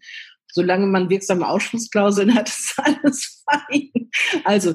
solange 0.52 0.86
man 0.86 1.10
wirksame 1.10 1.48
Ausschlussklauseln 1.48 2.32
hat, 2.34 2.48
ist 2.52 2.74
alles 2.76 3.42
fein. 3.50 3.90
Also, 4.44 4.74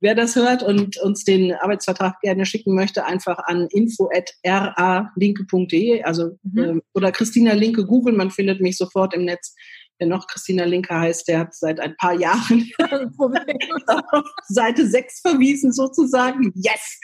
wer 0.00 0.14
das 0.14 0.36
hört 0.36 0.62
und 0.62 0.96
uns 0.98 1.24
den 1.24 1.52
Arbeitsvertrag 1.52 2.20
gerne 2.20 2.46
schicken 2.46 2.74
möchte, 2.74 3.04
einfach 3.04 3.38
an 3.44 3.68
info.ralinke.de, 3.70 6.04
also 6.04 6.38
mhm. 6.42 6.58
äh, 6.58 6.80
oder 6.94 7.12
Christina 7.12 7.52
Linke 7.52 7.84
googeln, 7.84 8.16
man 8.16 8.30
findet 8.30 8.60
mich 8.60 8.78
sofort 8.78 9.12
im 9.14 9.24
Netz. 9.24 9.54
Wer 9.98 10.08
noch 10.08 10.26
Christina 10.26 10.64
Linke 10.64 10.94
heißt, 10.94 11.26
der 11.26 11.38
hat 11.40 11.54
seit 11.54 11.80
ein 11.80 11.96
paar 11.96 12.12
Jahren 12.12 12.70
auf 14.12 14.24
Seite 14.48 14.86
6 14.86 15.20
verwiesen 15.20 15.72
sozusagen. 15.72 16.52
Yes! 16.54 17.00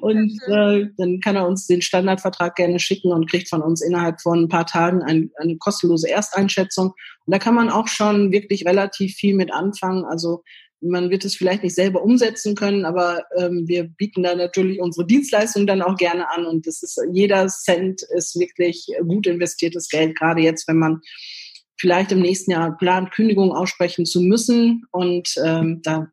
Und 0.00 0.38
äh, 0.48 0.86
dann 0.96 1.20
kann 1.20 1.36
er 1.36 1.46
uns 1.46 1.66
den 1.66 1.82
Standardvertrag 1.82 2.56
gerne 2.56 2.78
schicken 2.80 3.12
und 3.12 3.30
kriegt 3.30 3.48
von 3.48 3.62
uns 3.62 3.82
innerhalb 3.82 4.20
von 4.20 4.44
ein 4.44 4.48
paar 4.48 4.66
Tagen 4.66 5.02
ein, 5.02 5.30
eine 5.36 5.56
kostenlose 5.58 6.10
Ersteinschätzung. 6.10 6.88
Und 6.88 7.32
da 7.32 7.38
kann 7.38 7.54
man 7.54 7.70
auch 7.70 7.88
schon 7.88 8.32
wirklich 8.32 8.66
relativ 8.66 9.14
viel 9.14 9.34
mit 9.34 9.52
anfangen. 9.52 10.04
Also 10.04 10.42
man 10.80 11.10
wird 11.10 11.24
es 11.24 11.36
vielleicht 11.36 11.62
nicht 11.62 11.74
selber 11.74 12.02
umsetzen 12.02 12.54
können, 12.54 12.84
aber 12.84 13.24
ähm, 13.36 13.64
wir 13.66 13.84
bieten 13.84 14.22
da 14.22 14.34
natürlich 14.34 14.80
unsere 14.80 15.06
Dienstleistungen 15.06 15.66
dann 15.66 15.82
auch 15.82 15.96
gerne 15.96 16.30
an. 16.30 16.46
Und 16.46 16.66
das 16.66 16.82
ist 16.82 17.00
jeder 17.12 17.46
Cent 17.48 18.02
ist 18.14 18.38
wirklich 18.38 18.88
gut 19.06 19.26
investiertes 19.26 19.88
Geld, 19.88 20.16
gerade 20.18 20.42
jetzt, 20.42 20.68
wenn 20.68 20.78
man 20.78 21.00
vielleicht 21.78 22.12
im 22.12 22.20
nächsten 22.20 22.50
Jahr 22.50 22.76
plant, 22.76 23.12
Kündigung 23.12 23.52
aussprechen 23.52 24.04
zu 24.04 24.20
müssen. 24.20 24.84
Und 24.90 25.34
ähm, 25.44 25.80
da 25.82 26.08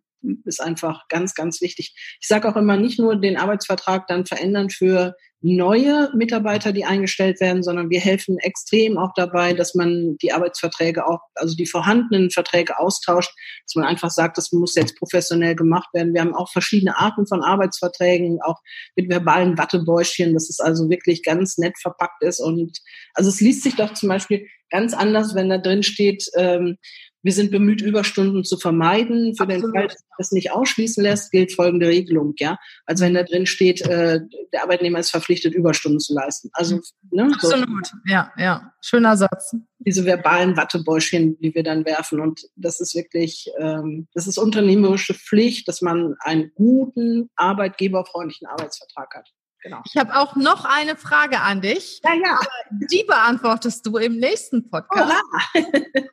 ist 0.46 0.62
einfach 0.62 1.08
ganz, 1.10 1.34
ganz 1.34 1.62
wichtig. 1.62 1.96
Ich 2.20 2.28
sage 2.28 2.48
auch 2.48 2.56
immer, 2.56 2.78
nicht 2.78 3.00
nur 3.00 3.16
den 3.16 3.38
Arbeitsvertrag 3.38 4.08
dann 4.08 4.26
verändern 4.26 4.70
für 4.70 5.16
neue 5.44 6.12
Mitarbeiter, 6.16 6.72
die 6.72 6.86
eingestellt 6.86 7.42
werden, 7.42 7.64
sondern 7.64 7.90
wir 7.90 8.00
helfen 8.00 8.38
extrem 8.38 9.00
auch 9.00 9.12
dabei, 9.16 9.54
dass 9.54 9.74
man 9.74 10.18
die 10.22 10.34
Arbeitsverträge 10.34 11.08
auch, 11.08 11.20
also 11.34 11.56
die 11.56 11.66
vorhandenen 11.66 12.30
Verträge 12.30 12.78
austauscht, 12.78 13.32
dass 13.66 13.76
man 13.76 13.86
einfach 13.86 14.12
sagt, 14.12 14.38
das 14.38 14.52
muss 14.52 14.76
jetzt 14.76 14.98
professionell 14.98 15.56
gemacht 15.56 15.90
werden. 15.94 16.14
Wir 16.14 16.22
haben 16.22 16.36
auch 16.36 16.52
verschiedene 16.52 16.96
Arten 16.96 17.26
von 17.26 17.42
Arbeitsverträgen, 17.44 18.40
auch 18.44 18.60
mit 18.96 19.10
verbalen 19.10 19.58
Wattebäuschen, 19.58 20.36
dass 20.36 20.48
es 20.48 20.60
also 20.60 20.90
wirklich 20.92 21.24
ganz 21.24 21.58
nett 21.58 21.78
verpackt 21.82 22.24
ist 22.24 22.40
und 22.40 22.78
also 23.16 23.30
es 23.30 23.42
liest 23.42 23.64
sich 23.64 23.76
doch 23.76 23.94
zum 23.94 24.10
Beispiel 24.10 24.48
ganz 24.70 24.94
anders, 24.94 25.34
wenn 25.34 25.50
da 25.50 25.58
drin 25.58 25.84
steht, 25.84 26.26
ähm, 26.38 26.78
wir 27.24 27.34
sind 27.34 27.52
bemüht, 27.52 27.82
Überstunden 27.82 28.44
zu 28.44 28.58
vermeiden. 28.58 29.36
Für 29.36 29.44
Absolut. 29.44 29.64
den 29.64 29.74
Fall, 29.74 29.88
dass 29.88 30.04
das 30.18 30.32
nicht 30.32 30.52
ausschließen 30.52 31.04
lässt, 31.04 31.32
gilt 31.32 31.54
folgende 31.54 31.88
Regelung. 31.88 32.34
Ja, 32.38 32.58
also 32.86 33.06
wenn 33.06 33.14
da 33.14 33.24
drin 33.24 33.46
steht, 33.46 33.82
äh, 33.82 34.22
der 34.54 34.64
Arbeitnehmer 34.64 35.00
ist 35.00 35.12
verpflichtet, 35.12 35.54
Überstunden 35.54 36.00
zu 36.00 36.14
leisten. 36.14 36.50
Also 36.54 36.80
ne, 37.12 37.30
Absolut. 37.34 37.88
So. 37.88 37.98
Ja, 38.06 38.32
ja, 38.38 38.74
schöner 38.82 39.18
Satz. 39.18 39.56
Diese 39.80 40.06
verbalen 40.06 40.58
Wattebäuschen, 40.58 41.40
die 41.40 41.54
wir 41.54 41.64
dann 41.64 41.86
werfen, 41.86 42.20
und 42.20 42.42
das 42.56 42.80
ist 42.80 42.96
wirklich, 42.96 43.50
ähm, 43.60 44.08
das 44.14 44.28
ist 44.28 44.38
unternehmerische 44.38 45.14
Pflicht, 45.14 45.68
dass 45.68 45.82
man 45.82 46.16
einen 46.20 46.52
guten, 46.56 47.30
arbeitgeberfreundlichen 47.36 48.48
Arbeitsvertrag 48.48 49.16
hat. 49.16 49.30
Genau. 49.62 49.82
Ich 49.86 49.96
habe 49.96 50.16
auch 50.16 50.36
noch 50.36 50.66
eine 50.66 50.96
Frage 50.96 51.40
an 51.40 51.62
dich. 51.62 52.02
Ja, 52.04 52.14
ja. 52.14 52.40
Die 52.72 53.04
beantwortest 53.08 53.86
du 53.86 53.98
im 53.98 54.18
nächsten 54.18 54.70
Podcast. 54.70 55.14
Oh, 55.54 55.60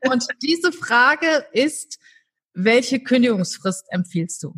Und 0.10 0.26
diese 0.42 0.70
Frage 0.70 1.46
ist, 1.52 1.98
welche 2.52 3.00
Kündigungsfrist 3.00 3.86
empfiehlst 3.90 4.42
du? 4.42 4.54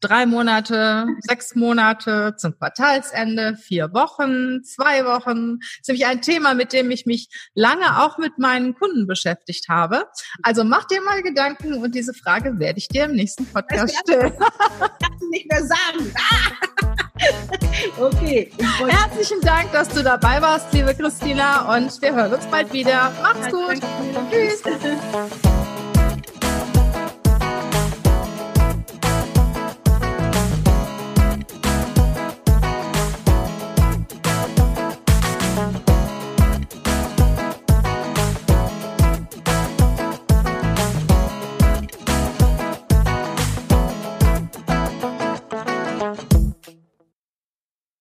Drei 0.00 0.26
Monate, 0.26 1.06
sechs 1.22 1.56
Monate 1.56 2.36
zum 2.36 2.56
Quartalsende, 2.56 3.56
vier 3.56 3.92
Wochen, 3.92 4.62
zwei 4.62 5.04
Wochen. 5.04 5.58
Das 5.58 5.68
ist 5.80 5.88
nämlich 5.88 6.06
ein 6.06 6.22
Thema, 6.22 6.54
mit 6.54 6.72
dem 6.72 6.92
ich 6.92 7.04
mich 7.04 7.28
lange 7.54 8.00
auch 8.00 8.16
mit 8.16 8.38
meinen 8.38 8.74
Kunden 8.76 9.08
beschäftigt 9.08 9.68
habe. 9.68 10.04
Also 10.44 10.62
mach 10.62 10.84
dir 10.84 11.02
mal 11.02 11.20
Gedanken 11.24 11.74
und 11.74 11.96
diese 11.96 12.14
Frage 12.14 12.60
werde 12.60 12.78
ich 12.78 12.86
dir 12.86 13.06
im 13.06 13.12
nächsten 13.12 13.46
Podcast 13.46 13.96
stellen. 13.98 14.34
Ich 15.00 15.06
kann 15.06 15.28
nicht 15.30 15.50
mehr 15.50 15.64
sagen. 15.64 16.14
Okay. 17.98 18.50
Herzlichen 18.86 19.40
Dank, 19.42 19.72
dass 19.72 19.88
du 19.88 20.02
dabei 20.02 20.40
warst, 20.40 20.72
liebe 20.72 20.94
Christina, 20.94 21.76
und 21.76 22.00
wir 22.00 22.14
hören 22.14 22.32
uns 22.32 22.46
bald 22.46 22.72
wieder. 22.72 23.12
Macht's 23.22 23.50
gut. 23.50 23.80
Tschüss. 24.30 24.62